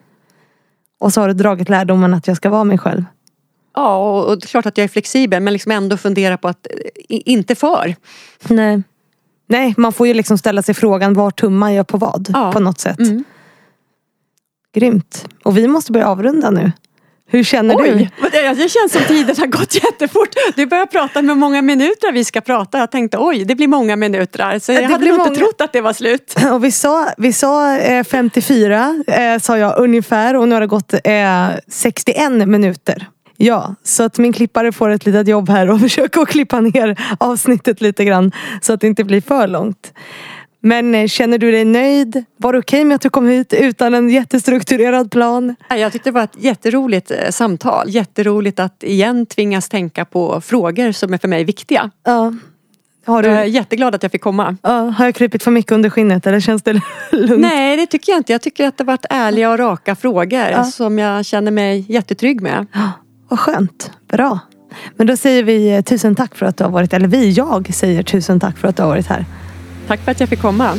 Och 1.00 1.12
så 1.12 1.20
har 1.20 1.28
du 1.28 1.34
dragit 1.34 1.68
lärdomen 1.68 2.14
att 2.14 2.26
jag 2.26 2.36
ska 2.36 2.50
vara 2.50 2.64
mig 2.64 2.78
själv. 2.78 3.04
Ja, 3.74 3.96
och, 3.96 4.28
och 4.28 4.38
det 4.38 4.44
är 4.44 4.48
klart 4.48 4.66
att 4.66 4.78
jag 4.78 4.84
är 4.84 4.88
flexibel 4.88 5.42
men 5.42 5.52
liksom 5.52 5.72
ändå 5.72 5.96
fundera 5.96 6.36
på 6.36 6.48
att 6.48 6.66
eh, 6.66 7.00
inte 7.08 7.54
för. 7.54 7.94
Nej. 8.48 8.82
Nej, 9.48 9.74
man 9.76 9.92
får 9.92 10.06
ju 10.06 10.14
liksom 10.14 10.38
ställa 10.38 10.62
sig 10.62 10.74
frågan 10.74 11.14
var 11.14 11.30
tummar 11.30 11.70
jag 11.70 11.86
på 11.86 11.98
vad? 11.98 12.28
Ja. 12.32 12.52
På 12.52 12.60
något 12.60 12.80
sätt. 12.80 12.98
Mm. 12.98 13.24
Grymt. 14.74 15.28
Och 15.42 15.58
vi 15.58 15.68
måste 15.68 15.92
börja 15.92 16.08
avrunda 16.08 16.50
nu. 16.50 16.72
Hur 17.30 17.44
känner 17.44 17.76
du? 17.76 17.84
Oj, 17.92 18.10
vad 18.20 18.32
det, 18.32 18.68
känns 18.68 18.92
som 18.92 19.02
tiden 19.02 19.36
har 19.38 19.46
gått 19.46 19.74
jättefort. 19.84 20.28
Du 20.56 20.66
börjar 20.66 20.86
prata 20.86 21.22
med 21.22 21.36
många 21.36 21.62
minuter 21.62 22.12
vi 22.12 22.24
ska 22.24 22.40
prata. 22.40 22.78
Jag 22.78 22.90
tänkte 22.90 23.18
oj, 23.18 23.44
det 23.44 23.54
blir 23.54 23.68
många 23.68 23.96
minuter. 23.96 24.58
Så 24.58 24.72
jag 24.72 24.82
Det 24.82 24.86
hade 24.86 25.06
nog 25.06 25.16
många. 25.18 25.28
inte 25.28 25.40
trott 25.40 25.60
att 25.60 25.72
det 25.72 25.80
var 25.80 25.92
slut. 25.92 26.34
Och 26.52 26.64
vi 26.64 26.72
sa, 26.72 27.08
vi 27.18 27.32
sa 27.32 27.76
eh, 27.76 28.04
54, 28.04 29.04
eh, 29.06 29.38
sa 29.38 29.58
jag 29.58 29.78
ungefär. 29.78 30.36
Och 30.36 30.48
nu 30.48 30.54
har 30.54 30.60
det 30.60 30.66
gått 30.66 30.92
eh, 31.04 31.48
61 31.68 32.32
minuter. 32.48 33.06
Ja, 33.40 33.74
så 33.82 34.02
att 34.02 34.18
min 34.18 34.32
klippare 34.32 34.72
får 34.72 34.90
ett 34.90 35.06
litet 35.06 35.28
jobb 35.28 35.48
här 35.48 35.70
och 35.70 35.80
försöka 35.86 36.20
att 36.20 36.28
klippa 36.28 36.60
ner 36.60 37.00
avsnittet 37.20 37.80
lite 37.80 38.04
grann. 38.04 38.32
Så 38.62 38.72
att 38.72 38.80
det 38.80 38.86
inte 38.86 39.04
blir 39.04 39.20
för 39.20 39.46
långt. 39.48 39.92
Men 40.60 40.94
eh, 40.94 41.06
känner 41.06 41.38
du 41.38 41.50
dig 41.50 41.64
nöjd? 41.64 42.24
Var 42.36 42.52
det 42.52 42.58
okej 42.58 42.84
med 42.84 42.94
att 42.94 43.00
du 43.00 43.10
kom 43.10 43.26
hit 43.28 43.52
utan 43.52 43.94
en 43.94 44.10
jättestrukturerad 44.10 45.10
plan? 45.10 45.54
Jag 45.70 45.92
tyckte 45.92 46.10
det 46.10 46.14
var 46.14 46.22
ett 46.24 46.36
jätteroligt 46.38 47.10
eh, 47.10 47.30
samtal. 47.30 47.88
Jätteroligt 47.90 48.60
att 48.60 48.82
igen 48.82 49.26
tvingas 49.26 49.68
tänka 49.68 50.04
på 50.04 50.40
frågor 50.40 50.92
som 50.92 51.14
är 51.14 51.18
för 51.18 51.28
mig 51.28 51.44
viktiga. 51.44 51.90
Ja. 52.06 52.32
Har, 53.06 53.22
Jag 53.22 53.32
är 53.36 53.44
du, 53.44 53.50
jätteglad 53.50 53.94
att 53.94 54.02
jag 54.02 54.12
fick 54.12 54.20
komma. 54.22 54.56
ja, 54.62 54.70
har 54.70 55.04
jag 55.04 55.14
krypit 55.14 55.42
för 55.42 55.50
mycket 55.50 55.72
under 55.72 55.90
skinnet 55.90 56.26
eller 56.26 56.40
känns 56.40 56.62
det 56.62 56.72
lugnt? 57.12 57.40
Nej, 57.40 57.76
det 57.76 57.86
tycker 57.86 58.12
jag 58.12 58.20
inte. 58.20 58.32
Jag 58.32 58.42
tycker 58.42 58.68
att 58.68 58.76
det 58.78 58.84
har 58.84 58.86
varit 58.86 59.06
ärliga 59.10 59.50
och 59.50 59.58
raka 59.58 59.94
frågor 59.96 60.40
Ja. 60.50 60.64
som 60.64 60.98
jag 60.98 61.24
känner 61.26 61.50
mig 61.50 61.84
jättetrygg 61.88 62.40
med. 62.40 62.66
Vad 63.28 63.38
skönt. 63.38 63.90
Bra. 64.08 64.38
Men 64.96 65.06
då 65.06 65.16
säger 65.16 65.42
vi 65.42 65.74
eh, 65.74 65.82
tusen 65.82 66.14
tack 66.14 66.34
för 66.34 66.46
att 66.46 66.56
du 66.56 66.64
har 66.64 66.70
varit, 66.70 66.92
eller 66.92 67.08
vi, 67.08 67.30
jag 67.30 67.74
säger 67.74 68.02
tusen 68.02 68.40
tack 68.40 68.58
för 68.58 68.68
att 68.68 68.76
du 68.76 68.82
har 68.82 68.88
varit 68.88 69.06
här. 69.06 69.24
Tack 69.86 70.00
för 70.00 70.10
att 70.10 70.20
jag 70.20 70.28
fick 70.28 70.40
komma. 70.40 70.74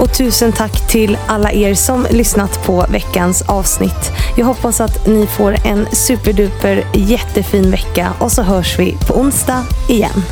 Och 0.00 0.14
tusen 0.18 0.52
tack 0.52 0.88
till 0.88 1.18
alla 1.26 1.52
er 1.52 1.74
som 1.74 2.06
lyssnat 2.10 2.66
på 2.66 2.86
veckans 2.92 3.42
avsnitt. 3.42 4.12
Jag 4.36 4.46
hoppas 4.46 4.80
att 4.80 5.06
ni 5.06 5.26
får 5.26 5.56
en 5.66 5.86
superduper 5.92 6.84
jättefin 6.94 7.70
vecka 7.70 8.12
och 8.20 8.32
så 8.32 8.42
hörs 8.42 8.78
vi 8.78 8.96
på 9.08 9.14
onsdag 9.20 9.64
igen. 9.88 10.22